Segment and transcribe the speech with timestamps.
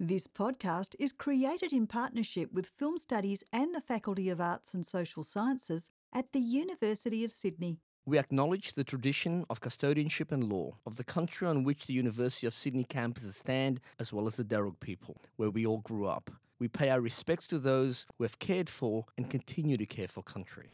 [0.00, 4.86] This podcast is created in partnership with Film Studies and the Faculty of Arts and
[4.86, 7.80] Social Sciences at the University of Sydney.
[8.06, 12.46] We acknowledge the tradition of custodianship and law of the country on which the University
[12.46, 16.30] of Sydney campuses stand, as well as the Darug people, where we all grew up.
[16.60, 20.22] We pay our respects to those who have cared for and continue to care for
[20.22, 20.70] country.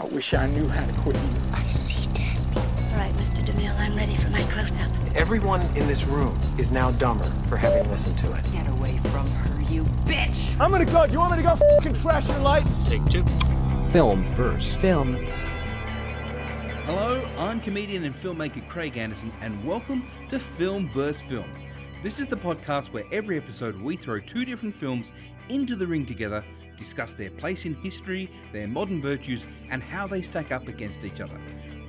[0.00, 1.28] I wish I knew how to quit you.
[1.52, 2.21] I see dead people.
[2.21, 2.21] All
[3.02, 3.44] right, Mr.
[3.44, 5.16] DeMille, I'm ready for my close-up.
[5.16, 8.44] Everyone in this room is now dumber for having listened to it.
[8.52, 10.58] Get away from her, you bitch!
[10.60, 11.04] I'm gonna go.
[11.04, 12.88] You want me to go fucking trash your lights?
[12.88, 13.24] Take two.
[13.90, 14.76] Film verse.
[14.76, 15.16] Film.
[16.84, 21.22] Hello, I'm comedian and filmmaker Craig Anderson, and welcome to Film vs.
[21.22, 21.50] Film.
[22.04, 25.12] This is the podcast where every episode we throw two different films
[25.48, 26.44] into the ring together,
[26.76, 31.20] discuss their place in history, their modern virtues, and how they stack up against each
[31.20, 31.40] other.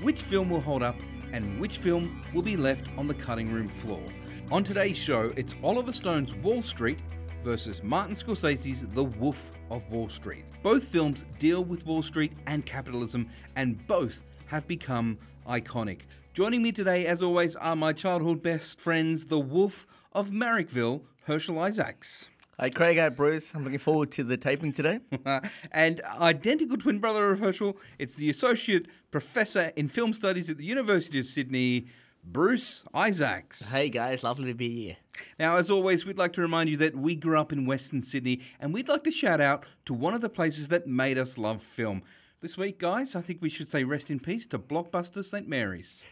[0.03, 0.97] Which film will hold up,
[1.31, 4.03] and which film will be left on the cutting room floor.
[4.51, 6.99] On today's show, it's Oliver Stone's Wall Street
[7.41, 10.43] versus Martin Scorsese's The Wolf of Wall Street.
[10.61, 16.01] Both films deal with Wall Street and capitalism, and both have become iconic.
[16.33, 21.59] Joining me today, as always, are my childhood best friends, the Wolf of Marrickville, Herschel
[21.59, 22.29] Isaacs.
[22.59, 22.99] Hi, Craig.
[22.99, 23.55] Hi, Bruce.
[23.55, 24.99] I'm looking forward to the taping today.
[25.71, 30.63] and identical twin brother of Herschel, it's the Associate Professor in Film Studies at the
[30.63, 31.87] University of Sydney,
[32.23, 33.71] Bruce Isaacs.
[33.71, 34.23] Hey, guys.
[34.23, 34.97] Lovely to be here.
[35.39, 38.41] Now, as always, we'd like to remind you that we grew up in Western Sydney,
[38.59, 41.63] and we'd like to shout out to one of the places that made us love
[41.63, 42.03] film.
[42.39, 45.47] This week, guys, I think we should say rest in peace to Blockbuster St.
[45.47, 46.05] Mary's.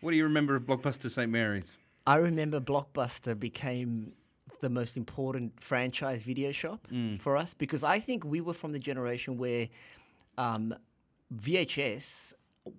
[0.00, 1.30] What do you remember of Blockbuster St.
[1.30, 1.74] Mary's?
[2.06, 4.14] I remember Blockbuster became
[4.62, 6.80] the most important franchise video shop
[7.24, 9.68] for us because I think we were from the generation where
[10.38, 10.74] um,
[11.34, 12.34] VHS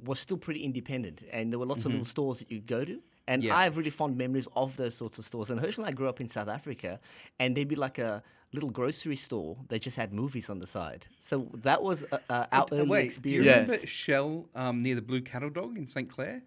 [0.06, 3.00] was still pretty independent and there were lots of little stores that you'd go to.
[3.28, 3.56] And Yeah.
[3.56, 5.50] I have really fond memories of those sorts of stores.
[5.50, 7.00] And Herschel and I grew up in South Africa,
[7.39, 11.06] and there'd be like a little grocery store that just had movies on the side.
[11.20, 13.70] So that was uh, uh, our Uh, early Wait, do you experience.
[13.70, 16.10] remember Shell um, near the Blue Cattle Dog in St.
[16.10, 16.44] Clair?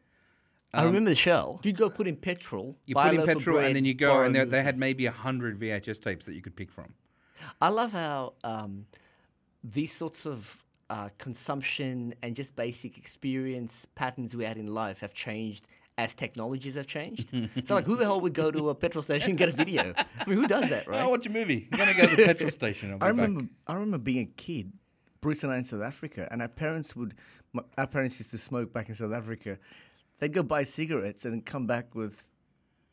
[0.77, 1.61] I remember the shell.
[1.63, 2.77] You'd go put in petrol.
[2.87, 5.07] You buy put in petrol bread, and then you go, and they, they had maybe
[5.07, 6.95] a hundred VHS tapes that you could pick from.
[7.61, 8.87] I love how um,
[9.63, 15.13] these sorts of uh, consumption and just basic experience patterns we had in life have
[15.13, 15.67] changed
[15.99, 17.29] as technologies have changed.
[17.65, 19.95] so, like, who the hell would go to a petrol station and get a video?
[20.21, 21.03] I mean, who does that, right?
[21.03, 21.69] Oh, watch a movie.
[21.73, 22.93] I'm gonna go to the petrol station.
[22.93, 23.21] I'll be I back.
[23.27, 24.73] remember, I remember being a kid,
[25.21, 27.15] Bruce and I in South Africa, and our parents would,
[27.53, 29.59] my, our parents used to smoke back in South Africa.
[30.19, 32.29] They'd go buy cigarettes and come back with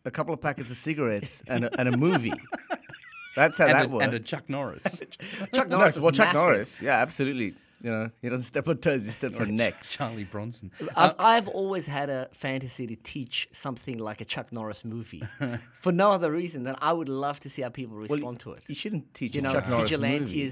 [0.06, 2.34] a couple of packets of cigarettes and a, and a movie.
[3.36, 4.06] That's how and, that a, worked.
[4.06, 4.84] and a Chuck Norris.
[5.54, 6.42] Chuck no, Norris well, was Chuck massive.
[6.42, 7.56] Norris, yeah, absolutely.
[7.82, 9.92] You know, he doesn't step on toes; he steps on necks.
[9.92, 10.72] Charlie Bronson.
[10.96, 15.24] I've, uh, I've always had a fantasy to teach something like a Chuck Norris movie
[15.74, 18.64] for no other reason than I would love to see how people respond to it.
[18.68, 20.50] You shouldn't teach you a know, Chuck Norris movie.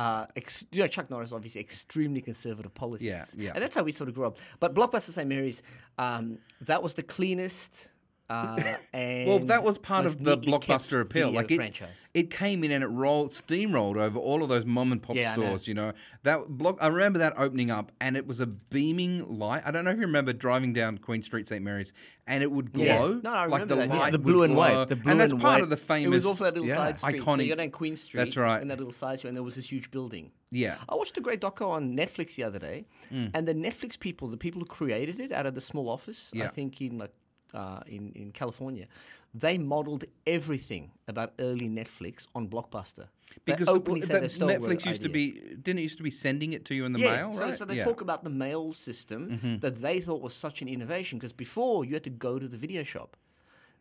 [0.00, 3.04] Uh, ex- you know, Chuck Norris obviously extremely conservative politics.
[3.36, 3.50] Yeah, yeah.
[3.52, 4.38] And that's how we sort of grew up.
[4.58, 5.28] But Blockbuster St.
[5.28, 5.62] Mary's,
[5.98, 7.90] um, that was the cleanest.
[8.30, 11.30] Uh, and Well, that was part of the blockbuster appeal.
[11.32, 12.08] Like it, franchise.
[12.14, 15.32] it came in and it rolled, steamrolled over all of those mom and pop Yeah,
[15.32, 15.42] I know.
[15.46, 15.68] stores.
[15.68, 15.92] You know
[16.22, 16.78] that block.
[16.80, 19.62] I remember that opening up, and it was a beaming light.
[19.66, 21.92] I don't know if you remember driving down Queen Street, St Mary's,
[22.26, 22.84] and it would glow.
[22.84, 23.20] Yeah.
[23.24, 24.00] No, I like remember the that, yeah.
[24.00, 25.62] light, The blue and white, the blue and that's and part white.
[25.64, 26.06] of the famous.
[26.06, 27.22] It was also that little yeah, side street.
[27.24, 28.22] So you go down Queen Street.
[28.24, 28.60] That's right.
[28.60, 30.30] And that little side street, and there was this huge building.
[30.52, 30.76] Yeah.
[30.88, 33.30] I watched a great doco on Netflix the other day, Mm.
[33.34, 36.46] and the Netflix people, the people who created it out of the small office, I
[36.46, 37.12] think in like
[37.54, 38.86] uh, in in California,
[39.34, 43.08] they modeled everything about early Netflix on Blockbuster.
[43.44, 45.98] Because openly well, said that they stole the Netflix used to be didn't it used
[45.98, 47.58] to be sending it to you in the yeah, mail, so, right?
[47.58, 47.82] so they yeah.
[47.82, 47.90] Mm-hmm.
[47.90, 51.94] talk about the mail system that they thought was such an innovation because before you
[51.94, 53.16] had to go to the video shop.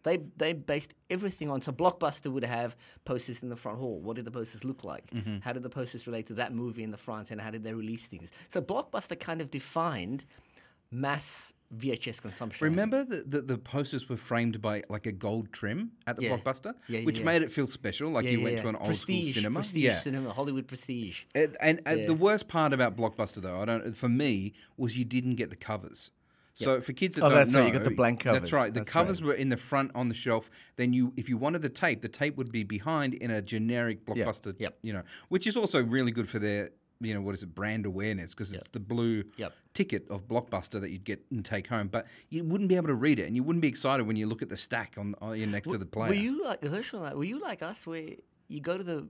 [0.03, 3.99] They they based everything on so Blockbuster would have posters in the front hall.
[3.99, 5.11] What did the posters look like?
[5.11, 5.37] Mm-hmm.
[5.41, 7.73] How did the posters relate to that movie in the front, and how did they
[7.73, 8.31] release things?
[8.47, 10.23] So Blockbuster kind of defined
[10.91, 12.65] mass VHS consumption.
[12.65, 16.37] Remember that the, the posters were framed by like a gold trim at the Yeah.
[16.37, 17.25] Blockbuster, Yeah, yeah, which yeah.
[17.25, 18.61] made it feel special, like Yeah, you yeah, went yeah.
[18.63, 19.59] to an old prestige, school cinema.
[19.59, 19.99] Prestige yeah.
[19.99, 21.21] cinema, Hollywood prestige.
[21.35, 22.05] And, and, and Yeah.
[22.07, 23.95] the worst part about Blockbuster, though, I don't.
[23.95, 26.09] For me, was you didn't get the covers.
[26.53, 28.41] So for kids that Oh, don't that's know, right, you got the blank covers.
[28.41, 28.63] That's covers.
[28.65, 28.73] right.
[28.73, 29.27] The That's covers right.
[29.27, 30.49] were in the front on the shelf.
[30.75, 34.05] Then you, if you wanted the tape, the tape would be behind in a generic
[34.05, 34.53] Blockbuster.
[34.59, 34.77] Yep.
[34.81, 36.71] You know, which is also really good for their,
[37.01, 39.53] you know, what is it, brand awareness because it's the blue Yep.
[39.73, 41.87] ticket of Blockbuster that you'd get and take home.
[41.87, 44.27] But you wouldn't be able to read it, and you wouldn't be excited when you
[44.27, 46.09] look at the stack on, uh, on next to the player.
[46.09, 46.99] Were you like Herschel?
[47.01, 48.09] Like, were you like us, where
[48.47, 49.07] you go to the,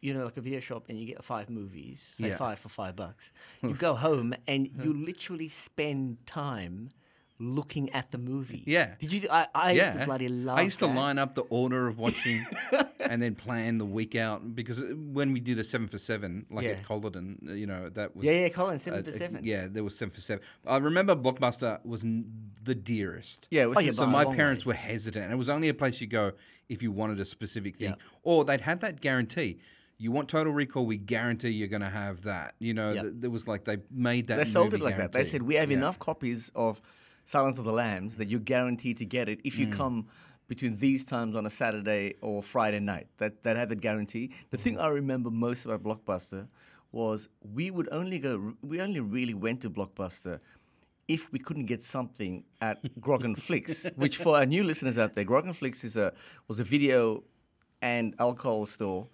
[0.00, 2.36] you know, like a video shop and you get five movies, say Yeah.
[2.36, 3.32] five for five bucks.
[3.62, 6.88] You go home and you literally spend time
[7.38, 8.62] looking at the movie.
[8.66, 8.94] Yeah.
[8.98, 9.28] Did you?
[9.30, 9.86] I, I yeah.
[9.88, 10.58] used to bloody love.
[10.58, 12.44] I used to line up the order of watching
[13.00, 16.46] and then plan the week out because uh, when we did a seven for seven,
[16.50, 16.70] like Yeah.
[16.72, 18.24] at Colyton, uh, you know, that was.
[18.24, 19.40] Yeah, yeah, Colin, seven uh, for seven.
[19.44, 20.42] Yeah, there was seven for seven.
[20.66, 22.24] I remember Blockbuster was n-
[22.64, 23.46] the dearest.
[23.50, 24.70] Yeah, it was Oh, yeah, So my parents way.
[24.70, 25.30] were hesitant.
[25.32, 26.32] It was only a place you go
[26.68, 29.58] if you wanted a specific thing, or they'd have that guarantee.
[29.98, 30.84] You want Total Recall?
[30.84, 32.54] We guarantee you're going to have that.
[32.58, 33.02] You know, Yeah.
[33.02, 34.36] th- there was like they made that.
[34.36, 35.12] They sold it like that.
[35.12, 35.78] They said we have Yeah.
[35.78, 36.82] enough copies of
[37.26, 39.58] Silence of the Lambs that you're guaranteed to get it if Mm.
[39.58, 40.06] you come
[40.48, 43.08] between these times on a Saturday or Friday night.
[43.18, 44.26] That that had the guarantee.
[44.50, 44.64] The Mm.
[44.64, 46.46] thing I remember most about Blockbuster
[46.92, 47.28] was
[47.58, 48.54] we would only go.
[48.62, 50.38] We only really went to Blockbuster.
[51.08, 55.14] If we couldn't get something at Grog and Flicks, which for our new listeners out
[55.14, 56.12] there, Grog and Flicks is a
[56.48, 57.24] was a video
[57.82, 59.08] and alcohol store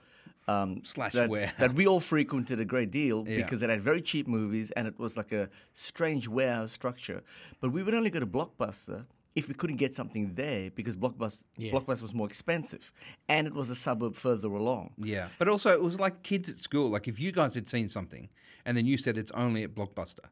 [0.48, 1.54] um, Slash that, warehouse.
[1.58, 3.36] that we all frequented a great deal Yeah.
[3.38, 7.22] because it had very cheap movies and it was like a strange warehouse structure.
[7.60, 11.44] But we would only go to Blockbuster if we couldn't get something there because Blockbuster,
[11.58, 12.92] Blockbuster was more expensive
[13.28, 14.92] and it was a suburb further along.
[14.98, 16.90] Yeah, but also it was like kids at school.
[16.90, 18.28] Like if you guys had seen something
[18.66, 20.26] and then you said it's only at Blockbuster,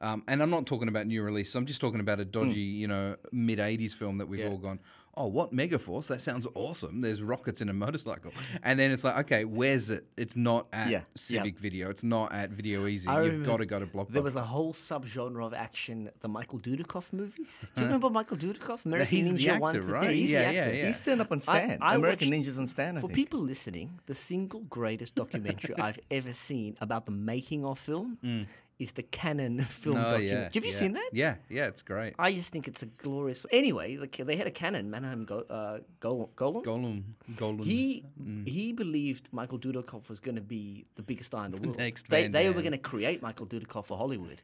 [0.00, 1.54] um, and I'm not talking about new release.
[1.56, 4.78] I'm just talking about a dodgy, you know, mid '80s film that we've all gone,
[5.18, 6.06] oh, what Megaforce?
[6.08, 7.00] That sounds awesome.
[7.00, 8.32] There's rockets in a motorcycle,
[8.62, 10.06] and then it's like, okay, where's it?
[10.16, 11.00] It's not at Yeah.
[11.16, 11.90] Civic Video.
[11.90, 13.08] It's not at Video Easy.
[13.08, 14.12] I You've got to go to Blockbuster.
[14.12, 17.70] There was a whole subgenre of action, the Michael Dudikoff movies.
[17.74, 18.84] Do you remember Michael Dudikoff?
[18.84, 20.10] American he's the Ninja 1 actor, to right?
[20.10, 20.86] He's Yeah, the yeah, yeah.
[20.86, 21.78] He's turned up on Stan.
[21.82, 23.16] I American watched- Ninjas on Stan, I For think.
[23.16, 28.46] people listening, the single greatest documentary I've ever seen about the making of film mm.
[28.78, 29.98] Is the Canon film Mm.
[29.98, 30.28] oh, documentary.
[30.28, 30.76] yeah, Have you yeah.
[30.78, 31.10] seen that?
[31.12, 32.14] Yeah, yeah, it's great.
[32.18, 33.44] I just think it's a glorious.
[33.50, 36.28] Anyway, like they had a Canon, Menahem Go, uh, Golem.
[36.36, 37.02] Golem?
[37.34, 37.64] Gollum.
[37.64, 38.04] He
[38.46, 41.76] he believed Michael Dudikoff was going to be the biggest star in the world.
[41.78, 44.42] next they they were going to create Michael Dudikoff for Hollywood.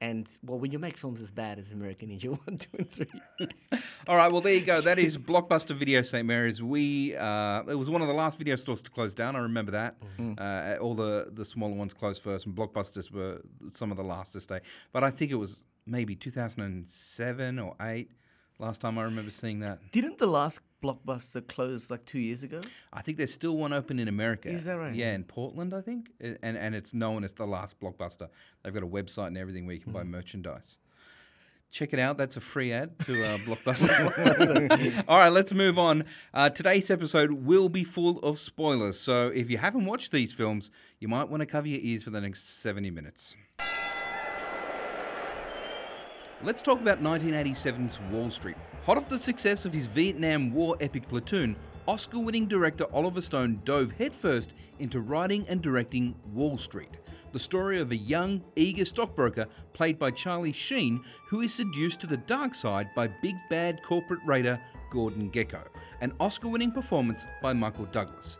[0.00, 3.08] And well, when you make films as bad as American Ninja One, Two, and Three,
[4.06, 4.80] All right, well there you go.
[4.80, 6.62] That is Blockbuster Video St Mary's.
[6.62, 9.36] We uh, it was one of the last video stores to close down.
[9.36, 9.96] I remember that.
[10.38, 13.40] Uh, all the the smaller ones closed first, and Blockbusters were
[13.70, 14.60] some of the last to stay.
[14.92, 18.10] But I think it was maybe 2007 or eight
[18.58, 19.78] last time I remember seeing that.
[19.92, 22.60] Didn't the last Blockbuster closed like two years ago?
[22.92, 24.48] I think there's still one open in America.
[24.48, 24.94] Is that right?
[24.94, 28.28] Yeah, in Portland, I think, and and it's known as the last Blockbuster.
[28.62, 30.78] They've got a website and everything where you can buy merchandise.
[31.70, 32.16] Check it out.
[32.16, 35.04] That's a free ad to uh, Blockbuster.
[35.08, 36.04] All right, let's move on.
[36.32, 40.70] Uh, today's episode will be full of spoilers, so if you haven't watched these films,
[41.00, 43.34] you might want to cover your ears for the next 70 minutes.
[46.42, 48.56] Let's talk about 1987's Wall Street.
[48.86, 51.56] Hot off the success of his Vietnam War epic Platoon,
[51.88, 56.96] Oscar winning director Oliver Stone dove headfirst into writing and directing Wall Street,
[57.32, 62.06] the story of a young, eager stockbroker played by Charlie Sheen who is seduced to
[62.06, 64.60] the dark side by big bad corporate raider
[64.90, 65.66] Gordon Gekko,
[66.00, 68.38] an Oscar winning performance by Michael Douglas.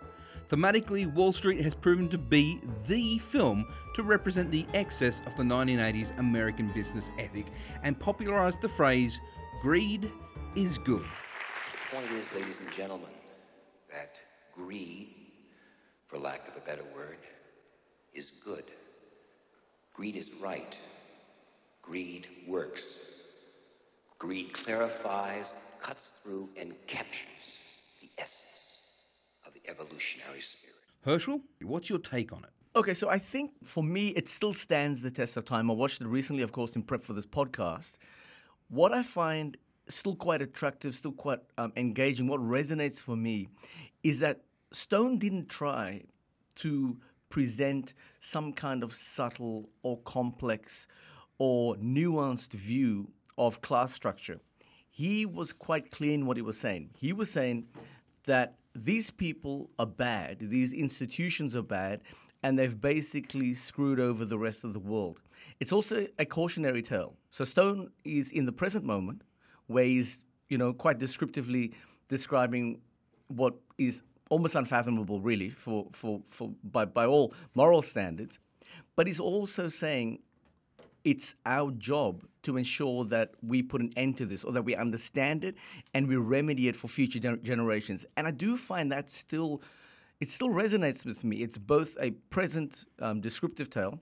[0.48, 3.66] Thematically, Wall Street has proven to be the film
[3.96, 7.46] to represent the excess of the 1980s American business ethic
[7.82, 9.20] and popularized the phrase,
[9.60, 10.08] greed
[10.56, 11.04] is good.
[11.90, 13.10] The point is, ladies and gentlemen,
[13.92, 14.18] that
[14.54, 15.14] greed,
[16.06, 17.18] for lack of a better word,
[18.14, 18.64] is good.
[19.92, 20.78] Greed is right.
[21.82, 23.22] Greed works.
[24.18, 27.60] Greed clarifies, cuts through, and captures
[28.00, 29.02] the essence
[29.46, 30.74] of the evolutionary spirit.
[31.04, 32.50] Herschel, what's your take on it?
[32.74, 35.70] Okay, so I think for me, it still stands the test of time.
[35.70, 37.98] I watched it recently, of course, in prep for this podcast.
[38.68, 39.56] What I find
[39.88, 43.48] still quite attractive, still quite um, engaging, what resonates for me
[44.02, 46.02] is that Stone didn't try
[46.56, 50.86] to present some kind of subtle or complex
[51.38, 54.40] or nuanced view of class structure.
[54.90, 56.90] He was quite clear in what he was saying.
[56.98, 57.66] He was saying
[58.24, 62.00] that these people are bad, these institutions are bad,
[62.42, 65.20] and they've basically screwed over the rest of the world.
[65.60, 67.16] It's also a cautionary tale.
[67.30, 69.22] So Stone is in the present moment,
[69.68, 71.72] he's, you know, quite descriptively
[72.08, 72.80] describing
[73.28, 78.38] what is almost unfathomable, really, for, for, for by, by all moral standards.
[78.94, 80.20] But he's also saying
[81.04, 84.74] it's our job to ensure that we put an end to this or that we
[84.74, 85.54] understand it
[85.94, 88.04] and we remedy it for future gener- generations.
[88.16, 89.62] And I do find that still,
[90.20, 91.36] it still resonates with me.
[91.38, 94.00] It's both a present um, descriptive tale,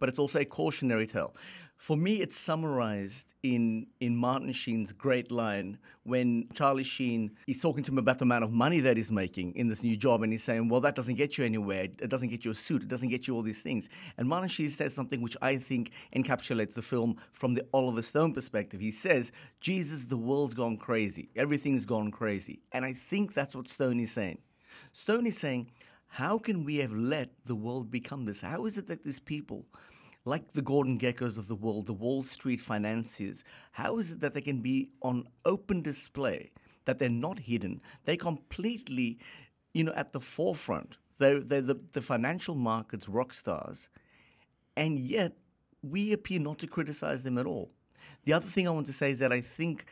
[0.00, 1.34] but it's also a cautionary tale.
[1.82, 7.82] For me, it's summarized in, in Martin Sheen's great line when Charlie Sheen is talking
[7.82, 10.22] to him about the amount of money that he's making in this new job.
[10.22, 11.82] And he's saying, Well, that doesn't get you anywhere.
[11.82, 12.84] It doesn't get you a suit.
[12.84, 13.88] It doesn't get you all these things.
[14.16, 18.34] And Martin Sheen says something which I think encapsulates the film from the Oliver Stone
[18.34, 18.78] perspective.
[18.78, 21.30] He says, Jesus, the world's gone crazy.
[21.34, 22.60] Everything's gone crazy.
[22.70, 24.38] And I think that's what Stone is saying.
[24.92, 25.72] Stone is saying,
[26.06, 28.42] How can we have let the world become this?
[28.42, 29.66] How is it that these people
[30.24, 34.34] like the Gordon Gekkos of the world, the Wall Street financiers, how is it that
[34.34, 36.52] they can be on open display,
[36.84, 37.80] that they're not hidden?
[38.04, 39.18] They're completely,
[39.72, 40.96] you know, at the forefront.
[41.18, 43.88] They're, they're the, the financial markets rock stars,
[44.76, 45.32] and yet
[45.82, 47.70] we appear not to criticize them at all.
[48.24, 49.86] The other thing I want to say is that I think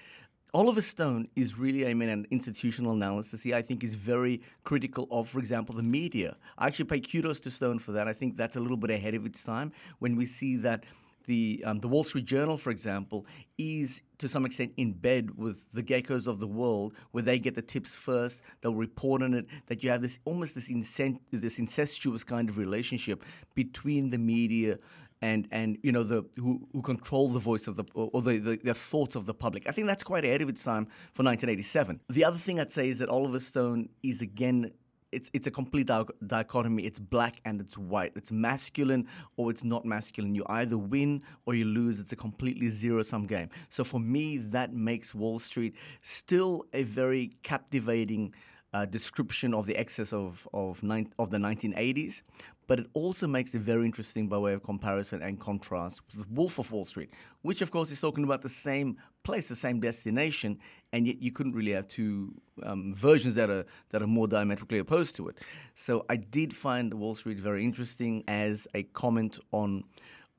[0.52, 3.42] Oliver Stone is really, I mean, an institutional analysis.
[3.42, 6.36] He, I think, is very critical of, for example, the media.
[6.58, 8.08] I actually pay kudos to Stone for that.
[8.08, 10.84] I think that's a little bit ahead of its time when we see that
[11.26, 13.26] the um, the Wall Street Journal, for example,
[13.58, 17.54] is to some extent in bed with the gekkos of the world, where they get
[17.54, 18.42] the tips first.
[18.60, 19.46] They'll report on it.
[19.66, 23.22] That you have this almost this incent- this incestuous kind of relationship
[23.54, 24.78] between the media
[25.22, 28.56] and and you know the who, who control the voice of the or the, the,
[28.62, 29.68] the thoughts of the public.
[29.68, 32.00] I think that's quite ahead of its time for 1987.
[32.08, 34.72] The other thing I'd say is that Oliver Stone is again.
[35.12, 35.90] It's, it's a complete
[36.24, 36.84] dichotomy.
[36.84, 38.12] It's black and it's white.
[38.14, 40.36] It's masculine or it's not masculine.
[40.36, 41.98] You either win or you lose.
[41.98, 43.48] It's a completely zero sum game.
[43.70, 48.32] So for me, that makes Wall Street still a very captivating
[48.72, 52.22] uh, description of the excess of of, nine, of the 1980s,
[52.70, 56.56] but it also makes it very interesting by way of comparison and contrast with Wolf
[56.56, 57.10] of Wall Street,
[57.42, 60.56] which of course is talking about the same place, the same destination,
[60.92, 64.78] and yet you couldn't really have two um, versions that are that are more diametrically
[64.78, 65.38] opposed to it.
[65.74, 69.82] So I did find Wall Street very interesting as a comment on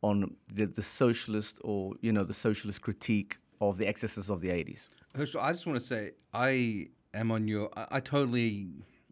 [0.02, 4.48] on the, the socialist or you know the socialist critique of the excesses of the
[4.48, 4.88] 80s.
[5.18, 7.70] Herschel, I just want to say I am on your.
[7.76, 8.70] I, I totally,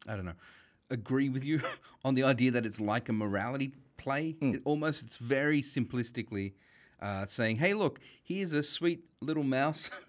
[0.07, 0.39] I don't know,
[0.89, 1.61] agree with you
[2.05, 4.35] on the idea that it's like a morality play.
[4.41, 6.53] It almost, it's very simplistically
[7.01, 9.89] uh, saying, "Hey, look, here's a sweet little mouse."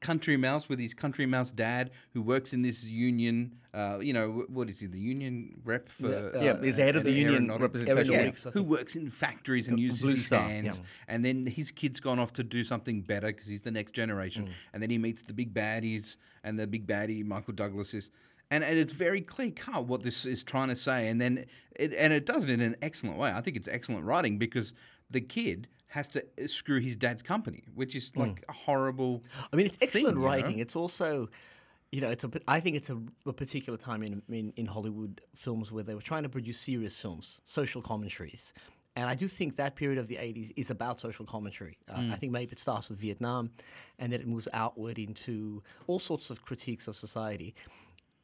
[0.00, 3.56] Country mouse with his country mouse dad who works in this union.
[3.74, 4.86] Uh, you know what is he?
[4.86, 8.12] The union rep for Yeah, yeah, he's the head of the union aeronautic- representation.
[8.12, 10.78] Yeah, Aeronautics, who works in factories and uses Blue his Star, hands.
[10.78, 10.84] yeah.
[11.08, 14.46] And then his kid's gone off to do something better because he's the next generation.
[14.46, 14.50] Mm.
[14.74, 18.10] And then he meets the big baddies, and the big baddie Michael Douglas is.
[18.50, 21.92] And, and it's very clear cut what this is trying to say, and then it,
[21.94, 23.30] and it does it in an excellent way.
[23.32, 24.72] I think it's excellent writing because
[25.10, 29.24] the kid has to screw his dad's company, which is like a horrible.
[29.52, 30.26] I mean, it's thing, excellent you know?
[30.26, 30.58] writing.
[30.58, 31.28] It's also,
[31.90, 32.30] you know, it's a.
[32.46, 36.00] I think it's a, a particular time in, in in Hollywood films where they were
[36.02, 38.52] trying to produce serious films, social commentaries.
[38.98, 41.76] And I do think that period of the 80s is about social commentary.
[41.86, 42.12] Uh, Mm.
[42.12, 43.50] I think maybe it starts with Vietnam
[43.98, 47.54] and then it moves outward into all sorts of critiques of society.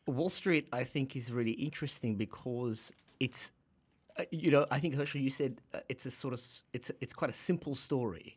[0.06, 3.52] Wall Street, I think, is really interesting because it's,
[4.18, 6.42] uh, you know, I think Herschel, you said uh, it's a sort of,
[6.72, 8.34] it's it's quite a simple story,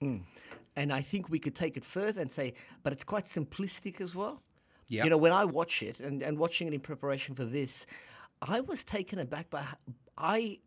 [0.76, 2.54] and I think we could take it further and say,
[2.84, 4.40] but it's quite simplistic as well.
[4.88, 5.04] Yep.
[5.04, 7.88] You know, when I watch it and, and watching it in preparation for this,
[8.42, 9.66] I was taken aback by
[10.18, 10.60] I,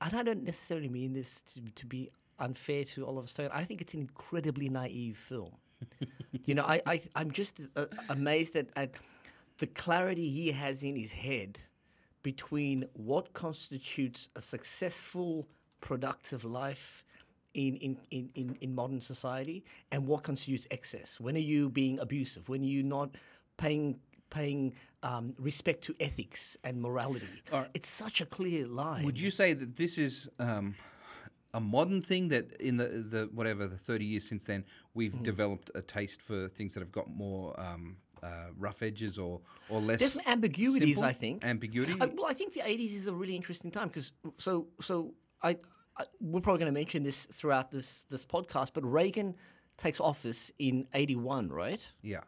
[0.00, 3.50] and I don't necessarily mean this to, to be unfair to Oliver Stone.
[3.52, 5.52] I think it's an incredibly naive film.
[6.44, 8.92] you know, I, I I'm just uh, amazed at, at
[9.58, 11.58] the clarity he has in his head
[12.22, 15.48] between what constitutes a successful,
[15.80, 17.04] productive life
[17.54, 21.18] in, in, in, in, in modern society and what constitutes excess.
[21.20, 22.48] When are you being abusive?
[22.48, 23.10] When are you not
[23.56, 23.98] paying
[24.30, 27.26] paying um, respect to ethics and morality?
[27.72, 29.04] It's such a clear line.
[29.04, 30.74] Would you say that this is um,
[31.54, 35.22] a modern thing that in the the whatever the thirty years since then we've Mm-hmm.
[35.22, 39.80] developed a taste for things that have got more um, uh, rough edges or or
[39.80, 41.04] less Definitely ambiguities, simple?
[41.04, 41.44] I think.
[41.44, 41.94] ambiguity.
[42.00, 45.56] I, well, I think the '80s is a really interesting time because so so I,
[45.96, 49.34] I we're probably going to mention this throughout this this podcast, but Reagan
[49.76, 51.80] takes office in '81, right?
[52.02, 52.20] yeah,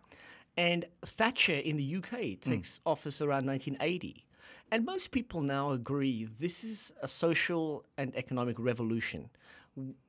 [0.56, 4.26] And Thatcher in the UK takes office around 1980.
[4.72, 9.30] And most people now agree this is a social and economic revolution.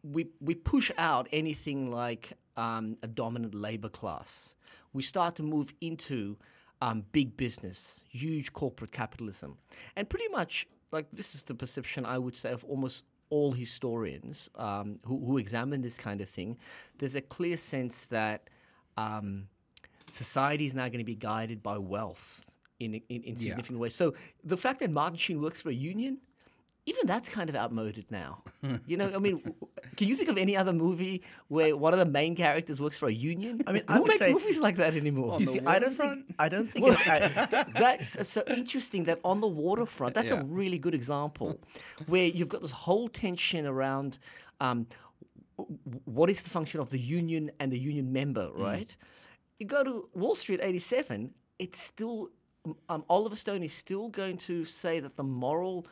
[0.03, 4.53] We, we push out anything like um, a dominant labor class.
[4.93, 6.37] We start to move into
[6.81, 9.57] um, big business, huge corporate capitalism.
[9.95, 14.49] And pretty much, like, this is the perception I would say of almost all historians
[14.55, 16.57] um, who, who examine this kind of thing.
[16.99, 18.49] There's a clear sense that.
[18.97, 19.47] Um,
[20.09, 22.43] society is now going to be guided by wealth
[22.79, 23.95] in in, in significant ways.
[23.95, 26.17] So the fact that Martin Sheen works for a union
[26.87, 28.43] even that's kind of outmoded now.
[28.87, 29.41] you know, I mean,
[29.97, 33.07] can you think of any other movie where one of the main characters works for
[33.07, 33.61] a union?
[33.67, 35.39] I mean, who I would makes say- movies like that anymore?
[35.39, 39.41] You see, I don't think I don't think it's, I, that's so interesting that on
[39.41, 40.41] the waterfront, that's Yeah.
[40.41, 41.59] a really good example
[42.07, 44.17] where you've got this whole tension around
[44.59, 44.87] um,
[45.57, 48.95] w- w- what is the function of the union and the union member, right?
[49.59, 52.29] You go to Wall Street 87, it's still,
[52.89, 55.85] um, Oliver Stone is still going to say that the moral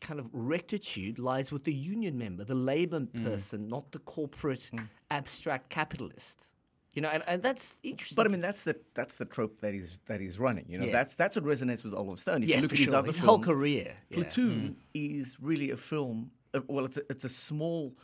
[0.00, 3.24] kind of rectitude lies with the union member, the labor mm.
[3.24, 4.88] person, not the corporate mm.
[5.10, 6.50] abstract capitalist.
[6.94, 8.16] You know, and, and that's interesting.
[8.16, 10.64] But I mean, that's the that's the trope that he's that he's running.
[10.68, 10.92] You know, Yeah.
[10.92, 12.42] that's that's what resonates with Oliver Stone.
[12.42, 13.94] If yeah, you look at his other His whole films, career.
[14.08, 14.16] yeah.
[14.16, 15.20] Platoon mm.
[15.20, 16.32] is really a film.
[16.54, 17.94] Uh, well, it's a, it's a small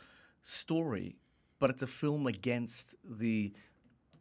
[0.43, 1.17] story,
[1.59, 3.51] but it's a film against the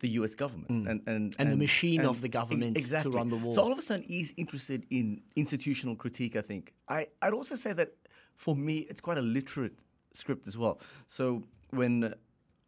[0.01, 0.35] the U.S.
[0.35, 0.89] government mm.
[0.89, 3.11] and and, And the machine of the government exactly.
[3.11, 6.37] to run the world So all of a sudden, he's interested in institutional critique.
[6.37, 6.73] I think.
[6.89, 7.91] I I'd also say that
[8.37, 9.75] for me, it's quite a literate
[10.13, 10.81] script as well.
[11.07, 12.15] So when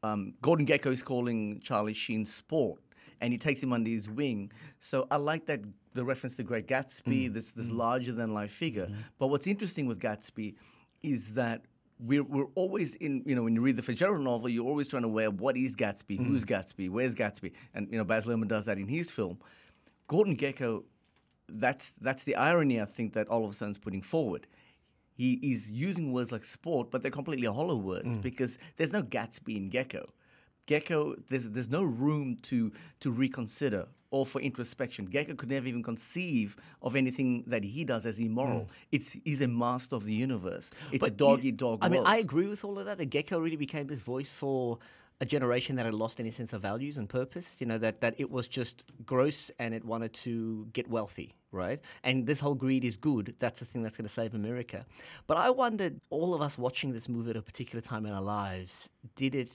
[0.02, 2.80] um, Gordon Gekko is calling Charlie Sheen sport,
[3.20, 4.52] and he takes him under his wing.
[4.78, 5.60] So I like that
[5.94, 7.34] the reference to Great Gatsby, mm.
[7.34, 7.76] this this mm.
[7.76, 8.86] larger than life figure.
[8.86, 9.00] Mm-hmm.
[9.18, 10.54] But what's interesting with Gatsby
[11.02, 11.62] is that
[11.98, 15.02] we're, we're always in, you know, when you read the Fitzgerald novel, you're always trying
[15.02, 16.24] to up what is Gatsby, hmm.
[16.24, 17.52] who's Gatsby, where's Gatsby?
[17.74, 19.38] And, you know, Baz Luhrmann does that in his film.
[20.08, 20.84] Gordon Gekko,
[21.48, 24.46] that's, that's the irony, I think, that Oliver Stone's putting forward.
[25.14, 28.20] He is using words like sport, but they're completely hollow words hmm.
[28.20, 30.06] because there's no Gatsby in Gekko.
[30.66, 33.86] Gekko, there's there's no room to to reconsider
[34.16, 35.02] or for introspection.
[35.14, 38.60] Gekko could never even conceive of anything that he does as immoral.
[38.60, 38.72] Hmm.
[38.96, 40.66] It's he's a master of the universe.
[40.92, 42.02] It's a But dog you- eat dog I mean.
[42.14, 42.98] I agree with all of that.
[42.98, 44.78] The gekko really became this voice for
[45.18, 47.48] a generation that had lost any sense of values and purpose.
[47.60, 48.76] You know that that it was just
[49.12, 51.80] gross and it wanted to get wealthy, right?
[52.08, 53.26] And this whole greed is good.
[53.42, 54.78] That's the thing that's going to save America.
[55.28, 58.26] But I wondered, all of us watching this movie at a particular time in our
[58.40, 58.74] lives,
[59.22, 59.52] did it?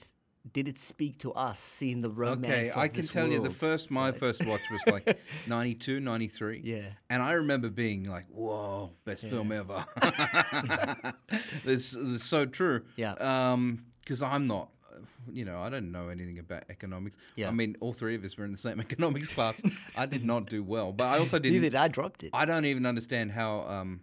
[0.50, 2.70] Did it speak to us, seeing the romance?
[2.70, 4.18] Okay, I can tell you the first my right?
[4.18, 6.62] first watch was like 92, 93.
[6.64, 6.80] Yeah.
[7.10, 9.84] And I remember being like, "Whoa, best film ever."
[11.64, 12.82] this, this is so true.
[12.96, 13.12] Yeah.
[13.12, 14.68] Um, because I'm not,
[15.30, 17.18] you know, I don't know anything about economics.
[17.36, 17.48] Yeah.
[17.48, 19.62] I mean, all three of us were in the same economics class.
[19.96, 21.54] I did not do well, but I also didn't.
[21.54, 21.86] Neither did I.
[21.86, 22.30] Dropped it.
[22.32, 23.60] I don't even understand how.
[23.60, 24.00] Um,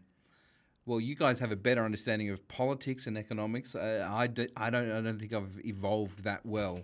[0.89, 3.75] well, you guys have a better understanding of politics and economics.
[3.75, 4.91] Uh, I, do, I don't.
[4.91, 6.80] I don't think I've evolved that well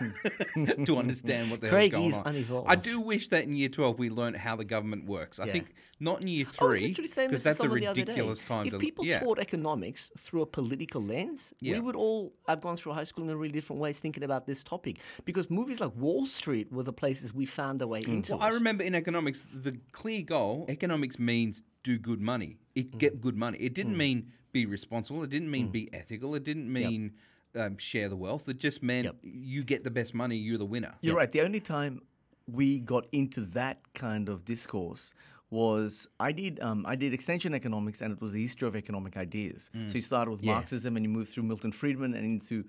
[0.86, 2.34] to understand what the Craig hell's going on.
[2.34, 2.70] unevolved.
[2.70, 5.38] I do wish that in year twelve we learned how the government works.
[5.38, 5.52] I Yeah.
[5.52, 8.12] think not in year three because that's a someone the other day.
[8.12, 8.78] ridiculous time If to.
[8.78, 9.20] people yeah.
[9.20, 11.74] taught economics through a political lens, Yeah.
[11.74, 14.46] we would all have gone through high school in a really different ways thinking about
[14.46, 14.98] this topic.
[15.24, 18.32] Because movies like Wall Street were the places we found our way into.
[18.32, 18.38] Mm.
[18.38, 22.58] Well, I remember in economics, the clear goal, economics means do good money.
[22.74, 22.98] It Mm.
[22.98, 23.58] get good money.
[23.58, 25.22] It didn't mean be responsible.
[25.22, 26.34] It didn't mean be ethical.
[26.34, 27.12] It didn't mean
[27.56, 28.48] um, share the wealth.
[28.48, 29.16] It just meant Yep.
[29.22, 30.92] you get the best money, you're the winner.
[31.02, 31.30] You're right.
[31.30, 32.02] The only time
[32.48, 35.14] we got into that kind of discourse
[35.50, 39.16] was I did um, I did extension economics and it was the history of economic
[39.16, 39.70] ideas.
[39.86, 42.64] So you started with Marxism and you moved through Milton Friedman and into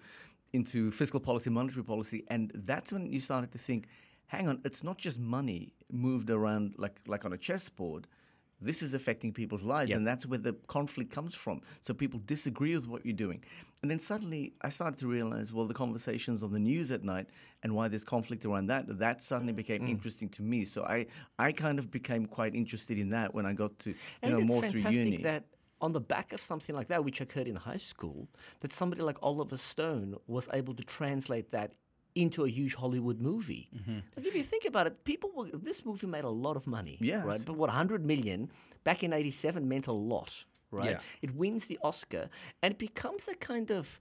[0.54, 3.88] into fiscal policy, monetary policy, and that's when you started to think,
[4.28, 8.08] hang on, it's not just money moved around like like on a chessboard.
[8.62, 11.62] This is affecting people's lives, and that's where the conflict comes from.
[11.82, 13.44] So people disagree with what you're doing.
[13.82, 17.28] And then suddenly I started to realize, well, the conversations on the news at night
[17.64, 19.90] and why there's conflict around that, that suddenly became Mm.
[19.90, 20.64] interesting to me.
[20.66, 23.96] So I, I kind of became quite interested in that when I got to, you
[24.24, 25.24] And know, it's more through fantastic uni.
[25.24, 25.44] that
[25.82, 28.30] on the back of something like that, which occurred in high school,
[28.62, 31.74] that somebody like Oliver Stone was able to translate that
[32.16, 33.70] into a huge Hollywood movie.
[33.76, 34.00] Mm-hmm.
[34.16, 36.98] Like if you think about it, people were this movie made a lot of money.
[37.02, 37.44] Yeah, Right.
[37.46, 38.50] But what 100 million
[38.84, 40.92] back in 87 meant a lot, right?
[40.92, 41.00] Yeah.
[41.22, 42.30] It wins the Oscar
[42.62, 44.00] and it becomes a kind of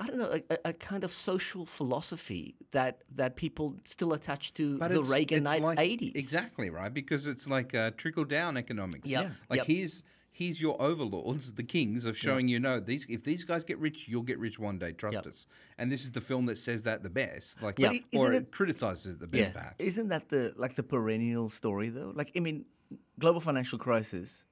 [0.00, 4.78] I don't know, a, a- kind of social philosophy that, that people still attach to
[4.78, 6.16] the it's- Reaganite it's like- 80s.
[6.16, 9.08] Exactly right, because it's like uh, trickle down economics.
[9.08, 9.22] Yep.
[9.22, 9.30] Yeah.
[9.50, 9.66] Like Yep.
[9.66, 13.78] here's here's your overlords, the kings, of showing you know these if these guys get
[13.78, 14.92] rich, you'll get rich one day.
[14.92, 15.26] Trust Yep.
[15.26, 15.46] us.
[15.78, 17.62] And this is the film that says that the best.
[17.62, 19.58] Like, But or it, it- criticizes it the best, Yeah.
[19.60, 19.76] perhaps.
[19.84, 22.12] Isn't that the like the perennial story though?
[22.14, 22.64] Like I mean,
[23.18, 24.44] global financial crisis,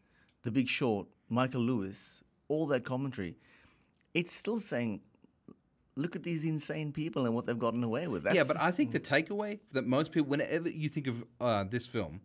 [0.43, 3.37] The Big Short, Michael Lewis, all that commentary,
[4.15, 5.01] it's still saying,
[5.97, 8.23] look at these insane people and what they've gotten away with.
[8.25, 11.65] That's yeah, but I think the takeaway that most people, whenever you think of uh,
[11.65, 12.21] this film,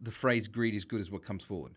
[0.00, 1.72] the phrase "greed is good" is what comes forward,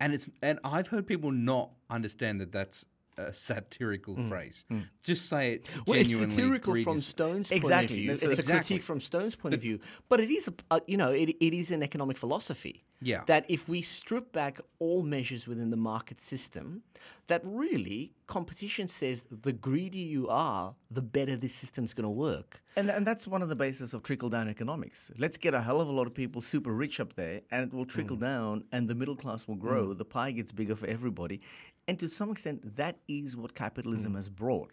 [0.00, 2.84] and it's and I've heard people not understand that that's
[3.18, 4.28] a satirical mm.
[4.28, 4.64] phrase.
[4.70, 4.84] Mm.
[5.02, 7.96] Just say it Well, it's satirical greed from is- Stone's point Exactly.
[7.96, 8.08] of view.
[8.08, 8.54] That's It's a exactly.
[8.54, 11.54] critique from Stone's point of view, but it is a uh, you know it, it
[11.54, 12.84] is an economic philosophy.
[13.02, 13.24] Yeah.
[13.26, 16.82] That if we strip back all measures within the market system,
[17.26, 22.62] that really competition says the greedier you are, the better this system's going to work.
[22.76, 25.10] And, and that's one of the basis of trickle down economics.
[25.18, 27.74] Let's get a hell of a lot of people super rich up there, and it
[27.74, 28.20] will trickle mm.
[28.20, 29.92] down, and the middle class will grow.
[29.92, 31.40] The pie gets bigger for everybody.
[31.88, 34.16] And to some extent, that is what capitalism mm.
[34.16, 34.72] has brought.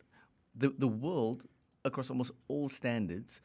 [0.55, 1.45] The, the world,
[1.85, 3.41] across almost all standards,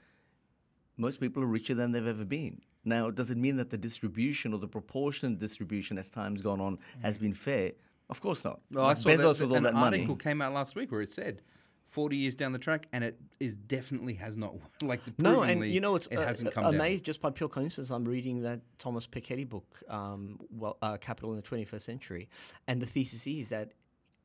[0.97, 2.61] most people are richer than they've ever been.
[2.85, 6.79] Now, does it mean that the distribution or the proportionate distribution as time's gone on
[7.03, 7.23] has mm.
[7.23, 7.73] been fair?
[8.11, 8.61] Of course not.
[8.71, 10.19] Well, I saw Bezos that, with all an that article money.
[10.19, 11.43] came out last week where it said
[11.89, 15.65] 40 years down the track, and it is definitely has not like the No, and
[15.65, 16.75] you know it's it uh, hasn't uh, come down.
[16.75, 17.91] amazed just by pure coincidence.
[17.91, 22.29] I'm reading that Thomas Piketty book, um, well, uh, Capital in the 21st Century,
[22.67, 23.73] and the thesis is that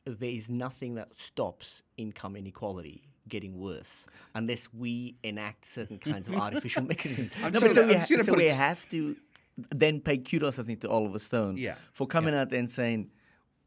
[0.06, 6.36] there is nothing that stops income inequality getting worse unless we enact certain kinds of
[6.36, 7.32] artificial mechanisms.
[7.42, 9.16] I'm No, but so we, ha- so we have to
[9.74, 11.76] then pay kudos, I think, to Oliver Stone Yeah.
[11.94, 13.12] for coming out there and saying,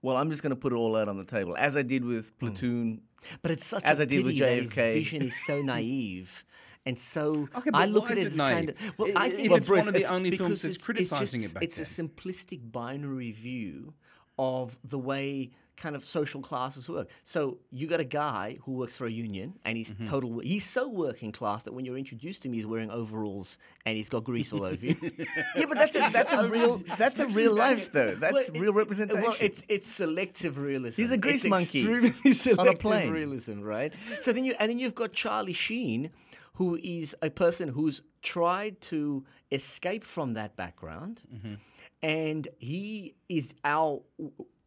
[0.02, 2.04] well, I'm just going to put it all out on the table, as I did
[2.04, 2.46] with hmm.
[2.46, 3.00] Platoon.
[3.42, 6.44] But it's such As a I did with pity that his vision is so naive.
[6.85, 8.88] And so Okay, I look at it it as kind naive?
[8.90, 10.76] of well, I- I if think it's one of the it's only films that's it's-
[10.76, 12.06] it's criticising just- it back It's then.
[12.06, 13.94] a simplistic binary view
[14.38, 17.08] of the way kind of social classes work.
[17.24, 20.06] So you got a guy who works for a union, and he's Mm-hmm.
[20.08, 20.38] total.
[20.40, 24.08] He's so working class that when you're introduced to him, he's wearing overalls and he's
[24.08, 24.96] got grease all over you.
[25.56, 28.14] Yeah, but that's a, that's a real that's a real life though.
[28.14, 29.22] That's Well, it- real representation.
[29.22, 31.00] Well, it's it's selective realism.
[31.00, 33.10] He's a grease It's monkey extremely selective plane.
[33.12, 33.92] realism, right?
[34.20, 36.10] So then you and then you've got Charlie Sheen,
[36.54, 41.54] who is a person who's tried to escape from that background, Mm-hmm.
[42.02, 44.02] and he is our.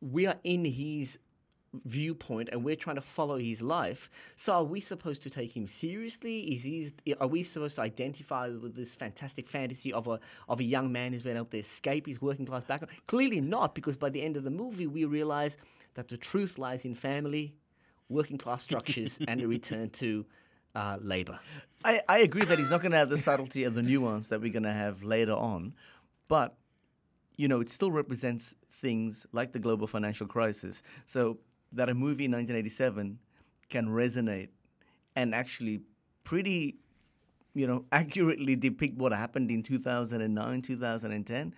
[0.01, 1.19] We are in his
[1.85, 4.09] viewpoint and we're trying to follow his life.
[4.35, 6.41] So are we supposed to take him seriously?
[6.53, 10.63] Is he are we supposed to identify with this fantastic fantasy of a of a
[10.63, 12.91] young man who's been able to escape his working class background?
[13.07, 15.57] Clearly not, because by the end of the movie we realize
[15.93, 17.53] that the truth lies in family,
[18.07, 20.25] working class structures, and a return to
[20.75, 21.39] uh, labor.
[21.83, 24.41] I, I agree that he's not going to have the subtlety or the nuance that
[24.41, 25.73] we're going to have later on,
[26.27, 26.55] but
[27.39, 30.83] you know, it still represents things like the global financial crisis.
[31.05, 31.37] So
[31.71, 33.17] that a movie in 1987
[33.69, 34.49] can resonate
[35.15, 35.79] and actually
[36.25, 36.75] pretty,
[37.53, 41.53] you know, accurately depict what happened in 2009, 2010.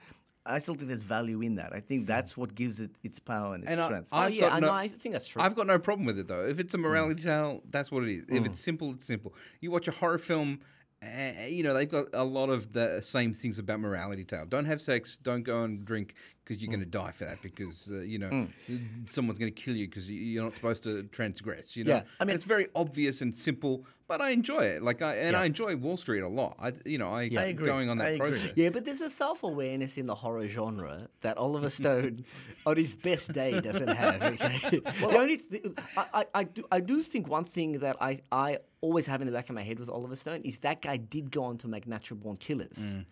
[0.45, 1.73] I still think there's value in that.
[1.73, 4.09] I think that's what gives it its power and its And strength.
[4.11, 5.41] Oh I've yeah, got I, no- know, I think that's true.
[5.41, 6.45] I've got no problem with it though.
[6.45, 7.25] If it's a morality mm.
[7.25, 8.23] tale, that's what it is.
[8.29, 8.45] If mm.
[8.45, 9.33] it's simple, it's simple.
[9.61, 10.59] You watch a horror film,
[11.03, 14.45] uh, you know they've got a lot of the same things about morality tale.
[14.45, 15.17] Don't have sex.
[15.17, 16.91] Don't go and drink because you're going to mm.
[16.91, 17.41] die for that.
[17.41, 19.09] Because uh, you know mm.
[19.09, 21.75] someone's going to kill you because you're not supposed to transgress.
[21.75, 24.81] You know, Yeah, I mean it's very obvious and simple, but I enjoy it.
[24.81, 26.55] Like I and I enjoy Wall Street a lot.
[26.59, 27.65] I you know I, I agree.
[27.65, 28.31] going on that I agree.
[28.31, 28.53] process.
[28.55, 32.25] Yeah, but there's a self awareness in the horror genre that Oliver Stone,
[32.65, 34.21] on his best day, doesn't have.
[34.21, 34.79] Okay?
[34.79, 35.65] the only th-
[35.97, 39.27] I, I, I, do, I do think one thing that I, I always have in
[39.27, 41.67] the back of my head with Oliver Stone is that guy did go on to
[41.67, 43.05] make Natural Born Killers, mm.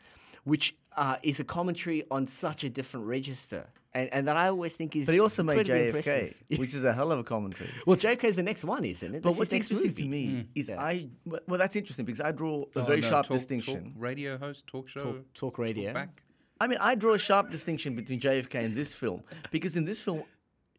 [0.44, 3.64] which uh, is a commentary on such a different register.
[3.92, 5.08] And, and that I always think is.
[5.08, 6.44] but he also made JFK, impressive.
[6.62, 7.70] which is a hell of a commentary.
[7.88, 9.22] well, JFK is the next one, isn't it?
[9.24, 10.04] But That's what's his interesting movie.
[10.04, 10.80] to me is Yeah.
[10.92, 13.84] I well, well, that's interesting because I draw a Oh, very no, sharp talk- distinction.
[13.86, 15.94] talk radio host, talk show, Talk, talk radio.
[15.94, 16.22] back.
[16.62, 20.02] I mean, I draw a sharp distinction between JFK and this film because in this
[20.04, 20.24] film,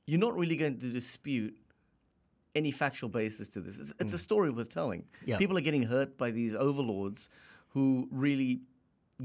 [0.06, 1.56] you're not really going to dispute
[2.54, 3.78] any factual basis to this.
[3.80, 5.04] It's, it's a story worth telling.
[5.24, 5.38] Yeah.
[5.38, 7.28] People are getting hurt by these overlords
[7.70, 8.60] who really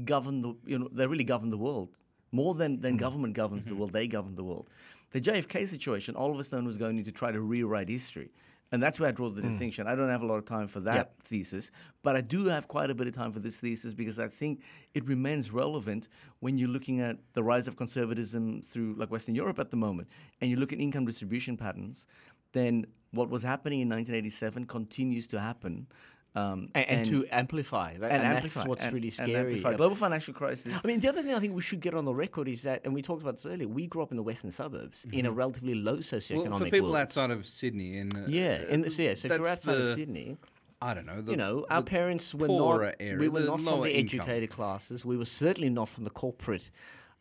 [0.04, 1.90] govern the you know they really govern the world
[2.32, 3.00] more than than mm-hmm.
[3.00, 3.80] government governs the mm-hmm.
[3.80, 3.92] world.
[3.92, 4.68] They govern the world.
[5.12, 8.30] The JFK situation, Oliver Stone was going to try to rewrite history.
[8.72, 9.46] And that's where I draw the mm.
[9.46, 9.86] distinction.
[9.86, 11.70] I don't have a lot of time for that thesis,
[12.02, 14.60] but I do have quite a bit of time for this thesis because I think
[14.92, 16.08] it remains relevant
[16.40, 20.08] when you're looking at the rise of conservatism through like Western Europe at the moment,
[20.40, 22.08] and you look at income distribution patterns.
[22.52, 25.86] Then what was happening in 1987 continues to happen,
[26.36, 28.12] um, And, and, to amplify that.
[28.12, 29.34] and And, amplify that's what's and- really scary.
[29.34, 29.70] amplify.
[29.70, 29.76] Yeah.
[29.76, 30.78] Global financial crisis.
[30.82, 32.84] I mean, the other thing I think we should get on the record is that,
[32.84, 35.32] and we talked about this earlier, we grew up in the western suburbs in a
[35.32, 36.50] relatively low socioeconomic Mm-hmm.
[36.50, 36.96] Well, for people world.
[36.96, 39.14] outside of Sydney and uh, yeah, in the, yeah.
[39.14, 40.36] So if you're outside the- of Sydney,
[40.82, 41.22] I don't know.
[41.22, 42.94] The, you know, our the parents were not.
[43.00, 44.20] area, we were the not from lower the income.
[44.20, 45.06] educated classes.
[45.06, 46.70] We were certainly not from the corporate.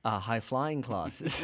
[0.05, 1.43] Uh, high flying classes.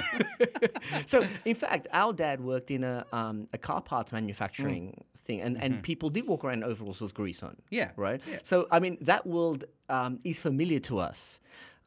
[1.08, 5.58] so, in fact, our dad worked in a, um, a car parts manufacturing thing, and,
[5.64, 7.50] and people did walk around overalls with grease on.
[7.54, 7.76] Mm-hmm.
[7.82, 8.22] Yeah, Right?
[8.30, 8.38] yeah.
[8.44, 11.40] So, I mean, that world um, is familiar to us.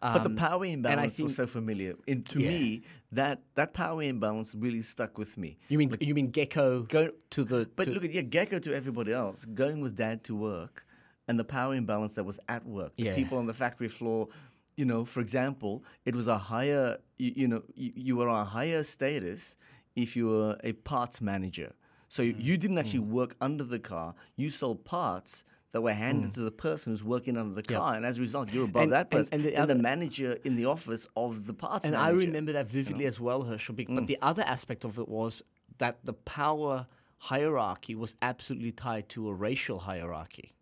[0.03, 1.95] But the Um, power imbalance think- was so familiar.
[2.09, 2.49] And to Yeah.
[2.51, 2.83] me,
[3.13, 5.57] that that power imbalance really stuck with me.
[5.69, 8.75] You mean you mean gekko Go to the But to- look at yeah, Gekko to
[8.75, 10.85] everybody else, going with dad to work,
[11.29, 12.93] and the power imbalance that was at work.
[12.97, 13.15] The Yeah.
[13.15, 14.29] people on the factory floor,
[14.77, 18.41] you know, for example, it was a higher, you, you know, you, you were on
[18.41, 19.57] a higher status
[19.97, 21.73] if you were a parts manager.
[22.09, 22.35] So Mm.
[22.43, 24.15] you didn't actually work under the car.
[24.37, 27.71] You sold parts that were handed to the person who's working under the Mm.
[27.73, 27.79] Yeah.
[27.79, 29.75] car, and as a result, you're above And- that person and and the the, other-
[29.75, 31.99] manager in the office of the parts manager.
[32.01, 33.75] and I remember that vividly as well, Herschel.
[33.75, 35.43] But the other aspect of it was
[35.79, 36.87] that the power
[37.19, 40.53] hierarchy was absolutely tied to a racial hierarchy,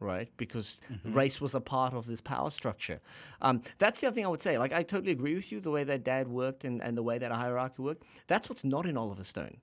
[0.00, 0.28] right?
[0.36, 3.00] Because race was a part of this power structure.
[3.42, 4.56] Um, that's the other thing I would say.
[4.58, 7.18] Like, I totally agree with you, the way that dad worked and, and the way
[7.18, 8.04] that a hierarchy worked.
[8.26, 9.58] That's what's not in Oliver Stone.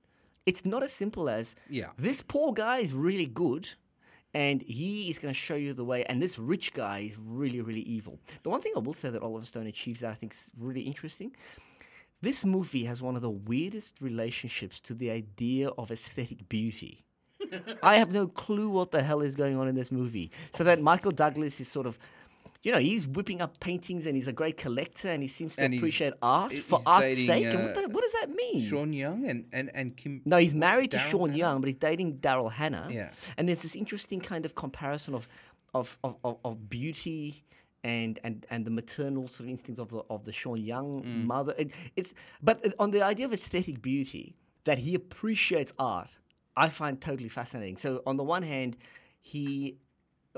[0.46, 1.90] It's not as simple as Yeah.
[1.98, 3.70] this poor guy is really good
[4.34, 7.62] and he is going to show you the way and this rich guy is really
[7.62, 10.34] really evil the one thing i will say that oliver stone achieves that i think
[10.34, 11.34] is really interesting
[12.22, 17.06] this movie has one of the weirdest relationships to the idea of aesthetic beauty
[17.84, 20.82] i have no clue what the hell is going on in this movie so that
[20.82, 21.98] michael douglas is sort of
[22.62, 25.62] you know, he's whipping up paintings and he's a great collector and he seems to
[25.62, 27.46] And appreciate art for art's dating, sake.
[27.46, 28.60] and uh, what, the, what does that mean?
[28.64, 30.22] Sean Young and and and Kim.
[30.26, 31.38] No, he's married to Daryl Sean Hannah?
[31.38, 32.88] Young, but he's dating Daryl Hannah.
[32.92, 33.12] Yeah.
[33.38, 35.28] And there's this interesting kind of comparison of
[35.76, 37.44] of, of, of, of beauty
[37.84, 41.26] and, and and the maternal sort of instinct of the of the Sean Young Mm.
[41.26, 41.54] mother.
[41.60, 46.10] It, it's but on the idea of aesthetic beauty that he appreciates art,
[46.58, 47.78] I find totally fascinating.
[47.78, 48.78] So on the one hand,
[49.22, 49.78] he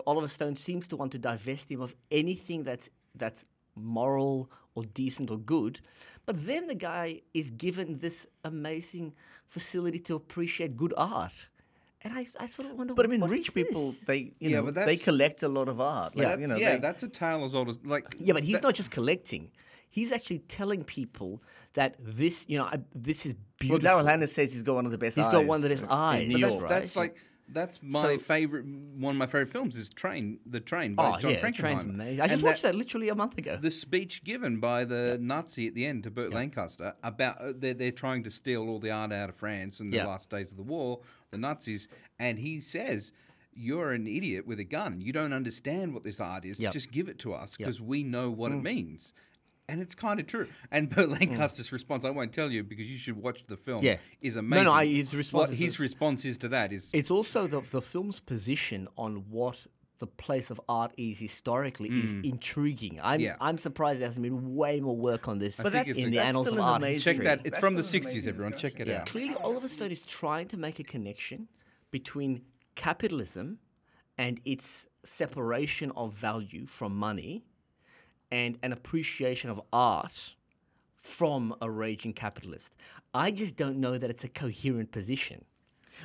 [0.06, 5.30] Oliver Stone seems to want to divest him of anything that's that's moral or decent
[5.32, 5.80] or good.
[6.25, 9.13] But then the guy is given this amazing
[9.47, 11.47] facility to appreciate good art.
[12.01, 14.01] And I, I sort of wonder But I mean, what rich people, this?
[14.01, 16.15] they you Yeah, know they collect a lot of art.
[16.15, 16.38] Like, Yeah.
[16.38, 18.15] you know, yeah, they- that's a tale as old as like.
[18.19, 19.51] Yeah, but he's that- not just collecting.
[19.98, 21.42] He's actually telling people
[21.74, 23.70] that this, you know, I, this is beautiful.
[23.70, 24.04] well, beautiful.
[24.06, 25.16] Daryl Hannah says he's got one of the best.
[25.16, 26.28] He's eyes got one of the best in eyes.
[26.28, 26.70] New York, that's, right?
[26.70, 27.18] that's like
[27.50, 28.66] that's my So- favorite.
[28.66, 31.90] One of my favorite films is Train, The Train by oh John yeah, Train's Frankenheimer.
[31.96, 32.20] amazing.
[32.20, 33.58] I And just watched that, literally a month ago.
[33.60, 37.74] The speech given by the Nazi at the end to Burt Lancaster about uh, they're,
[37.74, 40.06] they're trying to steal all the art out of France in the Yeah.
[40.08, 41.00] last days of the war,
[41.32, 41.88] the Nazis,
[42.20, 43.14] and he says.
[43.60, 45.02] You're an idiot with a gun.
[45.02, 46.60] You don't understand what this art is.
[46.60, 46.74] Yep.
[46.74, 47.66] Just give it to us Yep.
[47.66, 48.58] because we know what Mm.
[48.60, 49.14] it means.
[49.69, 50.47] And it's kind of true.
[50.71, 51.73] And Burt Lancaster's mm.
[51.73, 53.97] response, I won't tell you because you should watch the film, Yeah.
[54.21, 54.65] is amazing.
[54.65, 57.62] no, I- his response What is- his response is to that is It's also the,
[57.62, 59.67] the film's position on what
[59.99, 62.23] the place of art is historically is mm.
[62.23, 62.99] intriguing.
[63.01, 63.36] I'm Yeah.
[63.41, 66.27] I'm surprised there hasn't been way more work on this But that's- in the that's
[66.30, 67.13] annals still of an art history.
[67.15, 67.39] check that.
[67.39, 68.56] It's That's from the 60s, everyone.
[68.56, 68.99] Check it Yeah.
[69.01, 69.08] out.
[69.08, 71.47] Clearly, Oliver Stone is trying to make a connection
[71.91, 72.43] between
[72.75, 73.58] capitalism
[74.19, 77.47] and its separation of value from money
[78.32, 80.36] and an appreciation of art
[80.96, 82.76] from a raging capitalist.
[83.13, 85.46] I just don't know that it's a coherent position.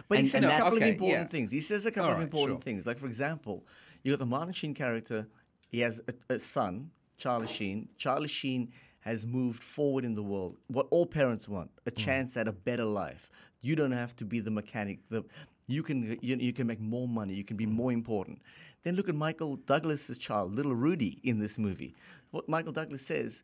[0.09, 1.25] But he says and a couple okay, of important yeah.
[1.27, 1.51] things.
[1.51, 2.63] He says a couple All of right, important sure.
[2.65, 2.87] things.
[2.87, 3.67] Like, for example,
[4.03, 5.27] you got the Martin Sheen character.
[5.69, 7.89] He has a, a son, Charlie Sheen.
[7.99, 10.57] Charlie Sheen has moved forward in the world.
[10.69, 11.97] What all parents want: a Mm.
[11.97, 13.31] chance at a better life.
[13.61, 15.01] You don't have to be the mechanic.
[15.11, 15.25] The
[15.67, 17.35] you can you, you can make more money.
[17.35, 17.59] You can Mm.
[17.59, 18.39] be more important.
[18.85, 21.95] Then look at Michael Douglas's child, little Rudy, in this movie.
[22.31, 23.43] What Michael Douglas says.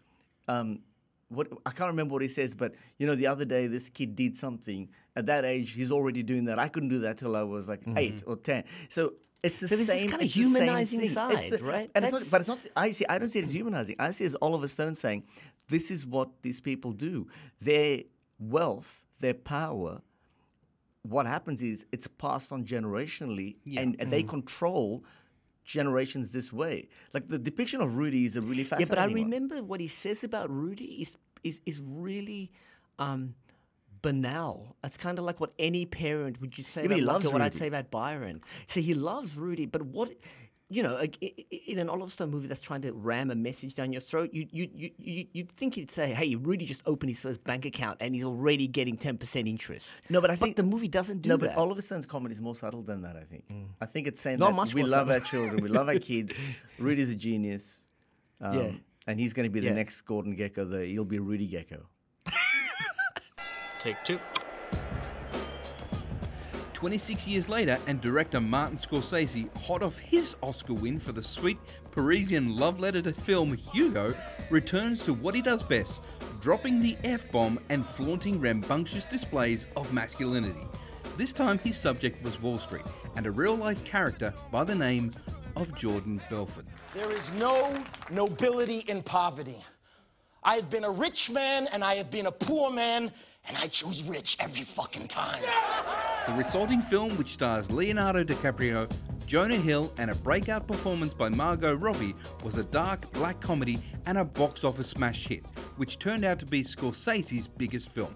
[0.48, 0.80] Um,
[1.28, 4.16] what I can't remember what he says, but you know, the other day this kid
[4.16, 4.88] did something.
[5.14, 6.58] At that age, he's already doing that.
[6.58, 8.64] I couldn't do that till I was like eight or ten.
[8.88, 9.74] So it's the Mm-hmm.
[9.74, 10.10] So this same.
[10.10, 11.90] the same humanizing side, the- right?
[11.94, 12.58] And it's not, but it's not.
[12.74, 13.04] I see.
[13.08, 13.96] I don't see it as humanizing.
[13.98, 15.24] I see it as Oliver Stone saying,
[15.68, 17.28] "This is what these people do.
[17.60, 18.04] Their
[18.38, 20.00] wealth, their power."
[21.02, 24.10] What happens is it's passed on generationally, and, and Mm.
[24.10, 25.04] they control
[25.68, 26.88] generations this way.
[27.14, 28.88] Like the depiction of Rudy is a really fascinating.
[28.88, 29.14] Yeah, but I one.
[29.24, 32.50] remember what he says about Rudy is is is really
[32.98, 33.34] um,
[34.02, 34.76] banal.
[34.82, 37.42] It's kind of like what any parent would you say Yeah, about he loves what
[37.42, 38.40] I'd say about Byron.
[38.66, 40.10] So he loves Rudy, but what
[40.70, 43.34] you know, like, i- i- in an Oliver Stone movie that's trying to ram a
[43.34, 46.82] message down your throat, you you you you you'd think he'd say, "Hey, Rudy just
[46.84, 50.36] opened his first bank account and he's already getting ten percent interest." No, but I
[50.36, 51.54] think the movie doesn't do no, that.
[51.54, 53.16] but Oliver Stone's comedy is more subtle than that.
[53.16, 53.44] I think.
[53.80, 55.14] I think it's saying Not that much we love subtle.
[55.14, 56.40] our children, we love our kids.
[56.78, 57.88] Rudy's a genius.
[58.40, 58.70] Um, Yeah.
[59.06, 59.72] And he's going to be the Yeah.
[59.74, 60.70] next Gordon Gekko.
[60.70, 61.80] The he'll be Rudy Gekko.
[63.80, 64.18] Take two.
[66.78, 71.58] 26 years later, and director Martin Scorsese, hot off his Oscar win for the sweet
[71.90, 74.14] Parisian love letter to film Hugo,
[74.48, 76.02] returns to what he does best
[76.40, 80.64] dropping the F bomb and flaunting rambunctious displays of masculinity.
[81.16, 82.84] This time, his subject was Wall Street
[83.16, 85.10] and a real life character by the name
[85.56, 86.64] of Jordan Belfort.
[86.94, 87.76] There is no
[88.08, 89.64] nobility in poverty.
[90.44, 93.10] I have been a rich man and I have been a poor man,
[93.46, 95.40] and I choose rich every fucking time.
[96.26, 98.90] The resulting film, which stars Leonardo DiCaprio,
[99.26, 104.18] Jonah Hill, and a breakout performance by Margot Robbie, was a dark black comedy and
[104.18, 105.44] a box office smash hit,
[105.76, 108.14] which turned out to be Scorsese's biggest film.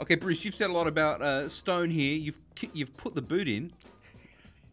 [0.00, 2.18] Okay, Bruce, you've said a lot about uh, Stone here.
[2.18, 2.38] You've
[2.72, 3.72] you've put the boot in.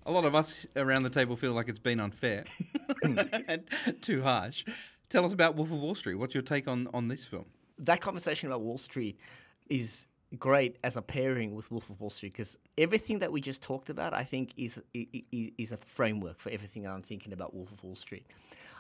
[0.05, 2.45] A lot of us around the table feel like it's been unfair
[3.03, 3.63] and
[4.01, 4.63] too harsh.
[5.09, 6.15] Tell us about Wolf of Wall Street.
[6.15, 7.45] What's your take on, on this film?
[7.79, 9.19] that conversation about Wall Street
[9.69, 13.61] is great as a pairing with Wolf of Wall Street because everything that we just
[13.63, 17.53] talked about, I think, is i- i- is a framework for everything I'm thinking about
[17.53, 18.25] Wolf of Wall Street.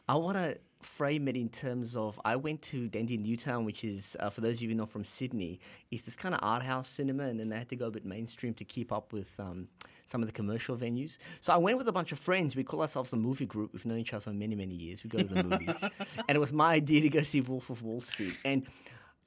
[0.09, 4.15] I want to frame it in terms of I went to Dendy Newtown, which is
[4.19, 5.59] uh, for those of you not from Sydney,
[5.91, 8.05] is this kind of art house cinema, and then they had to go a bit
[8.05, 9.67] mainstream to keep up with um,
[10.05, 11.17] some of the commercial venues.
[11.41, 12.55] So I went with a bunch of friends.
[12.55, 13.73] We call ourselves a movie group.
[13.73, 15.03] We've known each other for many many years.
[15.03, 15.81] We go to the movies,
[16.27, 18.37] and it was my idea to go see Wolf of Wall Street.
[18.45, 18.65] And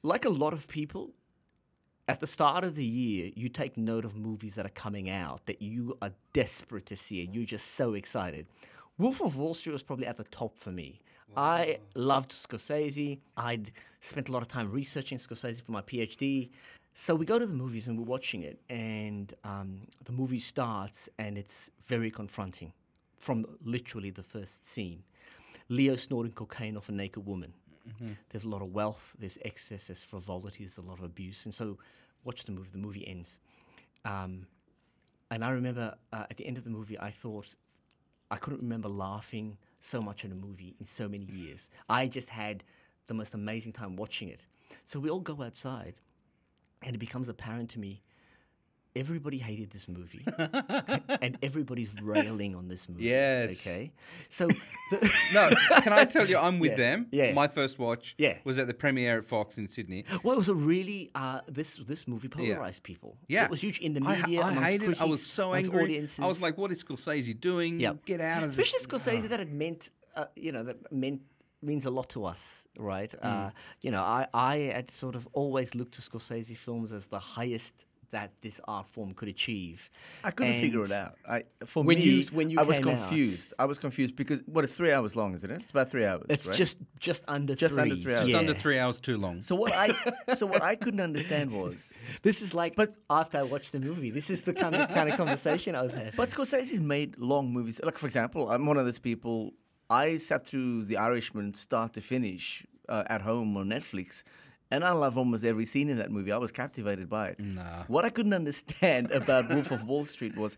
[0.03, 1.13] like a lot of people,
[2.11, 5.47] at the start of the year, you take note of movies that are coming out
[5.47, 8.47] that you are desperate to see and you're just so excited.
[8.99, 11.01] Wolf of Wall Street was probably at the top for me.
[11.37, 13.21] I loved Scorsese.
[13.37, 13.71] I'd
[14.01, 16.51] spent a lot of time researching Scorsese for my PhD.
[16.93, 21.09] So we go to the movies and we're watching it, and um, the movie starts
[21.19, 22.73] and it's very confronting
[23.17, 25.05] from literally the first scene.
[25.69, 27.53] Leo snorting cocaine off a naked woman.
[28.31, 31.45] There's a lot of wealth, there's excess, there's frivolity, there's a lot of abuse.
[31.45, 31.79] And so,
[32.25, 32.71] watch the movie.
[32.73, 33.39] The movie ends.
[34.05, 34.47] Um,
[35.31, 37.55] and I remember uh, at the end of the movie, I thought
[38.31, 41.71] I couldn't remember laughing so much in a movie in so many years.
[41.89, 42.65] I just had
[43.07, 44.47] the most amazing time watching it.
[44.85, 45.95] So we all go outside,
[46.83, 48.03] and it becomes apparent to me
[48.97, 50.25] everybody hated this movie,
[51.23, 53.05] and everybody's railing on this movie.
[53.05, 53.67] Yes.
[53.67, 53.93] Okay.
[54.29, 54.49] So
[54.91, 55.51] the No,
[55.81, 57.07] can I tell you, I'm with Yeah, them.
[57.13, 57.33] yeah.
[57.33, 58.39] My first watch Yeah.
[58.45, 60.05] was at the premiere at Fox in Sydney.
[60.23, 63.17] Well, it was a really uh, this this movie polarized people.
[63.29, 63.45] Yeah.
[63.45, 64.41] it was huge in the media.
[64.43, 65.01] I, amongst hated it.
[65.01, 65.85] I was so angry.
[65.85, 66.21] Audiences.
[66.21, 67.81] I was like, what is Scorsese doing?
[67.81, 68.87] yeah, Get out of Especially this.
[68.87, 71.23] Scorsese, that it meant, uh, you know, that meant
[71.63, 73.11] means a lot to us, right?
[73.23, 73.47] Mm.
[73.47, 73.51] Uh,
[73.83, 77.87] you know, I I had sort of always looked to Scorsese films as the highest
[78.13, 79.89] that this art form could achieve.
[80.25, 81.15] I couldn't figure it out.
[81.29, 83.55] I for when me, you- when you I was came out- confused.
[83.59, 84.65] I was confused because what?
[84.65, 85.61] It's three hours long, isn't it?
[85.63, 86.27] It's about three hours.
[86.29, 86.57] It's right?
[86.57, 87.83] just just under Just three.
[87.83, 88.21] under three hours.
[88.21, 88.39] Just Yeah.
[88.39, 89.43] under three hours too long.
[89.43, 89.89] So what I
[90.35, 91.93] so what I couldn't understand was,
[92.23, 95.09] This is like, but after I watched the movie, this is the kind of kind
[95.11, 96.13] of conversation I was having.
[96.17, 97.81] but Scorsese's made long movies.
[97.83, 99.53] Like for example, I'm one of those people.
[99.89, 104.23] I sat through The Irishman start to finish uh, at home on Netflix.
[104.71, 106.31] And I love almost every scene in that movie.
[106.31, 107.41] I was captivated by it.
[107.41, 107.85] Nah.
[107.89, 110.57] What I couldn't understand about Wolf of Wall Street was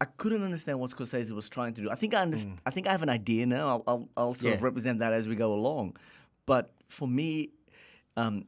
[0.00, 1.90] I couldn't understand what Scorsese was trying to do.
[1.90, 2.60] I think I understand.
[2.66, 3.68] I think I have an idea now.
[3.68, 5.96] I'll, I'll, I'll sort of represent that as we go along.
[6.44, 7.50] But for me,
[8.16, 8.44] um,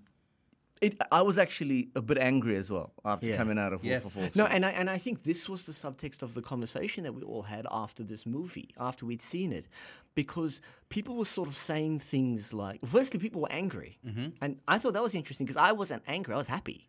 [0.80, 3.36] it, I was actually a bit angry as well after Yeah.
[3.36, 4.02] coming out of Yes.
[4.02, 4.40] Wolf of Wall Street.
[4.42, 7.22] No, and I, and I think this was the subtext of the conversation that we
[7.22, 9.66] all had after this movie, after we'd seen it,
[10.14, 14.28] because people were sort of saying things like, firstly, people were angry, Mm-hmm.
[14.40, 16.88] and I thought that was interesting because I wasn't angry, I was happy,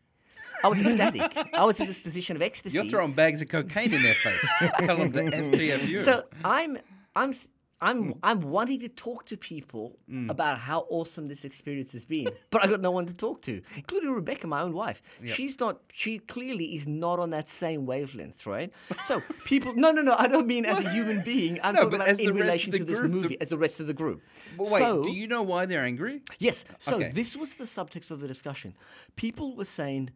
[0.63, 2.75] I was ecstatic, I was in this position of ecstasy.
[2.75, 4.47] You're throwing bags of cocaine in their face.
[4.79, 6.01] Tell them to STFU.
[6.01, 6.77] So I'm
[7.15, 7.33] I'm
[7.81, 10.29] I'm I'm wanting to talk to people Mm.
[10.29, 13.61] about how awesome this experience has been, but I got no one to talk to,
[13.75, 15.01] including Rebecca, my own wife.
[15.25, 15.79] She's not.
[15.93, 18.71] She clearly is not on that same wavelength, right?
[19.05, 20.15] So people, no, no, no.
[20.17, 21.59] I don't mean as a human being.
[21.63, 23.37] I'm No, talking but about as the in relation the to this group, the- movie,
[23.41, 24.21] as the rest of the group.
[24.57, 26.21] But wait, so, do you know why they're angry?
[26.39, 26.65] Yes.
[26.79, 27.11] So Okay.
[27.13, 28.73] this was the subtext of the discussion.
[29.15, 30.09] People were saying,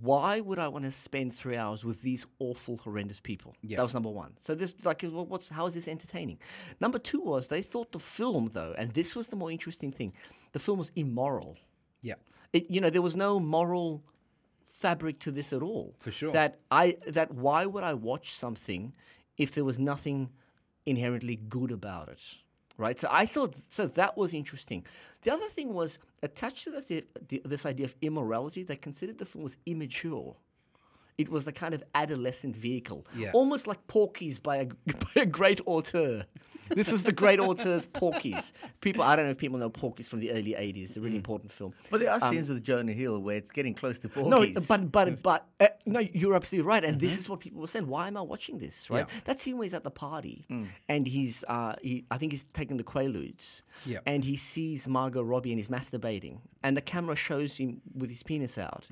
[0.00, 3.76] "Why would I want to spend three hours with these awful, horrendous people?" Yeah.
[3.76, 4.36] That was number one.
[4.40, 6.38] So this, like, well, what's how is this entertaining?
[6.80, 10.12] Number two was they thought the film, though, and this was the more interesting thing,
[10.52, 11.56] the film was immoral.
[12.00, 12.14] Yeah.
[12.52, 14.02] It, you know, there was no moral
[14.68, 15.94] fabric to this at all.
[16.00, 16.32] For sure.
[16.32, 18.94] That I that why would I watch something
[19.36, 20.30] if there was nothing
[20.86, 22.22] inherently good about it?
[22.76, 22.98] Right.
[22.98, 24.84] So I thought so that was interesting.
[25.22, 26.90] The other thing was attached to this
[27.44, 28.62] this idea of immorality.
[28.64, 30.36] They considered the film was immature.
[31.16, 33.30] It was the kind of adolescent vehicle, Yeah.
[33.32, 34.66] almost like Porky's by a,
[35.14, 36.24] by a great auteur.
[36.70, 38.52] This is the great auteur's Porky's.
[38.80, 40.82] People, I don't know if people know Porky's from the early '80s.
[40.84, 41.74] It's a really important film.
[41.90, 44.90] But there are scenes with Jonah Hill where it's getting close to Um, No, but
[44.92, 47.86] but but uh, no, you're absolutely right, and this is what people were saying.
[47.86, 48.88] Why am I watching this?
[48.90, 49.06] Right?
[49.08, 49.20] Yeah.
[49.24, 50.46] That scene where he's at the party,
[50.88, 53.98] and he's uh, he, I think he's taking the Quaaludes, Yeah.
[54.06, 58.22] and he sees Margot Robbie and he's masturbating, and the camera shows him with his
[58.22, 58.86] penis out.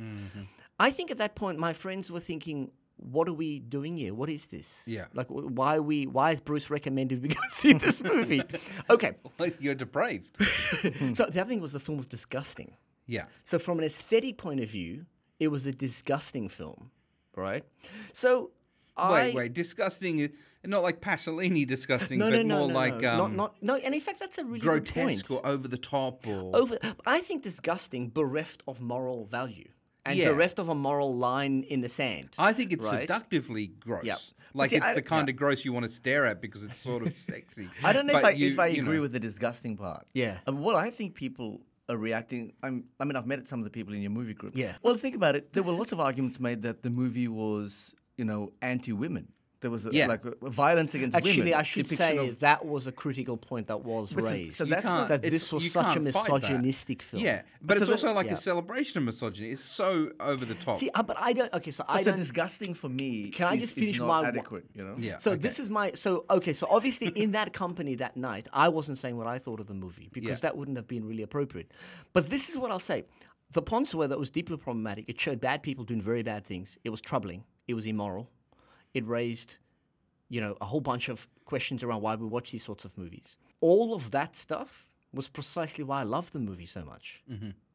[0.79, 2.71] I think at that point, my friends were thinking,
[3.03, 4.15] what are we doing here?
[4.15, 4.87] What is this?
[4.87, 5.07] Yeah.
[5.13, 6.07] Like, why are we?
[6.07, 8.43] Why is Bruce recommended we go see this movie?
[8.91, 9.17] okay.
[9.59, 10.31] You're depraved.
[11.15, 12.77] so the other thing was the film was disgusting.
[13.07, 13.27] Yeah.
[13.45, 15.07] So from an aesthetic point of view,
[15.41, 16.91] it was a disgusting film,
[17.37, 17.65] right?
[18.13, 18.53] So
[18.97, 19.53] I Wait, wait.
[19.53, 20.31] Disgusting.
[20.65, 23.11] Not like Pasolini disgusting, no, but no, no, more no, like no.
[23.11, 23.77] um, not not no.
[23.77, 25.45] And in fact, that's a really grotesque good point.
[25.45, 26.79] or over the top or over.
[27.05, 29.71] I think disgusting, bereft of moral value,
[30.05, 30.29] and Yeah.
[30.33, 32.31] bereft of a moral line in the sand.
[32.39, 33.03] I think it's right?
[33.03, 34.05] seductively gross.
[34.05, 34.19] Yep.
[34.55, 36.77] Like See, it's I- the kind of gross you want to stare at because it's
[36.77, 37.69] sort of sexy.
[37.85, 39.03] I don't know if I, you- if I agree know.
[39.03, 40.07] with the disgusting part.
[40.13, 40.39] Yeah.
[40.47, 42.53] Uh, what I think people are reacting.
[42.63, 44.53] I'm, I mean, I've met some of the people in your movie group.
[44.57, 44.75] Yeah.
[44.83, 45.53] Well, think about it.
[45.53, 49.29] There were lots of arguments made that the movie was, you know, anti-women.
[49.63, 50.09] There was a, Yeah.
[50.09, 51.29] like a, violence against women.
[51.31, 54.57] Actually, I should say of- that was a critical point that was But raised.
[54.57, 56.41] so You that's can't- that this was such a can't fight that.
[56.43, 57.23] misogynistic film.
[57.23, 58.33] Yeah, but so it's that- also like yeah.
[58.33, 59.51] a celebration of misogyny.
[59.53, 60.77] It's so over the top.
[60.79, 61.53] See, uh, but I don't.
[61.55, 62.19] Okay, so I But so don't.
[62.19, 63.31] disgusting for me.
[63.31, 64.65] Can I just finish not my wa- adequate?
[64.75, 64.97] You know.
[64.99, 65.19] yeah.
[65.19, 65.41] So okay.
[65.41, 66.53] this is my so okay.
[66.53, 69.75] So obviously in that company that night, I wasn't saying what I thought of the
[69.75, 70.49] movie because Yeah.
[70.49, 71.71] that wouldn't have been really appropriate.
[72.13, 73.05] But this is what I'll say:
[73.53, 75.05] the Ponsaway that was deeply problematic.
[75.09, 76.79] It showed bad people doing very bad things.
[76.83, 77.45] It was troubling.
[77.69, 78.29] It was immoral.
[78.95, 79.57] It raised,
[80.29, 83.37] you know, a whole bunch of questions around why we watch these sorts of movies.
[83.61, 87.23] All of that stuff was precisely why I love the movie so much.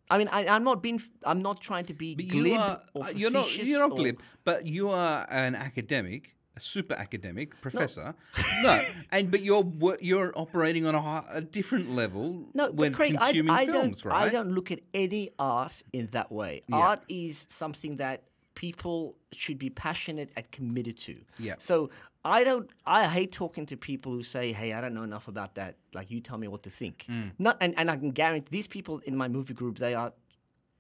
[0.10, 1.02] I mean, I, I'm not being.
[1.24, 3.92] I'm not trying to be But glib you are, or uh, you're not you're not
[3.92, 8.16] or- glib, but you are an academic, a super academic professor.
[8.64, 9.66] No, and but you're
[10.00, 14.12] you're operating on a, a different level No, when Craig, I, consuming I films, don't,
[14.12, 14.28] right?
[14.28, 16.64] I don't look at any art in that way.
[16.72, 18.24] Art is something that
[18.58, 21.16] people should be passionate and committed to.
[21.38, 21.56] Yeah.
[21.60, 21.92] So
[22.26, 22.68] I don't.
[22.86, 25.76] I hate talking to people who say, "Hey, I don't know enough about that.
[25.94, 27.34] Like, you tell me what to think." Mm.
[27.38, 30.12] Not, and, and I can guarantee these people in my movie group, they are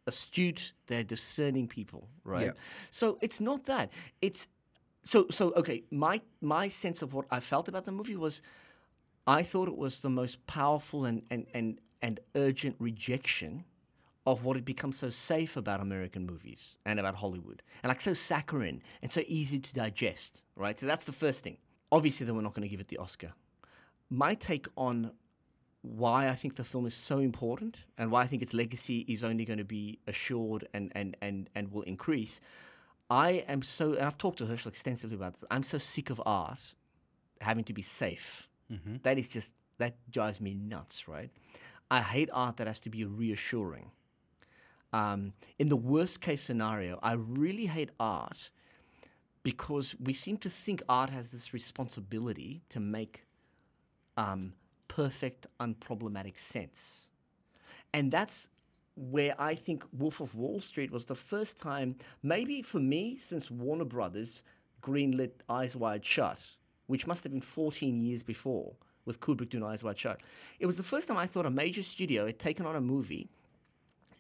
[0.07, 0.73] astute.
[0.87, 2.47] They're discerning people, right?
[2.47, 2.51] Yeah.
[2.89, 3.91] So it's not that.
[4.23, 4.47] It's
[5.03, 5.53] so so.
[5.53, 8.41] Okay, my my sense of what I felt about the movie was.
[9.29, 13.65] I thought it was the most powerful and, and, and, and urgent rejection
[14.27, 17.63] of what had become so safe about American movies and about Hollywood.
[17.81, 20.77] And like so saccharine and so easy to digest, right?
[20.77, 21.57] So that's the first thing.
[21.93, 23.31] Obviously, then we're not going to give it the Oscar.
[24.09, 25.11] My take on
[25.81, 29.23] why I think the film is so important and why I think its legacy is
[29.23, 32.41] only going to be assured and, and, and, and will increase.
[33.09, 36.21] I am so, and I've talked to Herschel extensively about this, I'm so sick of
[36.25, 36.75] art
[37.39, 38.49] having to be safe.
[38.69, 38.97] Mm-hmm.
[39.03, 41.29] That is just, that drives me nuts, right?
[41.89, 43.91] I hate art that has to be reassuring.
[44.93, 48.49] Um, in the worst case scenario, I really hate art
[49.43, 53.25] because we seem to think art has this responsibility to make
[54.17, 54.53] um,
[54.87, 57.09] perfect, unproblematic sense.
[57.93, 58.49] And that's
[58.95, 63.51] where I think Wolf of Wall Street was the first time, maybe for me, since
[63.51, 64.43] Warner Brothers
[64.81, 66.39] greenlit Eyes Wide Shut,
[66.87, 68.73] which must have been 14 years before,
[69.05, 70.19] with Kubrick doing Eyes Wide Shut.
[70.59, 73.29] It was the first time I thought a major studio had taken on a movie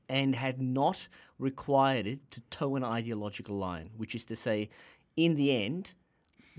[0.09, 1.07] and had not
[1.39, 4.69] required it to toe an ideological line, which is to say,
[5.15, 5.93] in the end,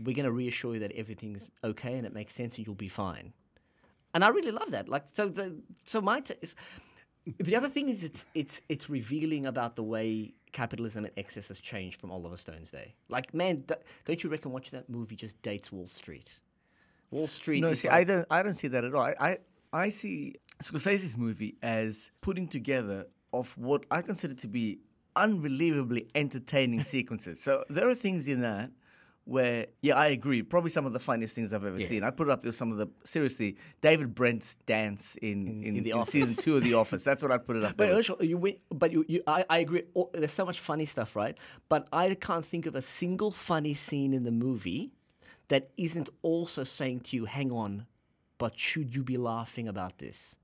[0.02, 2.88] we're going to reassure you that everything's okay and it makes sense and you'll be
[2.88, 3.32] fine.
[4.14, 4.88] And I really love that.
[4.88, 6.54] Like, so the so my t- is,
[7.38, 11.60] the other thing is it's it's it's revealing about the way capitalism and excess has
[11.60, 12.94] changed from Oliver Stone's day.
[13.08, 16.40] Like, man, th- don't you reckon watching that movie just dates Wall Street?
[17.10, 17.60] Wall Street.
[17.60, 18.26] No, see, like- I don't.
[18.30, 19.02] I don't see that at all.
[19.02, 19.38] I, I,
[19.72, 24.78] I see Scorsese's movie as putting together of what I consider to be
[25.16, 27.40] unbelievably entertaining sequences.
[27.42, 28.70] So there are things in that
[29.24, 30.40] where, yeah, I agree.
[30.42, 32.02] Probably some of the funniest things I've ever seen.
[32.02, 35.84] I'd put it up with some of the seriously David Brent's dance in in, in
[35.84, 36.12] The in Office.
[36.12, 37.04] season two of The Office.
[37.04, 37.72] That's what I'd put it up.
[37.76, 37.96] But there with.
[38.06, 39.82] Herschel, you win, but you, you I, I agree.
[39.94, 41.36] Oh, there's so much funny stuff, right?
[41.68, 44.92] But I can't think of a single funny scene in the movie
[45.48, 47.84] that isn't also saying to you, "Hang on,
[48.38, 50.36] but should you be laughing about this?"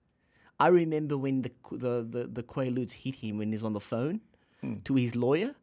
[0.65, 1.53] I remember when the
[1.85, 4.17] the the, the Quaaludes hit him when he's on the phone
[4.89, 5.55] to his lawyer,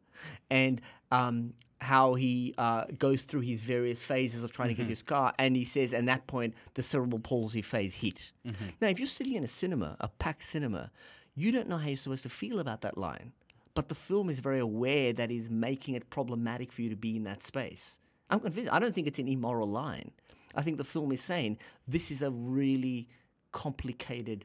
[0.48, 0.80] and
[1.10, 1.36] um,
[1.80, 5.56] how he uh, goes through his various phases of trying to get his car, and
[5.56, 8.32] he says, at that point, the cerebral palsy phase hit.
[8.80, 10.92] Now, if you're sitting in a cinema, a packed cinema,
[11.34, 13.32] you don't know how you're supposed to feel about that line,
[13.74, 17.16] but the film is very aware that is making it problematic for you to be
[17.16, 17.98] in that space.
[18.30, 18.72] I'm convinced.
[18.72, 20.12] I don't think it's an immoral line.
[20.54, 23.08] I think the film is saying this is a really
[23.50, 24.44] complicated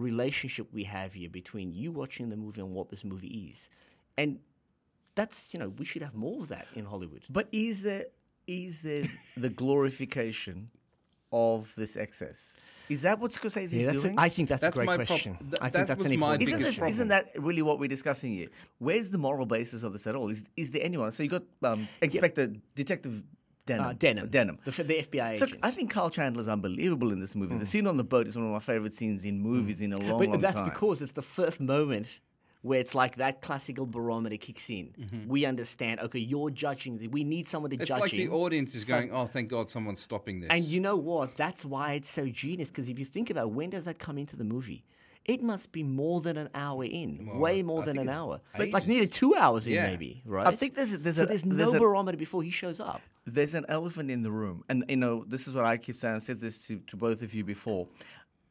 [0.00, 3.68] relationship we have here between you watching the movie and what this movie is.
[4.18, 4.38] And
[5.14, 7.22] that's, you know, we should have more of that in Hollywood.
[7.30, 8.04] But is there
[8.46, 9.04] is there
[9.36, 10.70] the glorification
[11.32, 12.58] of this excess?
[12.88, 14.18] Is that what Scorsese's Yeah, that's a- doing?
[14.18, 15.36] I think that's, That's a great my prob- question.
[15.36, 16.92] th- I that think that's an my important isn't, this, problem.
[16.92, 18.48] isn't that really what we're discussing here?
[18.78, 20.28] Where's the moral basis of this at all?
[20.28, 21.12] Is is there anyone?
[21.12, 22.44] So you got um, Inspector
[22.74, 23.22] Detective
[23.66, 23.86] Denham.
[23.86, 24.28] Uh, Denham.
[24.28, 24.58] Denham.
[24.64, 25.60] The, the FBI So agents.
[25.62, 27.56] I think Kyle Chandler's unbelievable in this movie.
[27.56, 29.96] The scene on the boat is one of my favorite scenes in movies in a
[29.98, 30.30] long, long time.
[30.32, 32.20] but that's because it's the first moment
[32.62, 35.24] where it's like that classical barometer kicks in.
[35.28, 36.00] We understand.
[36.00, 36.98] Okay, you're judging.
[36.98, 38.00] The, we need someone to It's judge.
[38.00, 40.96] like the audience is some- going, "Oh, thank God, someone's stopping this." And you know
[40.96, 41.36] what?
[41.36, 42.68] That's why it's so genius.
[42.68, 44.84] Because if you think about it, when does that come into the movie?
[45.26, 48.40] It must be more than an hour in, Well, way more I than an hour,
[48.56, 49.86] but like nearly two hours in, Yeah.
[49.86, 50.46] maybe, right?
[50.46, 52.80] I think there's a- there's so a- there's there's no a- barometer before he shows
[52.80, 53.00] up.
[53.26, 54.64] There's an elephant in the room.
[54.68, 56.16] And, you know, this is what I keep saying.
[56.16, 57.86] I've said this to, to both of you before.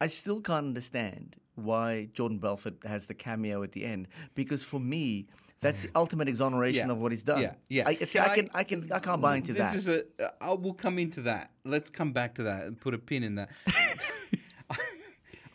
[0.00, 4.80] I still can't understand why Jordan Belfort has the cameo at the end because for
[4.80, 5.26] me,
[5.60, 6.92] that's the ultimate exoneration Yeah.
[6.94, 7.42] of what he's done.
[7.42, 7.88] Yeah, yeah.
[7.88, 9.74] I, see, I, can, I can, I can't buy into that.
[9.74, 9.92] this that.
[9.92, 10.26] is a.
[10.26, 11.50] Uh, I will come into that.
[11.64, 13.50] Let's come back to that and put a pin in that.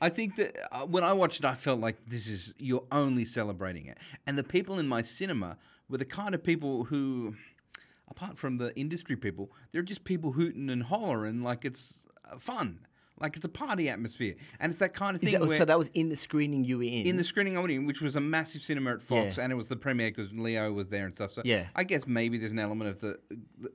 [0.02, 3.26] I think that uh, when I watched it, I felt like this is you're only
[3.26, 5.58] celebrating it, and the people in my cinema
[5.90, 7.36] were the kind of people who,
[8.10, 12.80] apart from the industry people, they're just people hooting and hollering like it's uh, fun,
[13.22, 15.32] like it's a party atmosphere, and it's that kind of thing.
[15.34, 17.08] that- oh, where, so that was in the screening you were in.
[17.08, 19.44] in the screening I went in, which was a massive cinema at Fox, Yeah.
[19.44, 21.32] and it was the premiere because Leo was there and stuff.
[21.32, 21.68] So Yeah.
[21.76, 23.20] I guess maybe there's an element of the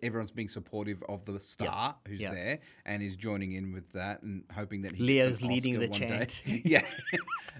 [0.02, 4.44] everyone's being supportive of the star who's there and is joining in with that and
[4.54, 5.98] hoping that he Leo's leading the day.
[5.98, 6.42] chant.
[6.46, 6.84] yeah,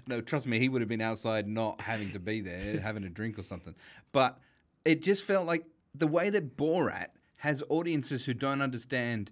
[0.07, 3.09] no, trust me, he would have been outside not having to be there, having a
[3.09, 3.73] drink or something.
[4.11, 4.37] But
[4.85, 5.65] it just felt like
[5.95, 7.07] the way that Borat
[7.37, 9.31] has audiences who don't understand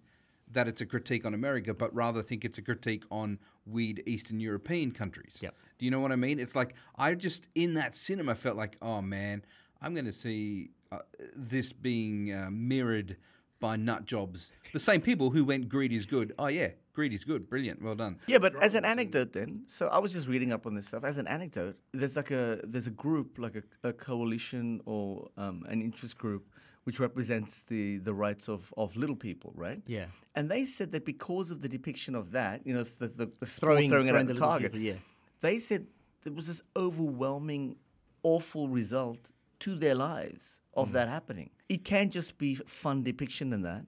[0.51, 4.39] that it's a critique on America, but rather think it's a critique on weird Eastern
[4.39, 5.39] European countries.
[5.41, 5.55] Yep.
[5.77, 6.39] Do you know what I mean?
[6.39, 9.43] It's like I just in that cinema felt like, oh man,
[9.81, 10.99] I'm going to see uh,
[11.35, 13.17] this being uh, mirrored
[13.59, 14.51] by nut jobs.
[14.73, 16.33] The same people who went greed is good.
[16.39, 17.49] Oh yeah, greed is good.
[17.49, 17.81] Brilliant.
[17.81, 18.19] Well done.
[18.27, 21.03] Yeah, but as an anecdote, then, so I was just reading up on this stuff.
[21.03, 25.65] As an anecdote, there's like a there's a group, like a, a coalition or um,
[25.69, 26.47] an interest group,
[26.89, 29.79] which represents the the rights of of little people, right?
[29.85, 30.07] Yeah.
[30.33, 33.45] And they said that because of the depiction of that, you know, the the, the
[33.45, 34.95] Throwing- throwing, it at the the target, people, yeah.
[35.41, 35.85] they said
[36.23, 37.75] there was this overwhelming,
[38.23, 39.29] awful result
[39.59, 40.93] to their lives of hmm.
[40.95, 41.51] that happening.
[41.75, 43.85] It can't just be fun depiction in that,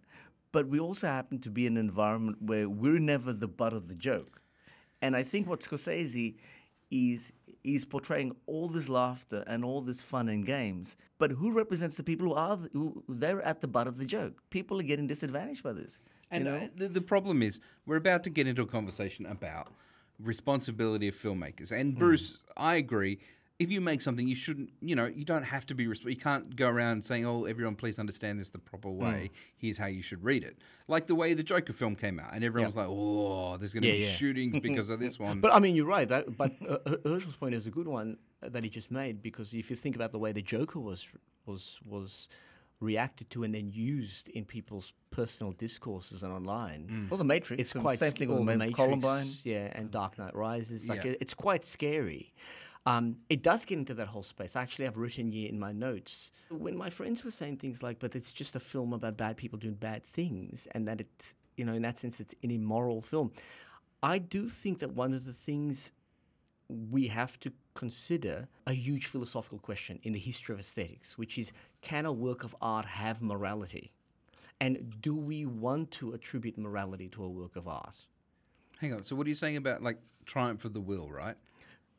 [0.52, 3.88] but we also happen to be in an environment where we're never the butt of
[3.88, 4.44] the joke.
[5.02, 6.36] And I think what Scorsese
[6.92, 7.34] is
[7.64, 12.04] is portraying all this laughter and all this fun and games, but who represents the
[12.04, 14.42] people who are the, who they're at the butt of the joke?
[14.50, 16.02] People are getting disadvantaged by this.
[16.32, 16.58] And you know?
[16.58, 19.70] uh, the, the problem is, we're about to get into a conversation about
[20.20, 21.70] responsibility of filmmakers.
[21.70, 21.76] Hmm.
[21.76, 23.20] And Bruce, I agree.
[23.62, 24.72] If you make something, you shouldn't.
[24.82, 25.86] You know, you don't have to be.
[25.88, 28.98] Resp- you can't go around saying, "Oh, everyone, please understand this the proper Hmm.
[29.04, 29.32] way.
[29.58, 30.58] Here's how you should read it."
[30.88, 33.84] Like the way the Joker film came out, and everyone was like, "Oh, there's going
[33.84, 34.12] to Yeah, be yeah.
[34.12, 36.08] shootings because of this one." But I mean, you're right.
[36.08, 39.54] That, but uh, Herschel's point is a good one uh, that he just made because
[39.54, 41.08] if you think about the way the Joker was
[41.46, 42.28] was was
[42.80, 47.62] reacted to and then used in people's personal discourses and online, Well, the Matrix.
[47.62, 49.28] it's quite same sc- thing with or the the Matrix, Columbine.
[49.44, 50.88] yeah, and Dark Knight Rises.
[50.88, 51.12] Like Yeah.
[51.12, 52.34] it, it's quite scary.
[52.86, 54.56] Um, it does get into that whole space.
[54.56, 58.00] I actually have written here in my notes when my friends were saying things like,
[58.00, 61.66] "But it's just a film about bad people doing bad things," and that it's you
[61.66, 63.32] know in that sense it's an immoral film.
[64.02, 65.92] I do think that one of the things
[66.90, 71.52] we have to consider a huge philosophical question in the history of aesthetics, which is
[71.82, 73.92] can a work of art have morality?
[74.60, 77.96] And do we want to attribute morality to a work of art?
[78.80, 79.04] Hang on.
[79.04, 81.36] So, what are you saying about like Triumph of the Will, right?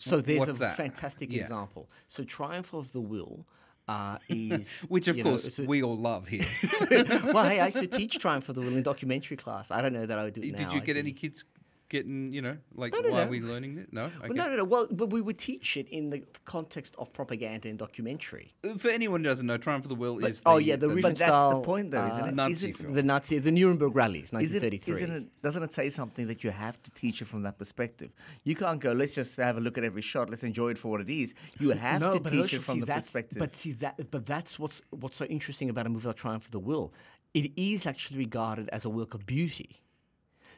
[0.03, 0.77] So there's What's a that?
[0.77, 1.43] fantastic Yeah.
[1.43, 1.89] example.
[2.09, 3.47] So Triumph of the Will
[3.89, 6.45] uh, is Which, of you know, course, it's a- we all love here.
[6.91, 9.71] well, hey, I used to teach Triumph of the Will in documentary class.
[9.71, 10.59] I don't know that I would do it now.
[10.59, 11.45] Did you I'd get be- any kids
[11.93, 13.86] getting, you know, like, No, no, why are we learning this?
[13.93, 14.05] No?
[14.05, 14.28] Okay.
[14.28, 14.64] Well, no, no, no.
[14.64, 18.55] Well, but we would teach it in the context of propaganda and documentary.
[18.78, 21.16] For anyone who doesn't know, Triumph of the Will is the, oh yeah, the, But
[21.16, 22.34] that's the point, though, isn't uh, it?
[22.34, 22.95] Nazi Isn't- film.
[22.95, 24.95] The Nazi, the Nuremberg rallies, Is it, 1933.
[24.95, 28.11] isn't it, doesn't it say something that you have to teach it from that perspective?
[28.43, 30.90] You can't go, let's just have a look at every shot, let's enjoy it for
[30.90, 31.34] what it is.
[31.61, 33.38] You have no, to teach it from see, the perspective.
[33.38, 36.53] But see that, but that's what's what's so interesting about a movie like Triumph of
[36.53, 36.93] the Will.
[37.34, 39.82] It is actually regarded as a work of beauty.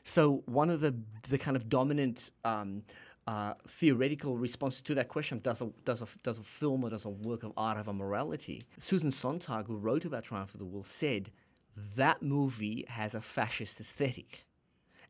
[0.04, 0.94] So one of the
[1.28, 2.82] the kind of dominant um,
[3.26, 7.06] uh, theoretical responses to that question does a does a does a film or does
[7.06, 8.62] a work of art have a morality?
[8.78, 11.30] Susan Sontag, who wrote about Triumph of the Will, said
[11.96, 14.44] that movie has a fascist aesthetic.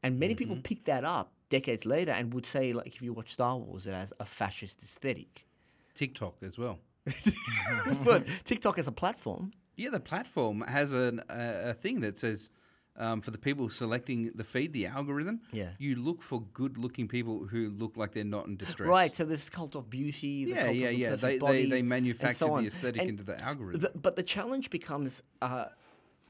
[0.02, 3.32] And many people pick that up decades later and would say, like, if you watch
[3.32, 5.46] Star Wars, it has a fascist aesthetic.
[5.94, 6.78] TikTok as well.
[8.04, 9.52] but TikTok as a platform.
[9.76, 12.50] Yeah, the platform has an, a, a thing that says
[12.96, 15.70] um, for the people selecting the feed, the algorithm, Yeah.
[15.78, 18.88] you look for good-looking people who look like they're not in distress.
[18.88, 21.16] Right, so this cult of beauty, the Yeah, cult yeah, of the yeah.
[21.16, 23.80] They, they they manufacture so the aesthetic And into the algorithm.
[23.80, 25.66] the- but the challenge becomes uh,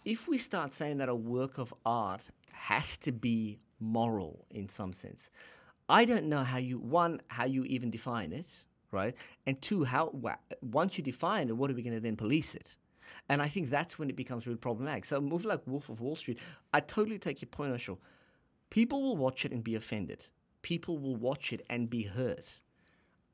[0.05, 4.93] if we start saying that a work of art has to be moral in some
[4.93, 5.31] sense,
[5.89, 9.15] I don't know how you one how you even define it, right?
[9.47, 10.12] And two, how
[10.62, 12.77] once you define it, what are we going to then police it?
[13.29, 15.05] And I think that's when it becomes really problematic.
[15.05, 16.39] So a movie like Wolf of Wall Street,
[16.72, 17.99] I totally take your point, Ashul.
[18.70, 20.27] People will watch it and be offended.
[20.62, 22.61] People will watch it and be hurt.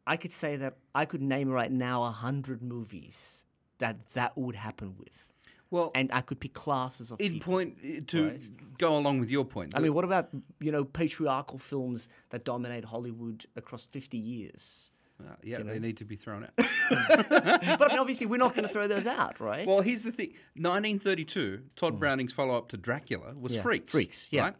[0.06, 3.44] I could say that I could name right now a hundred movies
[3.78, 5.34] that that would happen with.
[5.70, 7.52] Well, and I could pick classes of in people.
[7.52, 8.78] point uh, to right?
[8.78, 9.72] go along with your point.
[9.76, 10.30] I mean, what about
[10.60, 14.90] you know patriarchal films that dominate Hollywood across fifty years?
[15.28, 16.50] Uh, yeah, you they need to be thrown out.
[16.56, 19.66] but I mean, obviously, we're not going to throw those out, right?
[19.66, 23.56] Well, here's the thing: 1932, Tod Browning's follow-up to Dracula was Mm.
[23.56, 23.92] Yeah, Freaks.
[23.92, 24.40] Freaks, yeah.
[24.40, 24.44] Mm.
[24.44, 24.54] Right?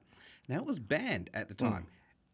[0.49, 1.87] Now it was banned at the time.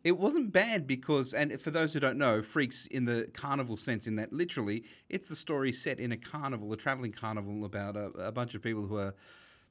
[0.02, 4.06] It wasn't banned because, and for those who don't know, Freaks in the carnival sense,
[4.06, 8.06] in that literally, it's the story set in a carnival, a traveling carnival about a,
[8.10, 9.14] a bunch of people who are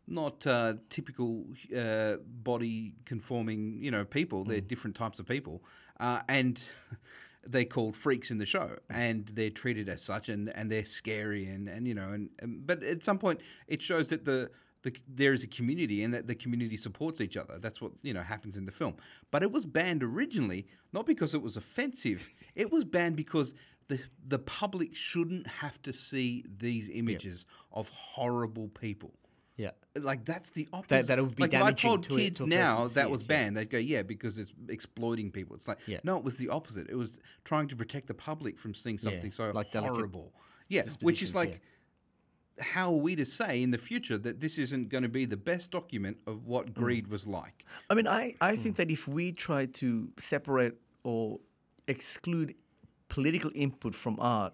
[0.08, 1.46] not uh, typical
[1.76, 4.44] uh, body conforming, you know, people.
[4.44, 5.64] They're different types of people,
[6.00, 6.62] uh, and
[7.46, 11.48] they're called freaks in the show, and they're treated as such, and, and they're scary,
[11.48, 14.50] and, and you know, and, and but at some point it shows that the
[14.86, 17.58] the, there is a community and that the community supports each other.
[17.58, 18.96] That's what you know happens in the film.
[19.32, 22.34] But it was banned originally not because it was offensive.
[22.54, 23.54] It was banned because
[23.88, 29.14] the the public shouldn't have to see these images of horrible people.
[29.58, 29.72] Yeah.
[29.98, 31.08] Like that's the opposite.
[31.08, 32.88] that it would be like if I damaging told to a- kids to a now
[32.90, 33.28] that was it, yeah.
[33.38, 36.00] banned, they'd go, "Yeah, because it's exploiting people." It's like, Yeah.
[36.04, 36.90] no, it was the opposite.
[36.90, 40.34] It was trying to protect the public from seeing Yeah, something so like delicate horrible.
[40.68, 41.62] Yeah, which is dispositions, like,
[42.60, 45.38] how are we to say in the future that this isn't going to be the
[45.38, 46.74] best document of what Mm.
[46.74, 47.66] greed was like?
[47.90, 51.40] I mean, I, I think that if we try to separate or
[51.88, 52.56] exclude
[53.10, 54.54] political input from art,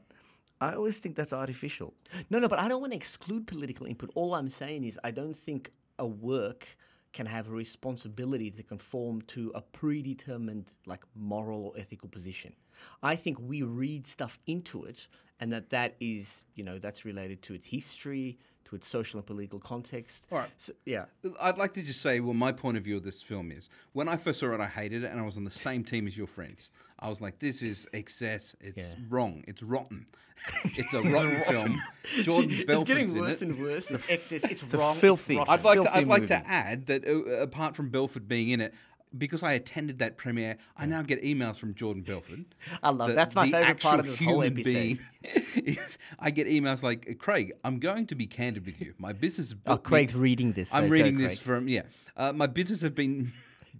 [0.61, 1.95] I always think that's artificial.
[2.29, 4.11] No, no, but I don't want to exclude political input.
[4.13, 6.77] All I'm saying is I don't think a work
[7.13, 12.53] can have a responsibility to conform to a predetermined like moral or ethical position.
[13.01, 15.07] I think we read stuff into it
[15.39, 18.37] and that that is, you know, that's related to its history,
[18.71, 20.25] to its social and political context.
[20.31, 20.49] All right.
[20.57, 21.05] So, yeah.
[21.39, 24.07] I'd like to just say, well, my point of view of this film is when
[24.07, 26.17] I first saw it, I hated it, and I was on the same team as
[26.17, 26.71] your friends.
[26.99, 28.55] I was like, this is excess.
[28.59, 28.99] It's Yeah.
[29.09, 29.43] wrong.
[29.47, 30.07] It's rotten.
[30.65, 31.81] it's a rotten film.
[32.23, 33.47] Jordan it's Belfort's getting in worse it.
[33.49, 33.91] and worse.
[33.91, 34.43] It's excess.
[34.45, 34.95] It's a wrong.
[34.95, 35.49] filthy- It's.
[35.49, 37.11] I'd like to, filthy I'd like to add that uh,
[37.43, 38.73] apart from Belfort being in it,
[39.17, 42.39] because I attended that premiere, I now get emails from Jordan Belfort.
[42.83, 44.99] I love- The- that's my favourite part of this whole episode.
[45.55, 48.93] is- I get emails like, Craig, I'm going to be candid with you.
[48.97, 49.53] My business.
[49.65, 50.73] Oh, built me- Craig's reading this.
[50.73, 51.43] I'm so go, reading this Craig.
[51.45, 51.81] from yeah.
[52.15, 53.31] Uh, my business have been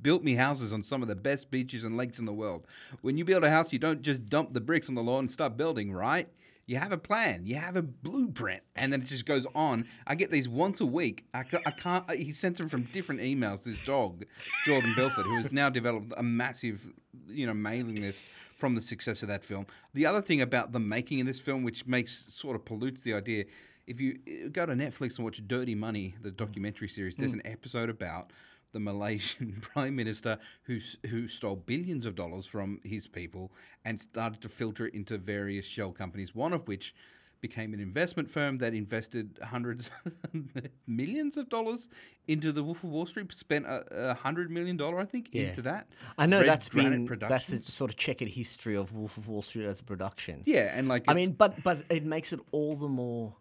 [0.02, 2.66] built me houses on some of the best beaches and lakes in the world.
[3.02, 5.32] When you build a house, you don't just dump the bricks on the lawn and
[5.32, 6.28] start building, right?
[6.72, 7.46] You have a plan.
[7.46, 9.86] You have a blueprint, and then it just goes on.
[10.08, 11.26] I get these once a week.
[11.34, 12.10] I, ca- I can't.
[12.12, 13.66] He sends them from different emails.
[13.66, 14.24] This dog,
[14.64, 16.80] Jordan Belfort, who has now developed a massive,
[17.28, 18.24] you know, mailing list
[18.56, 19.66] from the success of that film.
[19.96, 23.16] The other thing about the making of this film, which makes sort of pollutes the
[23.16, 23.44] idea,
[23.86, 27.42] if you uh, go to Netflix and watch Dirty Money, the documentary series, there's an
[27.44, 28.32] episode about
[28.74, 30.78] the Malaysian prime minister who
[31.10, 33.52] who stole billions of dollars from his people
[33.86, 36.34] and started to filter it into various shell companies.
[36.36, 36.96] One of which
[37.42, 39.90] became an investment firm that invested hundreds,
[40.88, 41.90] millions of dollars
[42.28, 43.34] into the Wolf of Wall Street.
[43.34, 45.44] Spent a, a hundred million dollar, I think, Yeah.
[45.48, 45.88] into that.
[46.18, 49.28] I know Red that's Granite been that's a sort of checkered history of Wolf of
[49.28, 50.44] Wall Street as a production.
[50.46, 53.34] yeah, and like I mean, but but it makes it all the more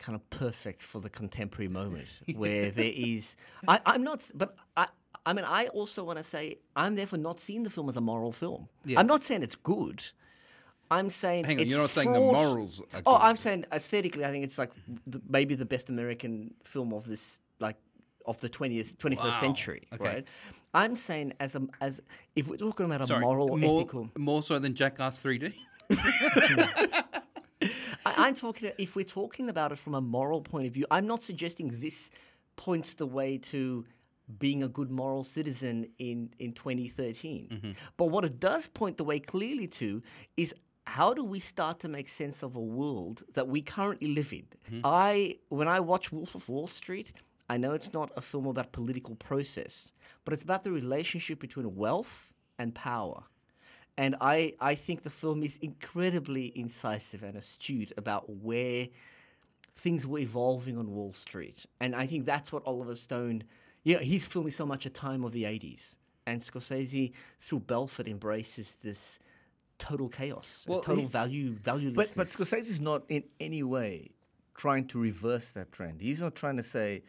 [0.00, 3.36] kind of perfect for the contemporary moment where there is.
[3.68, 4.86] I, I'm not, but I.
[5.26, 6.44] I mean, I also want to say
[6.74, 8.68] I'm therefore not seeing the film as a moral film.
[8.96, 10.02] I'm not saying it's good.
[10.90, 13.24] I'm saying Hang on, you're not saying the fraught- morals are Oh, good.
[13.26, 14.70] I'm saying aesthetically, I think it's like
[15.06, 17.76] the, maybe the best American film of this, like
[18.26, 19.40] of the 20th, 21st Wow.
[19.40, 20.04] century, Okay.
[20.04, 20.24] right?
[20.74, 22.00] I'm saying as a as
[22.34, 24.08] if we're talking about a sorry, moral, more, ethical.
[24.16, 25.52] more so than Jackass 3D.
[28.30, 28.70] I'm talking.
[28.78, 32.10] If we're talking about it from a moral point of view, I'm not suggesting this
[32.54, 33.84] points the way to
[34.38, 37.48] being a good moral citizen in in 2013.
[37.48, 37.72] Mm-hmm.
[37.96, 40.00] But what it does point the way clearly to
[40.36, 40.54] is
[40.86, 44.46] how do we start to make sense of a world that we currently live in?
[44.46, 44.80] Mm-hmm.
[44.84, 47.12] I when I watch Wolf of Wall Street,
[47.48, 49.92] I know it's not a film about political process,
[50.24, 53.24] but it's about the relationship between wealth and power.
[54.00, 58.88] And I, I think the film is incredibly incisive and astute about where
[59.76, 61.66] things were evolving on Wall Street.
[61.80, 63.44] And I think that's what Oliver Stone
[63.84, 65.96] Yeah, he's filming so much a time of the 80s.
[66.26, 69.18] And Scorsese, through Belfort, embraces this
[69.76, 71.94] total chaos, Well, total he- value, valuelessness.
[71.94, 74.12] But but Scorsese is not in any way
[74.54, 76.00] trying to reverse that trend.
[76.00, 77.02] He's not trying to say,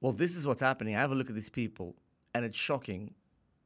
[0.00, 0.94] "Well, this is what's happening.
[0.94, 1.96] I have a look at these people,
[2.32, 3.14] and it's shocking,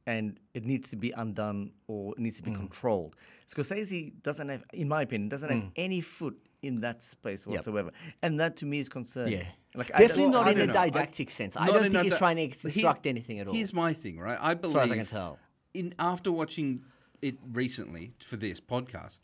[0.05, 3.15] and it needs to be undone or it needs to be controlled."
[3.47, 7.91] Scorsese doesn't have, in my opinion, doesn't have any foot in that space whatsoever,
[8.21, 9.33] and that to me is concerning.
[9.39, 9.45] Yeah.
[9.75, 10.81] Like I Definitely not in a don't know.
[10.81, 11.55] I- didactic sense.
[11.55, 13.53] I don't think he's trying to Here- instruct anything at all.
[13.53, 14.37] Here's my thing, right?
[14.41, 15.39] I believe, far as I can tell.
[15.73, 16.81] in after watching
[17.21, 19.21] it recently for this podcast,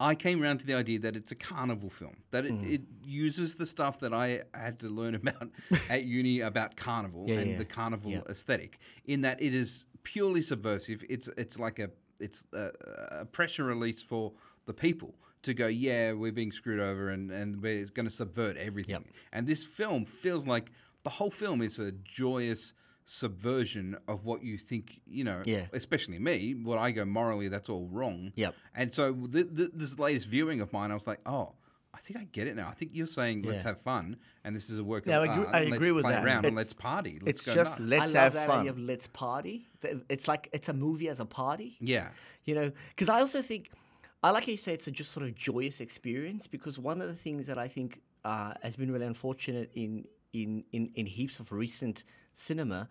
[0.00, 2.18] I came around to the idea that it's a carnival film.
[2.30, 2.70] That it, Mm.
[2.72, 5.50] it uses the stuff that I had to learn about
[5.90, 7.58] at uni about carnival Yeah, and yeah.
[7.58, 8.20] the carnival Yeah.
[8.30, 8.78] aesthetic.
[9.04, 11.04] In that it is purely subversive.
[11.08, 11.90] It's it's like a
[12.20, 12.70] it's a,
[13.20, 14.32] a pressure release for
[14.66, 18.56] the people to go, yeah, we're being screwed over and, and we're going to subvert
[18.56, 19.04] everything.
[19.32, 20.72] And this film feels like
[21.04, 22.74] the whole film is a joyous
[23.04, 25.66] subversion of what you think, you know, Yeah.
[25.72, 28.32] especially me, what I go morally, that's all wrong.
[28.36, 28.54] Yep.
[28.74, 31.54] And so th- th- this latest viewing of mine, I was like, oh,
[31.98, 32.68] I think I get it now.
[32.68, 33.70] I think you're saying let's Yeah.
[33.70, 35.54] have fun, and this is a work Yeah, of I agree- art.
[35.54, 36.24] I and agree let's with play that.
[36.24, 37.18] around and It's- let's party.
[37.20, 37.90] Let's it's go just nuts.
[37.90, 38.58] let's I love have that fun.
[38.60, 39.66] idea of let's party.
[39.82, 41.76] Th- It's like it's a movie as a party.
[41.80, 42.10] yeah.
[42.44, 43.70] You know, because I also think,
[44.22, 46.46] I like how you say it's a just sort of joyous experience.
[46.46, 50.64] Because one of the things that I think uh, has been really unfortunate in, in
[50.72, 52.88] in in heaps of recent cinema,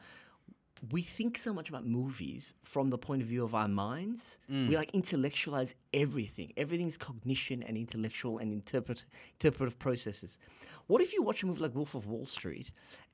[0.92, 4.40] we think so much about movies from the point of view of our minds.
[4.50, 4.74] We mm.
[4.74, 6.54] like intellectualize everything.
[6.58, 10.40] Everything's cognition and intellectual and interpret interpretive processes.
[10.88, 12.72] What if you watch a movie like Wolf of Wall Street,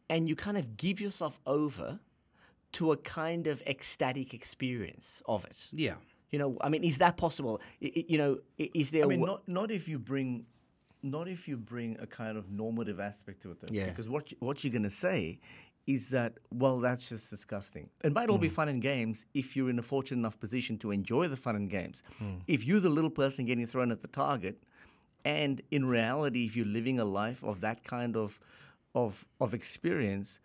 [0.10, 2.00] and you kind of give yourself over
[2.74, 5.68] to a kind of ecstatic experience of it?
[5.72, 5.96] Yeah.
[6.32, 7.62] You know, I mean, is that possible?
[7.82, 9.06] I- I- you know, is there?
[9.06, 10.46] I mean, wa- not not if you bring,
[11.02, 13.68] not if you bring a kind of normative aspect to it, though.
[13.72, 13.86] Yeah.
[13.86, 15.40] Because what you, what you're gonna say
[15.86, 17.90] is that well, that's just disgusting.
[18.04, 18.54] It might all be hmm.
[18.54, 21.70] fun and games if you're in a fortunate enough position to enjoy the fun and
[21.70, 22.04] games.
[22.20, 22.36] Hmm.
[22.48, 24.64] If you're the little person getting thrown at the target,
[25.26, 28.40] and in reality, if you're living a life of that kind of
[28.96, 30.40] of of experience,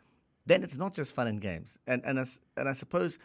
[0.46, 1.78] then it's not just fun and games.
[1.86, 3.18] And and as, and I suppose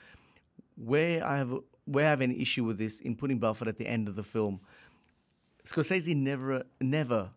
[0.76, 1.53] where I have
[1.86, 4.24] where I have an issue with this in putting Belfort at the end of the
[4.24, 4.61] film,
[5.66, 7.32] Scorsese never never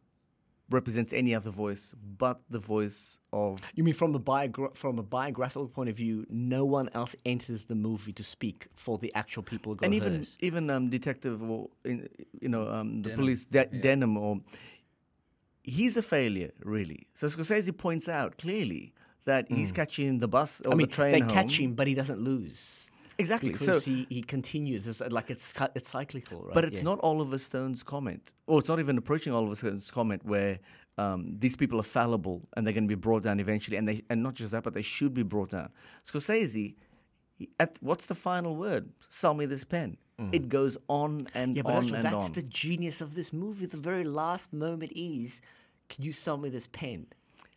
[0.69, 5.03] represents any other voice but the voice of you mean from a biogra- from a
[5.03, 9.43] biographical point of view, no one else enters the movie to speak for the actual
[9.45, 10.03] people who got and hurt.
[10.07, 12.09] even even um, detective or in,
[12.41, 14.41] you know um, the police De- Denham or
[15.63, 17.07] he's a failure really.
[17.15, 18.93] So Scorsese points out clearly
[19.25, 20.73] that he's catching the bus or Hmm.
[20.73, 21.31] I mean, the train they home.
[21.31, 22.91] catch him, but he doesn't lose.
[23.19, 23.51] Exactly.
[23.51, 24.87] Because so he, he continues.
[24.87, 26.55] It's like it's it's cyclical, right?
[26.55, 26.85] But it's Yeah.
[26.85, 30.59] not Oliver Stone's comment, or it's not even approaching Oliver Stone's comment where
[30.99, 34.03] um, these people are fallible and they're going to be brought down eventually, and they
[34.11, 35.71] and not just that, but they should be brought down.
[36.05, 36.75] Scorsese,
[37.39, 38.91] he- at what's the final word?
[39.09, 39.97] Sell me this pen.
[40.33, 41.57] It goes on and Mm.
[41.57, 42.33] Yeah, but on actually, and that's on.
[42.33, 43.67] the genius of this movie.
[43.67, 45.43] The very last moment is,
[45.91, 47.07] can you sell me this pen?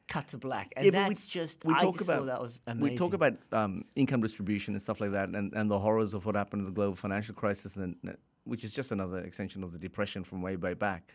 [0.09, 1.63] Cut to black, and Yeah, but we- that's just.
[1.63, 2.83] we I talk just about that was amazing.
[2.93, 6.25] we talk about um, income distribution and stuff like that, and, and the horrors of
[6.25, 7.95] what happened in the global financial crisis, and
[8.43, 11.11] which is just another extension of the depression from way way back.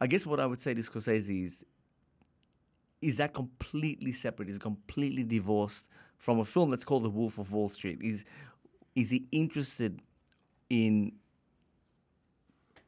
[0.00, 1.64] I guess what I would say to Scorsese is,
[3.02, 4.48] is that completely separate?
[4.48, 7.98] Is completely divorced from a film that's called The Wolf of Wall Street?
[8.02, 8.24] Is
[8.94, 10.00] is he interested
[10.70, 11.12] in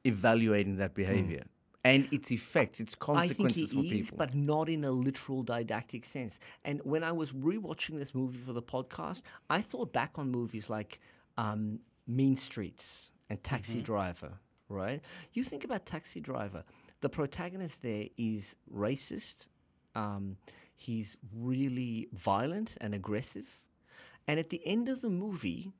[0.04, 1.44] evaluating that behavior
[1.88, 3.12] and its effects, its Hmm.
[3.16, 4.18] I think consequences is, people?
[4.18, 6.38] but not in a literal didactic sense.
[6.64, 9.22] And when I was rewatching this movie for the podcast,
[9.56, 11.00] I thought back on movies like
[11.36, 13.82] um, Mean Streets and Taxi Mm-hmm.
[13.92, 14.32] Driver.
[14.70, 15.00] Right?
[15.32, 16.62] You think about Taxi Driver.
[17.00, 19.46] The protagonist there is racist.
[19.94, 20.36] Um,
[20.76, 23.48] he's really violent and aggressive.
[24.26, 25.72] And at the end of the movie,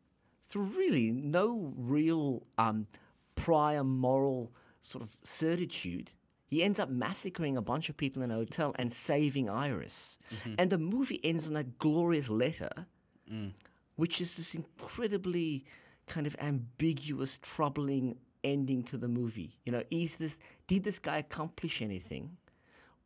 [0.49, 2.87] through really no real um,
[3.35, 4.53] prior moral
[4.89, 6.12] sort of certitude,
[6.47, 10.18] he ends up massacring a bunch of people in a hotel and saving Iris.
[10.34, 10.55] Mm-hmm.
[10.59, 12.86] And the movie ends on that glorious letter,
[13.30, 13.53] mm.
[13.97, 15.64] which is this incredibly
[16.07, 19.59] kind of ambiguous, troubling ending to the movie.
[19.64, 22.36] You know, is this did this guy accomplish anything?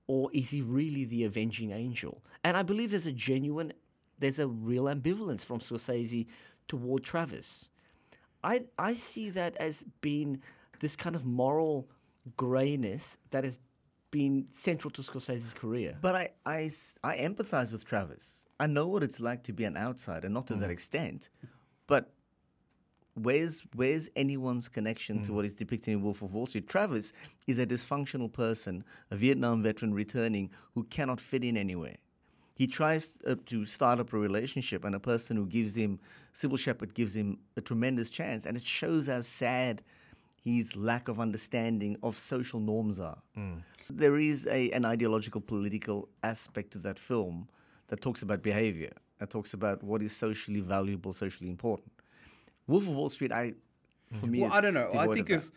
[0.06, 2.22] or is he really the avenging angel?
[2.44, 3.72] And I believe there's a genuine,
[4.18, 6.26] there's a real ambivalence from Scorsese
[6.68, 7.70] toward Travis.
[8.44, 10.42] I I see that as being
[10.82, 11.88] this kind of moral
[12.36, 13.56] grayness that has
[14.10, 15.96] been central to Scorsese's career.
[16.00, 16.70] But I, I,
[17.02, 18.44] I empathize with Travis.
[18.60, 21.30] I know what it's like to be an outsider, not to that extent.
[21.86, 22.12] But
[23.14, 26.68] where's where's anyone's connection to what is depicted in Wolf of Wall Street?
[26.68, 27.12] Travis
[27.46, 31.96] is a dysfunctional person, a Vietnam veteran returning who cannot fit in anywhere.
[32.54, 35.98] he tries uh, to start up a relationship, and a person who gives him
[36.34, 39.82] Cybill Shepherd gives him a tremendous chance, and it shows how sad
[40.44, 43.18] his lack of understanding of social norms are.
[43.36, 43.62] Mm.
[43.88, 47.48] There is a, an ideological political aspect to that film
[47.88, 51.92] that talks about behavior, that talks about what is socially valuable, socially important.
[52.66, 53.54] Wolf of Wall Street, I
[54.10, 54.30] for mm-hmm.
[54.30, 54.90] me, Well, I don't know.
[54.96, 55.50] I think of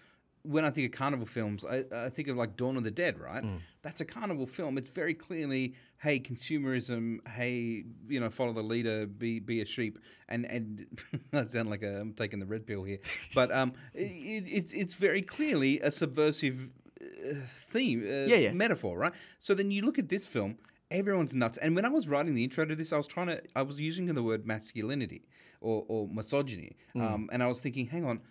[0.46, 3.20] when I think of carnival films, I, I think of like Dawn of the Dead,
[3.20, 3.43] right?
[3.43, 3.60] Mm.
[3.82, 4.78] That's a carnival film.
[4.78, 10.00] It's very clearly, hey, consumerism, hey, you know, follow the leader, be be a sheep,
[10.30, 10.86] and and
[11.34, 13.00] I sound like a, I'm taking the red pill here,
[13.34, 16.70] but um, it, it's it's very clearly a subversive
[17.02, 18.54] uh, theme, uh, Yeah, yeah.
[18.54, 19.14] metaphor, right?
[19.39, 20.58] So then you look at this film.
[20.91, 21.58] Everyone's nuts.
[21.58, 23.80] And when I was writing the intro to this, I was trying to, I was
[23.80, 25.24] using the word masculinity
[25.60, 26.76] or, or misogyny.
[26.96, 28.22] Um, and I was thinking, hang on,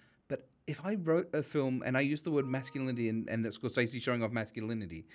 [0.67, 4.01] if I wrote a film and I used the word masculinity and, and that Scorsese
[4.01, 5.07] showing off masculinity,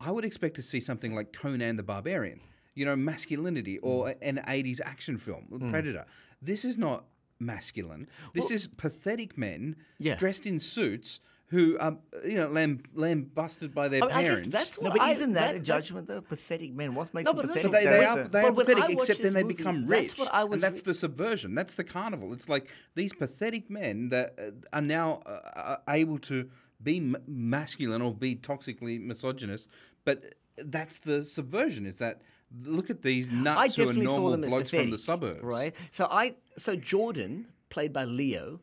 [0.00, 2.40] I would expect to see something like Conan the Barbarian,
[2.74, 4.16] you know, masculinity, or mm.
[4.22, 5.70] an 80s action film, mm.
[5.70, 6.04] Predator.
[6.40, 7.04] This is not
[7.38, 8.08] masculine.
[8.34, 10.16] This is pathetic men Yeah.
[10.16, 14.30] dressed in suits who are, you know, lamb, lambusted by their I mean, I guess
[14.30, 14.48] parents.
[14.52, 16.20] that's No, what but I- isn't that, that- a that- judgment though?
[16.22, 16.94] Pathetic men.
[16.94, 19.22] What makes No, a no, pathetic But they, they are they are But pathetic, except
[19.22, 21.54] then they movie, become that's rich, what I was and that's re- the subversion.
[21.54, 22.32] That's the carnival.
[22.32, 26.48] It's like these pathetic men that uh, are now uh, are able to
[26.82, 29.68] be m- masculine or be toxically misogynist,
[30.06, 31.84] but that's the subversion.
[31.86, 32.22] Is that
[32.64, 35.74] look at these I nuts who are normal them as blokes from the suburbs, right?
[35.90, 38.60] So I, so Jordan, played by Leo,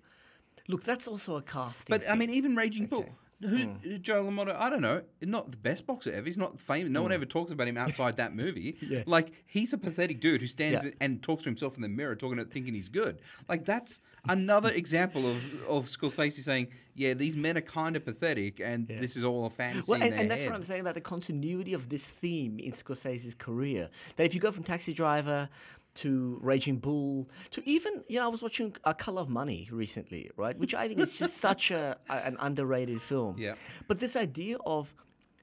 [0.69, 1.85] look, that's also a casting.
[1.89, 3.05] But I mean, even Raging Bull.
[3.41, 3.95] Who, Hmm.
[4.01, 6.25] Joe LaMotta, I don't know, not the best boxer ever.
[6.25, 6.91] He's not famous.
[6.91, 8.75] No one ever talks about him outside that movie.
[8.81, 9.03] yeah.
[9.05, 10.91] Like he's a pathetic dude who stands Yeah.
[10.99, 13.21] and talks to himself in the mirror, talking, thinking he's good.
[13.47, 15.37] Like that's another example of
[15.69, 19.49] of Scorsese saying, "Yeah, these men are kind of pathetic, and this is all a
[19.49, 20.51] fantasy." Well, and, and that's head.
[20.51, 23.89] what I'm saying about the continuity of this theme in Scorsese's career.
[24.17, 25.47] That if you go from Taxi Driver
[25.95, 30.29] to Raging Bull to even, you know, I was watching A Color of Money recently,
[30.37, 30.57] right?
[30.57, 33.35] Which I think is just such a, a an underrated film.
[33.37, 33.55] Yeah.
[33.87, 34.93] But this idea of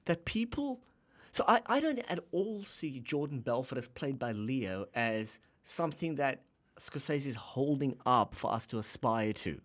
[0.07, 0.81] that people.
[1.33, 6.15] So I, I don't at all see Jordan Belfort as played by Leo as something
[6.15, 6.43] that
[6.81, 9.61] Scorsese is holding up for us to aspire to.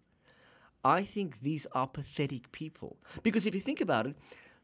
[0.83, 2.97] I think these are pathetic people.
[3.23, 4.15] Because if you think about it,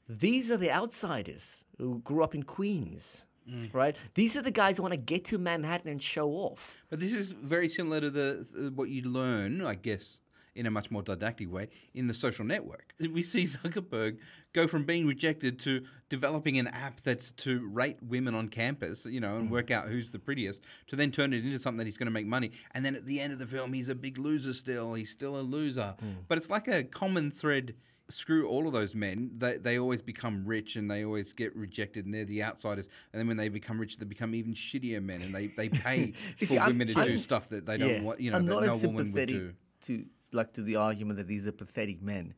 [0.09, 3.73] these are the outsiders who grew up in Queens, Mm.
[3.73, 3.95] right?
[4.15, 6.75] These are the guys who want to get to Manhattan and show off.
[6.89, 10.19] But this is very similar to the what you learn, I guess,
[10.57, 12.93] in a much more didactic way in the social network.
[12.99, 14.17] We see Zuckerberg
[14.53, 19.19] go from being rejected to developing an app that's to rate women on campus, you
[19.19, 19.51] know, and mm.
[19.51, 22.11] work out who's the prettiest, to then turn it into something that he's going to
[22.11, 22.51] make money.
[22.71, 24.95] And then at the end of the film, he's a big loser still.
[24.95, 25.95] He's still a loser.
[26.03, 26.15] Mm.
[26.27, 27.75] But it's like a common thread.
[28.09, 29.31] Screw all of those men.
[29.37, 32.87] They, they always become rich and they always get rejected and they're the outsiders.
[33.11, 36.13] And then when they become rich, they become even shittier men and they, they pay
[36.39, 38.01] for see, I'm- women to I'm- do stuff that they don't Yeah.
[38.01, 39.53] want, you know, I'm that no woman would do.
[39.81, 42.33] to like to the argument that these are pathetic men,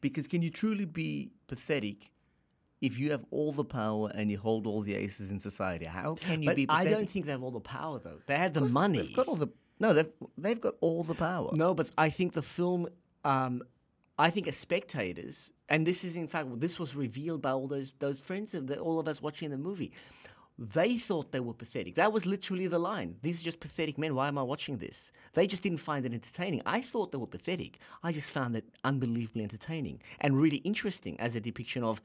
[0.00, 2.10] because can you truly be pathetic
[2.82, 5.86] if you have all the power and you hold all the aces in society?
[5.86, 6.66] How can you But be?
[6.66, 6.88] Pathetic?
[6.88, 8.18] I don't think they have all the power, though.
[8.26, 8.98] They have the money.
[9.02, 9.48] They've got all the
[9.80, 9.92] no.
[9.94, 11.50] They've they've got all the power.
[11.52, 12.88] No, but I think the film,
[13.24, 13.62] um,
[14.18, 17.92] I think as spectators, and this is in fact, this was revealed by all those
[17.98, 19.92] those friends of the, all of us watching the movie.
[20.56, 21.96] They thought they were pathetic.
[21.96, 23.16] That was literally the line.
[23.22, 24.14] These are just pathetic men.
[24.14, 25.10] Why am I watching this?
[25.32, 26.62] They just didn't find it entertaining.
[26.64, 27.80] I thought they were pathetic.
[28.04, 32.00] I just found it unbelievably entertaining and really interesting as a depiction of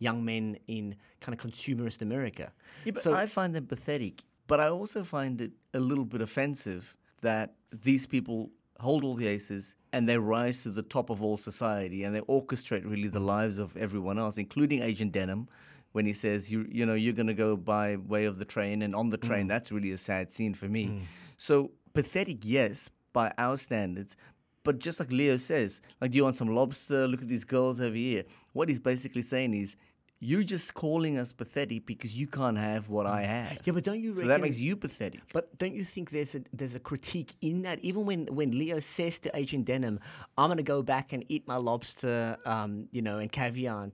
[0.00, 2.52] young men in kind of consumerist America.
[2.84, 4.24] Yeah, but so I find them pathetic.
[4.48, 8.50] But I also find it a little bit offensive that these people
[8.80, 12.20] hold all the aces and they rise to the top of all society and they
[12.22, 15.48] orchestrate really the lives of everyone else, including Agent Denham.
[15.92, 18.94] When he says you you know you're gonna go by way of the train and
[18.94, 19.48] on the train, mm.
[19.48, 20.86] that's really a sad scene for me.
[20.86, 21.00] Mm.
[21.36, 24.16] So pathetic, yes, by our standards,
[24.64, 27.06] but just like Leo says, like, do you want some lobster?
[27.06, 28.24] Look at these girls over here.
[28.52, 29.76] What he's basically saying is,
[30.24, 33.58] you're just calling us pathetic because you can't have what I have.
[33.64, 35.20] Yeah, but don't you So that makes you pathetic.
[35.32, 37.80] But don't you think there's a there's a critique in that?
[37.80, 39.98] Even when, when Leo says to Agent Denham,
[40.38, 43.90] "I'm going to go back and eat my lobster, um, you know, and caviar,"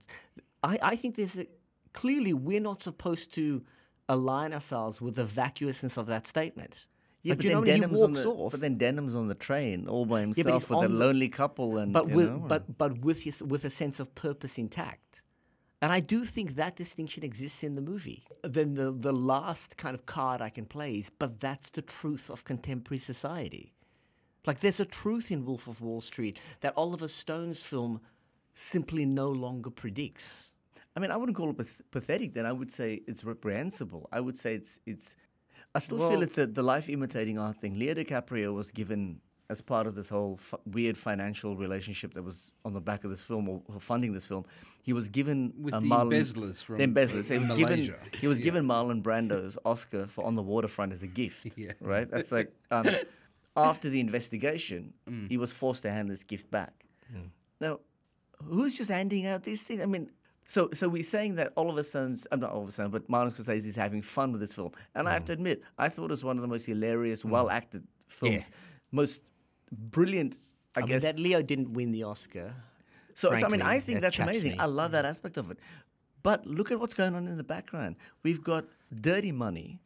[0.61, 1.47] I I think there's a
[1.93, 3.63] clearly we're not supposed to
[4.07, 6.85] align ourselves with the vacuousness of that statement.
[7.23, 9.87] Yeah, Like, but then Denham's on walks the, off, but then Denham's on the train
[9.87, 12.99] all by himself he's with a lonely couple and but you with know, but but
[12.99, 15.23] with his, with a sense of purpose intact.
[15.81, 18.25] And I do think that distinction exists in the movie.
[18.43, 22.29] Then the the last kind of card I can play is, but that's the truth
[22.29, 23.73] of contemporary society.
[24.45, 28.01] Like there's a truth in Wolf of Wall Street that Oliver Stone's film
[28.53, 30.51] simply no longer predicts.
[30.95, 32.33] I mean, I wouldn't call it path- pathetic.
[32.33, 34.09] Then I would say it's reprehensible.
[34.11, 35.15] I would say it's it's.
[35.75, 37.77] I still feel Well- it's the, the life imitating art thing.
[37.79, 42.51] Leo DiCaprio was given as part of this whole f- weird financial relationship that was
[42.65, 44.45] on the back of this film or, or funding this film.
[44.83, 47.29] He was given With a the Marlon, embezzlers from the embezzlers.
[47.29, 48.43] He was given he was Yeah.
[48.43, 51.53] given Marlon Brando's Oscar for On the Waterfront as a gift.
[51.57, 51.71] Yeah.
[51.81, 52.09] Right.
[52.09, 52.87] That's like um,
[53.57, 55.27] after the investigation, Mm.
[55.29, 56.85] he was forced to hand this gift back.
[57.59, 57.79] Now,
[58.43, 59.81] who's just handing out these things?
[59.81, 60.11] I mean,
[60.45, 62.91] so so we're saying that all of a sudden, I'm not all of a sudden,
[62.91, 65.27] but Martin Scorsese is having fun with this film, and I have Mm.
[65.27, 68.49] to admit, I thought it was one of the most hilarious, well acted films,
[68.91, 69.23] most
[69.71, 70.37] brilliant.
[70.75, 72.53] I, I, mean, guess that Leo didn't win the Oscar.
[73.15, 74.51] so, so, I mean, I think that's amazing.
[74.53, 74.57] me.
[74.59, 75.57] I love that aspect of it.
[76.21, 77.95] But look at what's going on in the background.
[78.23, 79.79] We've got dirty money.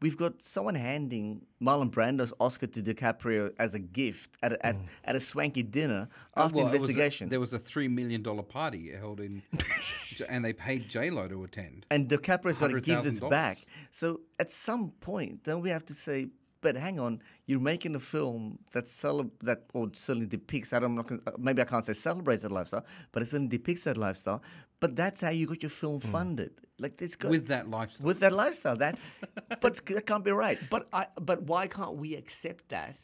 [0.00, 4.76] We've got someone handing Marlon Brando's Oscar to DiCaprio as a gift at a, at,
[5.04, 7.28] at a swanky dinner Uh, after well, it was a- investigation.
[7.28, 9.42] there was a three million dollar party held in,
[10.28, 11.86] and they paid J Lo to attend.
[11.90, 13.58] and DiCaprio's got to give this back.
[13.90, 16.28] So at some point, don't we have to say,
[16.62, 20.72] but hang on, you're making a film that cele- that or certainly depicts.
[20.72, 23.84] I don't, gonna, uh, maybe I can't say celebrates that lifestyle, but it certainly depicts
[23.84, 24.42] that lifestyle.
[24.80, 26.52] But that's how you got your film funded.
[26.78, 28.06] Like this got, With that lifestyle.
[28.06, 28.76] with that lifestyle.
[28.76, 29.20] That's
[29.60, 30.60] that's that can't be right.
[30.70, 32.96] But I, but why can't we accept that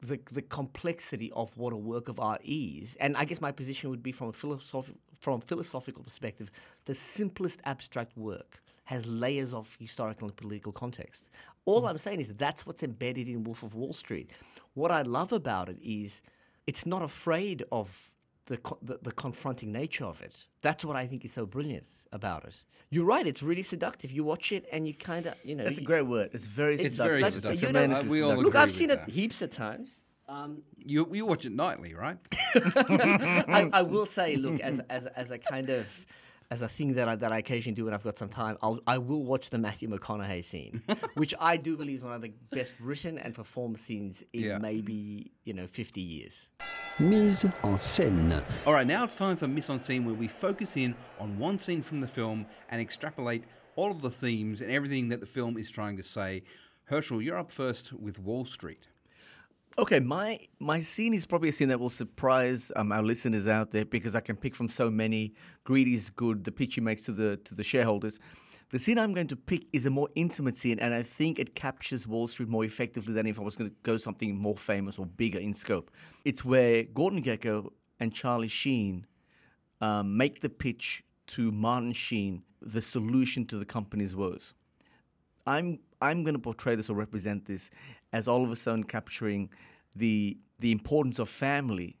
[0.00, 2.96] the the complexity of what a work of art is?
[3.00, 6.50] And I guess my position would be from a philosoph- from a philosophical perspective,
[6.84, 11.30] the simplest abstract work has layers of historical and political context.
[11.64, 14.30] All I'm saying is that that's what's embedded in Wolf of Wall Street.
[14.74, 16.20] What I love about it is
[16.66, 18.10] it's not afraid of
[18.46, 20.46] the, co- the the confronting nature of it.
[20.60, 22.54] That's what I think is so brilliant about it.
[22.90, 24.12] You're right; it's really seductive.
[24.12, 26.30] You watch it and you kind of, you know, That's a great word.
[26.34, 27.06] It's very It's seductive.
[27.06, 27.62] very It's seductive.
[27.62, 28.44] You know, tremendously we all seductive.
[28.44, 30.00] Look, I've with seen it heaps of times.
[30.28, 32.18] Um, You you watch it nightly, right?
[32.54, 35.86] I, I will say, look, as as as a kind of
[36.50, 38.78] as a thing that I, that I occasionally do when I've got some time, I'll,
[38.86, 40.82] I will watch the Matthew McConaughey scene,
[41.16, 44.58] which I do believe is one of the best written and performed scenes in Yeah.
[44.58, 46.50] maybe you know 50 years.
[47.00, 48.42] Mise en scène.
[48.66, 51.58] All right, now it's time for Mise en scène, where we focus in on one
[51.58, 53.44] scene from the film and extrapolate
[53.76, 56.42] all of the themes and everything that the film is trying to say.
[56.84, 58.86] Herschel, you're up first with Wall Street.
[59.76, 63.72] Okay, my my scene is probably a scene that will surprise um, our listeners out
[63.72, 65.34] there because I can pick from so many.
[65.64, 66.44] Greed is good.
[66.44, 68.20] The pitch he makes to the to the shareholders.
[68.70, 71.56] The scene I'm going to pick is a more intimate scene, and I think it
[71.56, 74.96] captures Wall Street more effectively than if I was going to go something more famous
[74.96, 75.90] or bigger in scope.
[76.24, 79.06] It's where Gordon Gekko and Charlie Sheen
[79.80, 84.54] um, make the pitch to Martin Sheen the solution to the company's woes.
[85.46, 87.70] I'm I'm going to portray this or represent this
[88.14, 89.50] as all of a sudden capturing
[89.94, 91.96] the the importance of family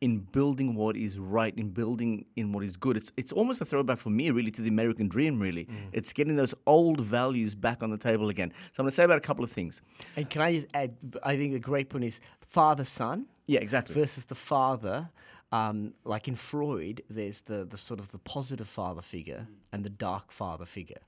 [0.00, 2.96] in building what is right, in building in what is good.
[2.96, 5.40] It's it's almost a throwback for me, really, to the American dream.
[5.40, 8.52] Really, it's getting those old values back on the table again.
[8.72, 9.80] So I'm going to say about a couple of things.
[10.16, 10.94] And can I just add?
[11.22, 13.26] I think the great point is father son.
[13.46, 13.94] Yeah, exactly.
[13.94, 15.10] Versus the father.
[15.52, 19.90] Um, like in Freud, there's the, the sort of the positive father figure and the
[20.08, 21.02] dark father figure.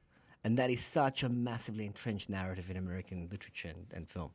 [0.47, 4.30] And that is such a massively entrenched narrative in American literature and, and film.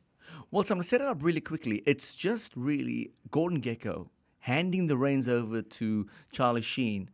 [0.50, 1.82] Well, so I'm going to set it up really quickly.
[1.86, 4.08] It's just really Gordon Gekko
[4.40, 7.08] handing the reins over to Charlie Sheen,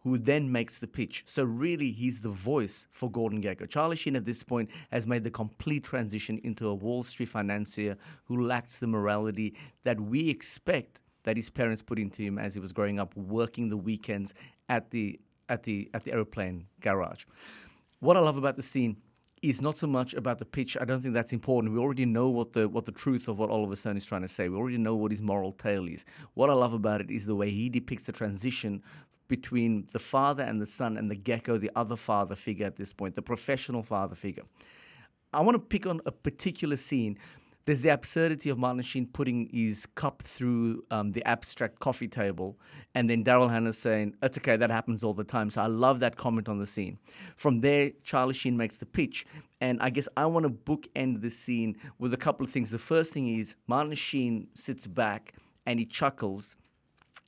[0.00, 1.24] who then makes the pitch.
[1.26, 3.66] So really, he's the voice for Gordon Gekko.
[3.70, 7.96] Charlie Sheen at this point has made the complete transition into a Wall Street financier
[8.26, 12.60] who lacks the morality that we expect that his parents put into him as he
[12.60, 14.34] was growing up, working the weekends
[14.68, 17.24] at the at the at the aeroplane garage.
[18.02, 18.96] What I love about the scene
[19.42, 20.76] is not so much about the pitch.
[20.80, 21.72] I don't think that's important.
[21.72, 24.28] We already know what the what the truth of what Oliver Stone is trying to
[24.28, 24.48] say.
[24.48, 26.04] We already know what his moral tale is.
[26.34, 28.82] What I love about it is the way he depicts the transition
[29.28, 32.92] between the father and the son and the Gekko, the other father figure at this
[32.92, 34.42] point, the professional father figure.
[35.32, 37.16] I want to pick on a particular scene.
[37.64, 42.58] There's the absurdity of Martin Sheen putting his cup through um, the abstract coffee table,
[42.94, 45.48] and then Daryl Hannah saying, It's okay, that happens all the time.
[45.48, 46.98] So I love that comment on the scene.
[47.36, 49.24] From there, Charlie Sheen makes the pitch,
[49.60, 52.70] and I guess I want to bookend this scene with a couple of things.
[52.70, 55.34] The first thing is Martin Sheen sits back
[55.64, 56.56] and he chuckles,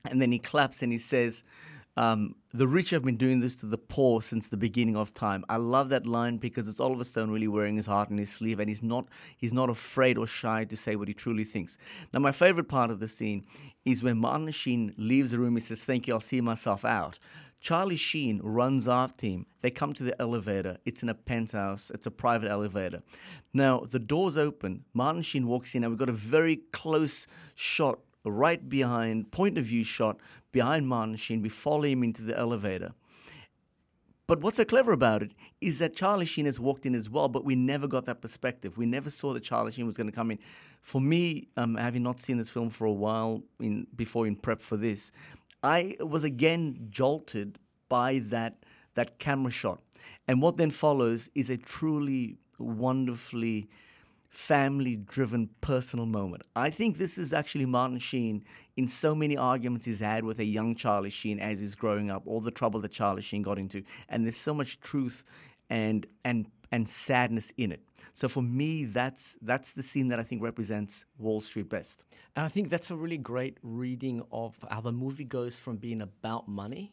[0.04, 1.44] and then he claps and he says,
[1.96, 5.44] um, the rich have been doing this to the poor since the beginning of time.
[5.48, 8.58] I love that line because it's Oliver Stone really wearing his heart on his sleeve,
[8.58, 11.78] and he's not he's not afraid or shy to say what he truly thinks.
[12.12, 13.44] Now, my favorite part of the scene
[13.84, 15.54] is when Martin Sheen leaves the room.
[15.54, 17.18] He says, "Thank you, I'll see myself out."
[17.60, 19.46] Charlie Sheen runs after him.
[19.62, 20.76] They come to the elevator.
[20.84, 21.90] It's in a penthouse.
[21.94, 23.02] It's a private elevator.
[23.54, 24.84] Now the doors open.
[24.92, 28.00] Martin Sheen walks in, and we've got a very close shot
[28.30, 30.18] right behind, point of view shot
[30.52, 31.42] behind Martin Sheen.
[31.42, 32.92] We follow him into the elevator.
[34.26, 37.28] But what's so clever about it is that Charlie Sheen has walked in as well,
[37.28, 38.78] but we never got that perspective.
[38.78, 40.38] We never saw that Charlie Sheen was going to come in.
[40.80, 44.62] For me, um, having not seen this film for a while in before in prep
[44.62, 45.12] for this,
[45.62, 47.58] I was again jolted
[47.88, 48.64] by that
[48.94, 49.80] that camera shot,
[50.28, 53.68] and what then follows is a truly wonderfully
[54.34, 56.42] family driven personal moment.
[56.56, 58.44] I think this is actually Martin Sheen
[58.76, 62.24] in so many arguments he's had with a young Charlie Sheen as he's growing up,
[62.26, 63.84] all the trouble that Charlie Sheen got into.
[64.08, 65.24] And there's so much truth
[65.70, 67.84] and and and sadness in it.
[68.12, 72.04] So for me, that's that's the scene that I think represents Wall Street best.
[72.34, 76.02] And I think that's a really great reading of how the movie goes from being
[76.02, 76.92] about money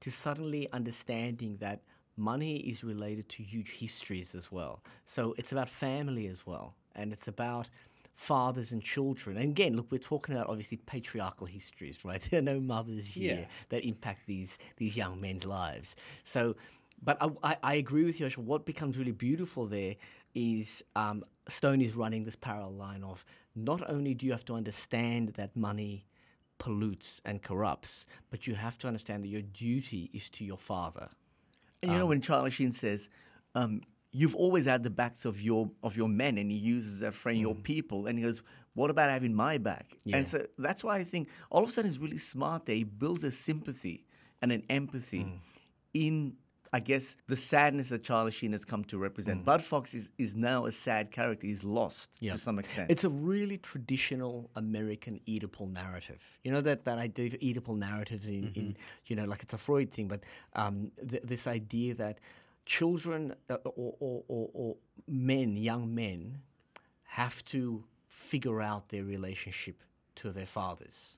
[0.00, 1.80] to suddenly understanding that
[2.18, 4.82] money is related to huge histories as well.
[5.04, 6.74] So it's about family as well.
[6.94, 7.68] And it's about
[8.14, 9.36] fathers and children.
[9.36, 12.20] And again, look, we're talking about obviously patriarchal histories, right?
[12.20, 13.46] There are no mothers here Yeah.
[13.68, 15.94] that impact these these young men's lives.
[16.24, 16.56] So,
[17.02, 18.26] but I, I, agree with you.
[18.26, 18.38] Aisha.
[18.38, 19.94] What becomes really beautiful there
[20.34, 24.54] is um, Stone is running this parallel line of not only do you have to
[24.54, 26.04] understand that money
[26.58, 31.08] pollutes and corrupts, but you have to understand that your duty is to your father.
[31.82, 33.08] And you know um, when Charlie Sheen says,
[33.54, 37.14] um, "You've always had the backs of your of your men," and he uses that
[37.14, 37.62] phrase, "your mm.
[37.62, 38.42] people," and he goes,
[38.74, 40.16] "What about having my back?" Yeah.
[40.16, 42.66] And so that's why I think all of a sudden he's really smart.
[42.66, 44.04] There, he builds a sympathy
[44.42, 45.38] and an empathy mm.
[45.94, 46.36] in.
[46.72, 49.44] I guess the sadness that Charlie Sheen has come to represent.
[49.44, 51.46] Bud Fox is, is now a sad character.
[51.46, 52.32] He's lost Yeah.
[52.32, 52.90] to some extent.
[52.90, 56.38] It's a really traditional American Oedipal narrative.
[56.44, 59.58] You know that that idea of Oedipal narratives in, in you know like it's a
[59.58, 60.20] Freud thing, but
[60.54, 62.18] um, th- this idea that
[62.66, 66.42] children uh, or, or, or, or men, young men,
[67.04, 69.82] have to figure out their relationship
[70.16, 71.16] to their fathers.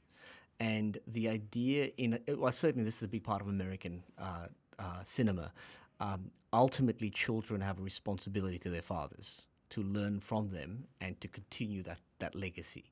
[0.61, 4.47] And the idea in well, certainly this is a big part of American uh,
[4.81, 5.53] uh, cinema.
[6.01, 11.29] Um, ultimately, children have a responsibility to their fathers to learn from them and to
[11.29, 12.85] continue that that legacy.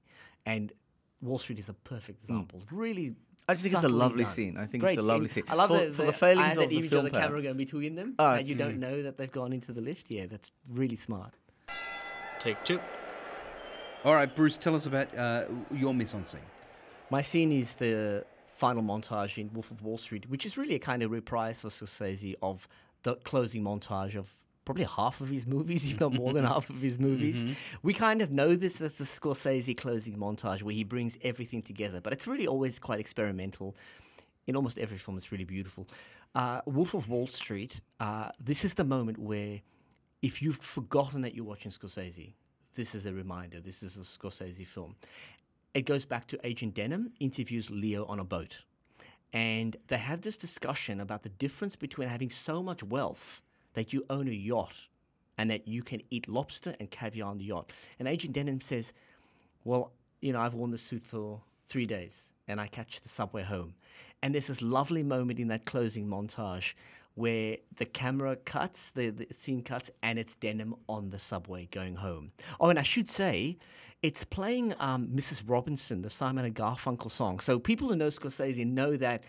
[0.47, 0.73] And
[1.21, 2.63] Wall Street is a perfect example.
[2.71, 3.17] Really.
[3.51, 4.33] I just think it's a lovely done.
[4.33, 4.57] scene.
[4.59, 5.45] I think Great it's a lovely scene.
[5.45, 5.51] scene.
[5.53, 7.41] I love For- the, for the failings and of the image film of the camera
[7.43, 10.11] going between them, Oh, and you don't know that they've gone into the lift.
[10.11, 11.33] Yeah, that's really smart.
[12.41, 12.79] Take two.
[14.05, 16.41] All right, Bruce, tell us about uh, your mise en scene.
[17.11, 18.25] My scene is the
[18.59, 21.69] final montage in Wolf of Wall Street, which is really a kind of reprise for
[21.69, 22.67] Scorsese of
[23.05, 24.35] the closing montage of
[24.65, 27.45] probably half of his movies, if not more than half of his movies.
[27.83, 32.01] We kind of know this as the Scorsese closing montage where he brings everything together,
[32.01, 33.77] but it's really always quite experimental.
[34.49, 35.87] In almost every film, it's really beautiful.
[36.35, 39.61] Uh, Wolf of Wall Street, uh, this is the moment where
[40.21, 42.33] if you've forgotten that you're watching Scorsese,
[42.75, 43.61] this is a reminder.
[43.61, 44.97] This is a Scorsese film.
[45.79, 48.63] It goes back to Agent Denham interviews Leo on a boat.
[49.33, 53.43] And they have this discussion about the difference between having so much wealth
[53.75, 54.75] that you own a yacht
[55.39, 57.71] and that you can eat lobster and caviar on the yacht.
[58.01, 58.93] And Agent Denham says,
[59.63, 63.45] Well, you know, I've worn this suit for three days and I catch the subway
[63.45, 63.75] home.
[64.21, 66.73] And there's this lovely moment in that closing montage
[67.19, 71.97] where the camera cuts, the, the scene cuts, and it's Denham on the subway going
[71.97, 72.31] home.
[72.61, 73.59] Oh, and I should say,
[74.03, 75.43] it's playing um, Mrs.
[75.45, 77.41] Robinson, the Simon and Garfunkel song.
[77.41, 79.25] So people who know Scorsese know that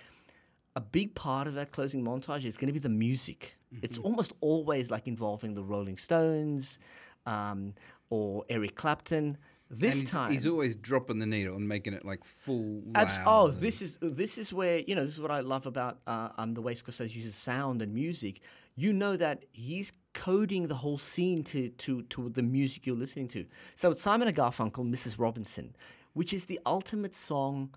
[0.76, 3.58] a big part of that closing montage is going to be the music.
[3.82, 6.78] It's almost always like involving the Rolling Stones
[7.26, 7.74] um,
[8.12, 9.36] or Eric Clapton.
[9.72, 12.82] This he's, time, he's always dropping the needle and making it like full.
[12.96, 16.00] Abs- oh, this is this is where you know this is what I love about
[16.08, 18.42] uh, um, the way Scorsese uses sound and music.
[18.76, 23.28] You know that he's coding the whole scene to to to the music you're listening
[23.30, 23.46] to.
[23.76, 25.20] So it's Simon and Garfunkel, Mrs.
[25.20, 25.76] Robinson,
[26.14, 27.70] which is the ultimate song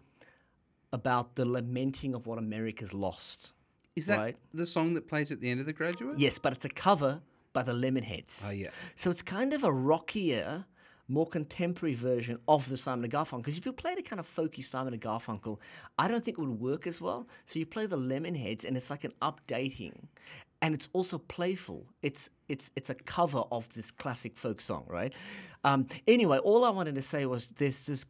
[0.92, 3.52] about the lamenting of what America's lost.
[3.96, 4.36] Is that right?
[4.54, 6.18] the song that plays at the end of The Graduate?
[6.18, 7.20] Yes, but it's a cover
[7.52, 8.48] by the Lemonheads.
[8.48, 8.68] Oh, yeah.
[8.94, 10.64] So it's kind of a rockier,
[11.08, 13.38] more contemporary version of the Simon and Garfunkel.
[13.38, 15.58] Because if you played a kind of folky Simon and Garfunkel,
[15.98, 17.28] I don't think it would work as well.
[17.44, 20.06] So you play the Lemonheads, and it's like an updating,
[20.60, 21.86] and it's also playful.
[22.02, 25.12] It's it's it's a cover of this classic folk song, right?
[25.64, 28.06] Um, anyway, all I wanted to say was there's this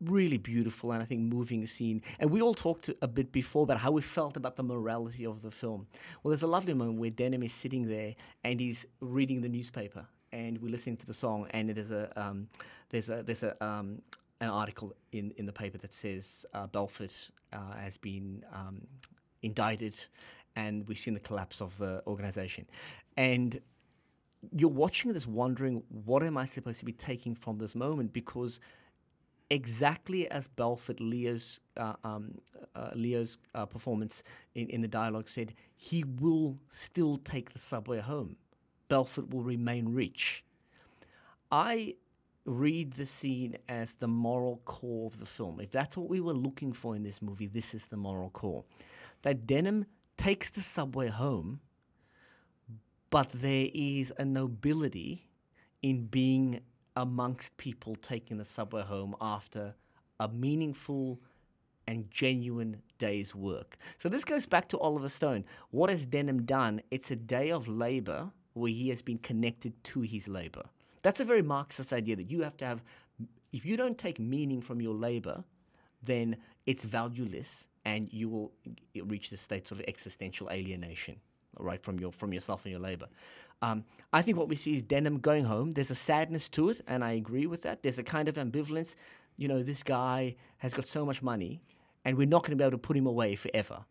[0.00, 2.02] really beautiful and I think moving scene.
[2.18, 5.42] And we all talked a bit before about how we felt about the morality of
[5.42, 5.86] the film.
[6.22, 8.14] Well, there's a lovely moment where Denham is sitting there
[8.44, 12.48] and he's reading the newspaper, and we're listening to the song, and there's a um,
[12.90, 14.02] there's a there's a um,
[14.40, 18.86] an article in, in the paper that says uh, Belfort uh, has been um,
[19.42, 19.94] indicted,
[20.56, 22.66] and we've seen the collapse of the organization,
[23.16, 23.60] and
[24.56, 28.60] you're watching this wondering what am I supposed to be taking from this moment because
[29.50, 32.38] exactly as Belfort Leo's uh, um,
[32.74, 34.22] uh, Leo's uh, performance
[34.54, 38.36] in, in the dialogue said, he will still take the subway home.
[38.88, 40.44] Belfort will remain rich.
[41.50, 41.94] I
[42.44, 45.60] read the scene as the moral core of the film.
[45.60, 48.64] If that's what we were looking for in this movie, this is the moral core.
[49.22, 49.86] That Denham
[50.16, 51.60] takes the subway home,
[53.10, 55.28] but there is a nobility
[55.82, 56.60] in being
[56.96, 59.74] amongst people taking the subway home after
[60.18, 61.20] a meaningful
[61.86, 63.78] and genuine day's work.
[63.96, 65.44] So this goes back to Oliver Stone.
[65.70, 66.82] What has Denham done?
[66.90, 70.64] It's a day of labor where he has been connected to his labor.
[71.02, 72.82] That's a very Marxist idea that you have to have,
[73.52, 75.44] if you don't take meaning from your labor,
[76.02, 76.36] then
[76.66, 78.52] it's valueless and you will
[79.04, 81.16] reach the state of existential alienation,
[81.58, 83.06] right, from, your, from yourself and your labor.
[83.62, 85.72] Um, I think what we see is Denham going home.
[85.72, 87.82] There's a sadness to it, and I agree with that.
[87.82, 88.94] There's a kind of ambivalence.
[89.36, 91.60] You know, this guy has got so much money,
[92.04, 93.84] and we're not going to be able to put him away forever.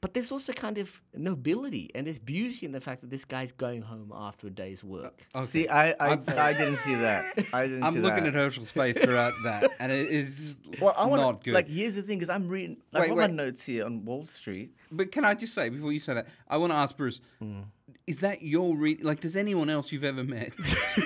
[0.00, 3.50] But there's also kind of nobility and there's beauty in the fact that this guy's
[3.52, 5.26] going home after a day's work.
[5.34, 5.46] Uh, okay.
[5.46, 7.32] See, I I, I didn't see that.
[7.52, 8.34] I didn't I'm see looking that.
[8.34, 11.54] at Herschel's face throughout that, and it is well, I wanna, not good.
[11.54, 12.76] Like, here's the thing: is I'm reading.
[12.92, 13.22] Like, Wait, I've wait.
[13.28, 14.74] got notes here on Wall Street.
[14.92, 17.62] But can I just say before you say that, I want to ask Bruce: hmm.
[18.06, 19.02] Is that your read?
[19.02, 20.52] Like, does anyone else you've ever met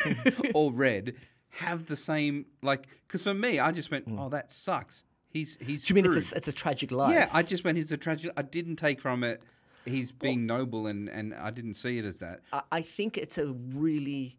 [0.54, 1.14] or read
[1.50, 2.46] have the same?
[2.62, 4.18] Like, because for me, I just went, hmm.
[4.18, 5.86] "Oh, that sucks." He's he's.
[5.86, 7.14] Do you mean it's a, it's a tragic life?
[7.14, 7.76] Yeah, I just went.
[7.78, 8.32] He's a tragic.
[8.36, 9.42] I didn't take from it.
[9.84, 12.40] He's being noble, and and I didn't see it as that.
[12.52, 14.36] I, I think it's a really,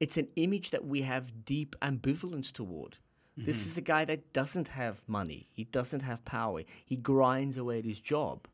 [0.00, 2.96] it's an image that we have deep ambivalence toward.
[3.36, 3.66] This Mhm.
[3.66, 5.48] is a guy that doesn't have money.
[5.52, 6.62] He doesn't have power.
[6.84, 8.46] He grinds away at his job.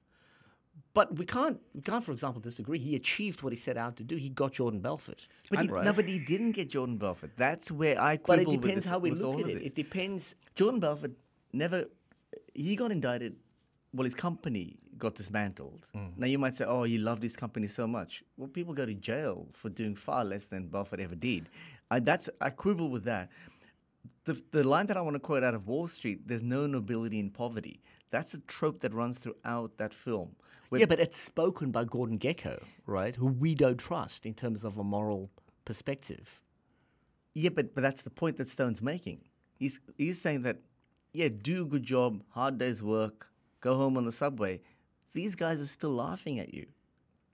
[0.95, 2.79] But we can't, we can't, for example, disagree.
[2.79, 4.15] He achieved what he set out to do.
[4.17, 5.27] He got Jordan Belfort.
[5.51, 5.85] But he, right?
[5.85, 7.33] no, but he didn't get Jordan Belfort.
[7.37, 9.55] That's where I quibble But it depends this- how we look at it.
[9.63, 9.73] this.
[9.73, 10.35] It depends.
[10.55, 11.13] Jordan Belfort
[11.53, 11.85] never.
[12.55, 13.37] He got indicted.
[13.93, 15.89] Well, his company got dismantled.
[15.97, 16.19] Mm.
[16.19, 18.95] Now you might say, "Oh, he loved his company so much." Well, people go to
[18.95, 21.49] jail for doing far less than Buffett ever did.
[21.91, 23.31] I, that's I quibble with that.
[24.25, 27.19] The the line that I want to quote out of Wall Street: "There's no nobility
[27.19, 27.81] in poverty."
[28.11, 30.37] That's a trope that runs throughout that film.
[30.71, 33.17] Yeah, but it's spoken by Gordon Gekko, right?
[33.17, 35.31] Who we don't trust in terms of a moral
[35.65, 36.41] perspective.
[37.35, 39.21] Yeah, but but that's the point that Stone's making.
[39.59, 40.59] He's he's saying that,
[41.13, 43.29] yeah, do a good job, hard day's work,
[43.61, 44.61] go home on the subway.
[45.15, 46.67] These guys are still laughing at you,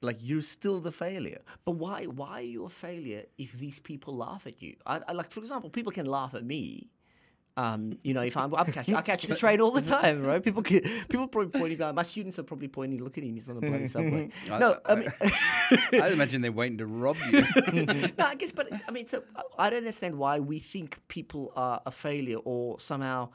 [0.00, 1.42] like you're still the failure.
[1.64, 4.76] But why why are you a failure if these people laugh at you?
[4.86, 6.90] I, I like, for example, people can laugh at me.
[7.56, 10.42] Um, you know, if I'm, I'm catch, I catch the train all the time, right?
[10.42, 11.94] People, can, people probably pointing.
[11.94, 13.02] My students are probably pointing.
[13.02, 14.30] Look at him; he's on the bloody subway.
[14.48, 15.08] no, I mean,
[16.02, 17.42] I imagine they're waiting to rob you.
[18.18, 19.22] no, I guess, but I mean, so
[19.56, 23.28] I don't understand why we think people are a failure or somehow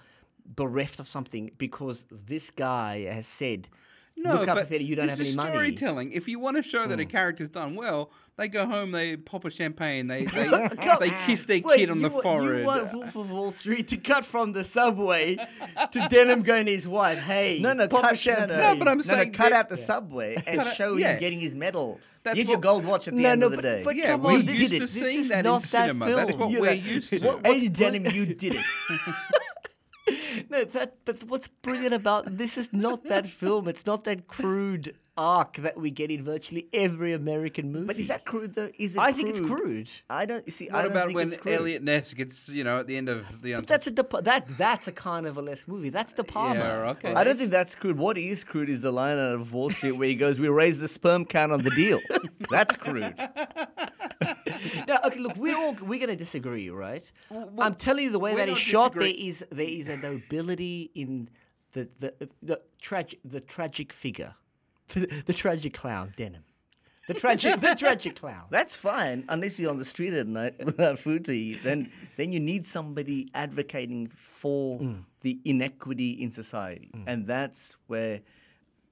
[0.56, 3.70] bereft of something because this guy has said,
[4.18, 6.12] No, "Look up but theater, you don't this have any is money." storytelling.
[6.12, 7.10] If you want to show that a Mm.
[7.10, 10.48] character's done well, they go home, they pop a champagne, they they,
[11.00, 12.60] they kiss their Wait, kid on the wa- forehead.
[12.62, 15.38] You want Wolf of Wall Street to cut from the subway
[15.92, 18.50] to Denham going to his wife, hey, No, no, pop cut, a champagne.
[18.50, 20.96] No, no, but I'm no, no, saying cut that- out the subway and out- show
[20.98, 21.14] yeah.
[21.14, 22.02] him getting his medal.
[22.22, 23.82] That's Here's your gold watch at the No, end no, of the but- day.
[23.86, 25.62] but yeah, come we're on, this used is- to this seeing is that not in
[25.62, 26.14] that cinema.
[26.14, 27.20] That's what Yeah, we're that- used to.
[27.26, 28.66] What, hey, Denham, you did it.
[30.50, 33.68] No, that but what's brilliant about this is not that film.
[33.68, 37.86] It's not that crude arc that we get in virtually every American movie.
[37.86, 38.70] But is that crude though?
[38.80, 39.02] Is it?
[39.02, 39.90] I think it's crude.
[40.10, 40.70] I don't you see.
[40.70, 41.56] I What don't about think when it's crude.
[41.56, 44.58] Eliot Ness gets, you know, at the end of the But that's a De, that
[44.58, 45.90] that's a carnivalesque movie.
[45.90, 46.56] That's De Palma.
[46.56, 47.14] Yeah, okay.
[47.14, 47.98] I don't think that's crude.
[47.98, 50.80] What is crude is the line out of Wall Street where he goes, "We raised
[50.80, 52.00] the sperm count on the deal."
[52.50, 53.14] that's crude.
[54.88, 57.10] Now, okay, look, we're all we're going to disagree, right?
[57.58, 61.30] I'm telling you, the way that not shot, there is there is a nobility in
[61.74, 64.36] the the the tragic the tragic figure,
[64.90, 66.44] the, the tragic clown, Denham,
[67.08, 68.46] the tragic the tragic clown.
[68.50, 71.64] That's fine unless you're on the street at night without food to eat.
[71.64, 75.04] Then then you need somebody advocating for mm.
[75.22, 77.04] the inequity in society, mm.
[77.08, 78.22] and that's where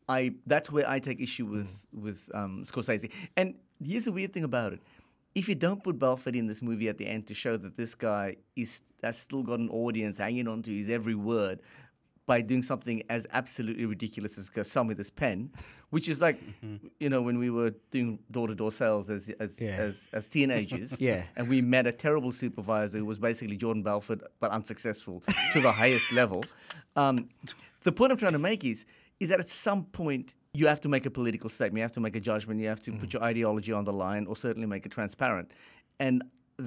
[0.10, 2.02] I that's where I take issue with mm.
[2.02, 3.12] with um, Scorsese.
[3.36, 4.82] And here's the weird thing about it:
[5.40, 7.94] if you don't put Belfort in this movie at the end to show that this
[7.96, 11.60] guy is has still got an audience hanging on to his every word.
[12.26, 15.50] By doing something as absolutely ridiculous as some with his pen,
[15.92, 16.38] which is like,
[17.00, 19.78] you know, when we were doing door to door sales as as, Yeah.
[19.88, 21.24] as as teenagers, Yeah.
[21.38, 25.24] and we met a terrible supervisor who was basically Jordan Belfort but unsuccessful
[25.54, 26.44] to the highest level.
[26.98, 27.30] Um,
[27.84, 28.86] the point I'm trying to make is,
[29.22, 32.04] is that at some point you have to make a political statement, you have to
[32.08, 33.18] make a judgment, you have to put mm-hmm.
[33.18, 35.48] your ideology on the line, or certainly make it transparent,
[36.06, 36.16] and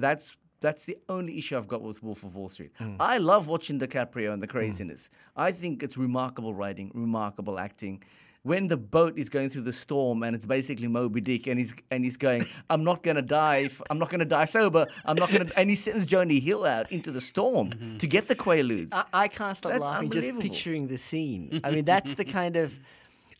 [0.05, 0.25] that's
[0.67, 2.71] That's the only issue I've got with Wolf of Wall Street.
[2.79, 2.97] Mm.
[2.99, 4.55] I love watching DiCaprio and the mm.
[4.55, 5.01] craziness.
[5.47, 7.95] I think it's remarkable writing, remarkable acting.
[8.43, 11.73] When the boat is going through the storm and it's basically Moby Dick and he's
[11.93, 12.41] and he's going,
[12.71, 16.05] I'm not gonna die, I'm not gonna die sober, I'm not gonna, and he sends
[16.13, 17.97] Jonah Hill out into the storm mm-hmm.
[18.01, 18.93] to get the Quaaludes.
[18.93, 21.43] I, I can't stop That's laughing just picturing the scene.
[21.65, 22.69] I mean, that's the kind of.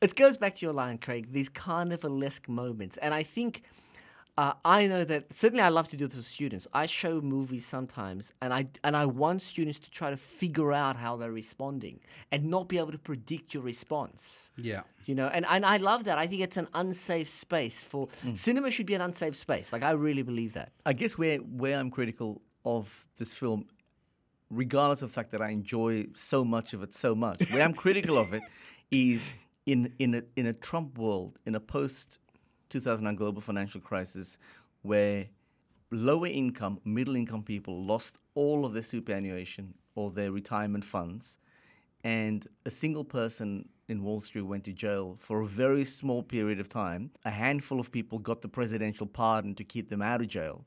[0.02, 1.32] It goes back to your line, Craig.
[1.32, 3.64] These carnivalesque moments, and I think.
[4.38, 6.66] Uh, I know that certainly I love to do this with students.
[6.74, 10.96] I show movies sometimes, and I and I want students to try to figure out
[10.96, 12.00] how they're responding
[12.32, 14.52] and not be able to predict your response.
[14.56, 14.84] Yeah.
[15.06, 16.18] You know, and, and I love that.
[16.18, 19.74] I think it's an unsafe space for cinema should be an unsafe space.
[19.74, 20.72] Like I really believe that.
[20.86, 23.66] I guess where where I'm critical of this film,
[24.50, 27.74] regardless of the fact that I enjoy so much of it so much, where I'm
[27.74, 28.44] critical of it
[28.92, 29.34] is
[29.66, 32.20] in in a in a Trump world, in a post
[32.70, 34.38] 2009 global financial crisis,
[34.82, 35.28] where
[35.92, 41.38] lower income, middle income people lost all of their superannuation or their retirement funds,
[42.04, 46.60] and a single person in Wall Street went to jail for a very small period
[46.60, 47.12] of time.
[47.26, 50.66] A handful of people got the presidential pardon to keep them out of jail.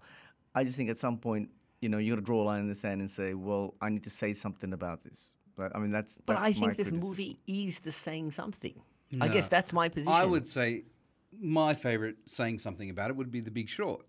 [0.54, 1.48] I just think at some point,
[1.80, 3.88] you know, you got to draw a line in the sand and say, well, I
[3.88, 5.32] need to say something about this.
[5.56, 6.18] But, I mean, that's.
[6.26, 7.00] But that's I my think this criticism.
[7.00, 8.74] movie is the saying something.
[9.20, 10.12] I guess that's my position.
[10.12, 10.84] I would say
[11.40, 14.04] my favorite saying something about it would be The Big Short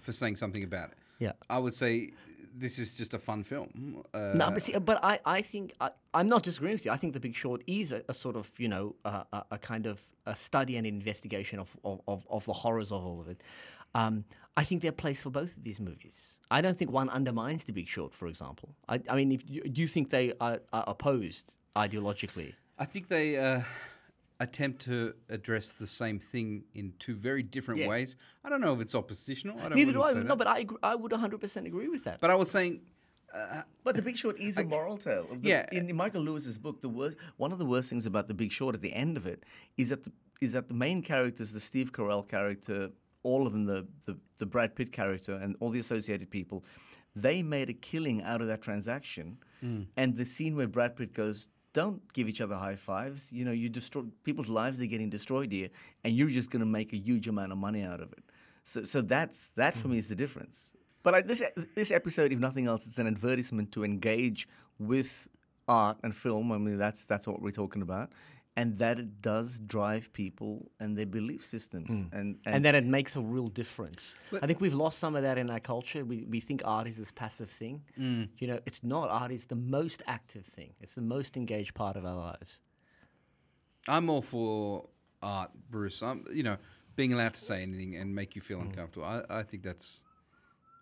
[0.00, 0.96] for saying something about it.
[1.18, 1.32] Yeah.
[1.50, 2.12] I would say
[2.54, 4.02] this is just a fun film.
[4.14, 6.90] Uh, No, but see, but I, I think I, I'm not disagreeing with you.
[6.90, 9.58] I think The Big Short is a, a sort of you know a, a, a
[9.58, 13.28] kind of a study and investigation of, of, of, of the horrors of all of
[13.28, 13.42] it.
[13.98, 14.24] Um,
[14.58, 16.38] I think they're place for both of these movies.
[16.50, 18.68] I don't think one undermines The Big Short, for example.
[18.88, 22.54] I, I mean, if you, do you think they are, are opposed ideologically?
[22.78, 23.60] I think they uh,
[24.40, 27.88] attempt to address the same thing in two very different Yeah.
[27.88, 28.16] ways.
[28.44, 29.58] I don't know if it's oppositional.
[29.60, 30.12] I don't Neither do I.
[30.12, 30.36] say No, that.
[30.38, 32.20] but I agree, I would 100% agree with that.
[32.20, 32.80] But I was saying
[33.84, 35.26] But The Big Short is a moral tale.
[35.30, 35.66] The- Yeah.
[35.72, 38.52] In, in Michael Lewis's book, the worst, one of the worst things about The Big
[38.52, 39.44] Short at the end of it
[39.76, 42.90] is that the, is that the main characters, the Steve Carell character,
[43.30, 46.58] all of them, the, the the Brad Pitt character, and all the associated people,
[47.24, 49.26] they made a killing out of that transaction.
[49.62, 49.82] Mm.
[50.00, 51.38] And the scene where Brad Pitt goes.
[51.82, 53.22] Don't give each other high fives.
[53.38, 55.70] You know, you destroy people's lives are getting destroyed here,
[56.02, 58.24] and you're just going to make a huge amount of money out of it.
[58.64, 60.02] So, so that's that for me mm.
[60.02, 60.56] is the difference.
[61.04, 61.42] But I, this
[61.80, 64.40] this episode, if nothing else, it's an advertisement to engage
[64.90, 65.10] with
[65.68, 66.46] art and film.
[66.56, 68.06] I mean, that's that's what we're talking about,
[68.56, 72.16] and that it does drive people and their belief systems, hmm.
[72.16, 74.14] and and, and that it makes a real difference.
[74.42, 76.04] I think we've lost some of that in our culture.
[76.04, 77.82] We, we think art is this passive thing.
[77.96, 78.24] Hmm.
[78.38, 79.10] You know, it's not.
[79.10, 80.72] Art is the most active thing.
[80.80, 82.62] It's the most engaged part of our lives.
[83.88, 84.88] I'm all for
[85.22, 86.02] art, Bruce.
[86.02, 86.56] I'm, you know,
[86.96, 88.68] being allowed to say anything and make you feel hmm.
[88.68, 89.06] uncomfortable.
[89.06, 90.02] I, I think that's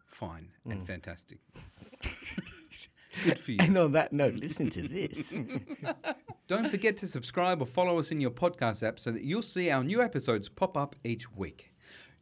[0.06, 1.38] fine and fantastic.
[3.24, 3.58] Good for you.
[3.60, 5.38] And on that note, listen to this.
[6.48, 9.70] Don't forget to subscribe or follow us in your podcast app so that you'll see
[9.70, 11.72] our new episodes pop up each week.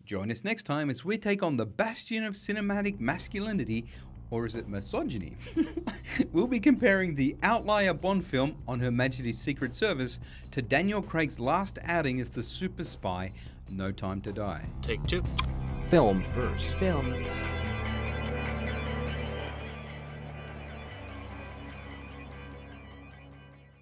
[0.04, 3.86] Join us next time as we take on the bastion of cinematic masculinity,
[4.30, 5.36] or is it misogyny?
[6.32, 10.18] we'll be comparing the outlier Bond film on Her Majesty's Secret Service
[10.50, 13.32] to Daniel Craig's last outing as the super spy,
[13.70, 14.66] No Time to Die.
[14.82, 15.22] Take two.
[15.88, 16.72] Film verse.
[16.74, 17.24] Film.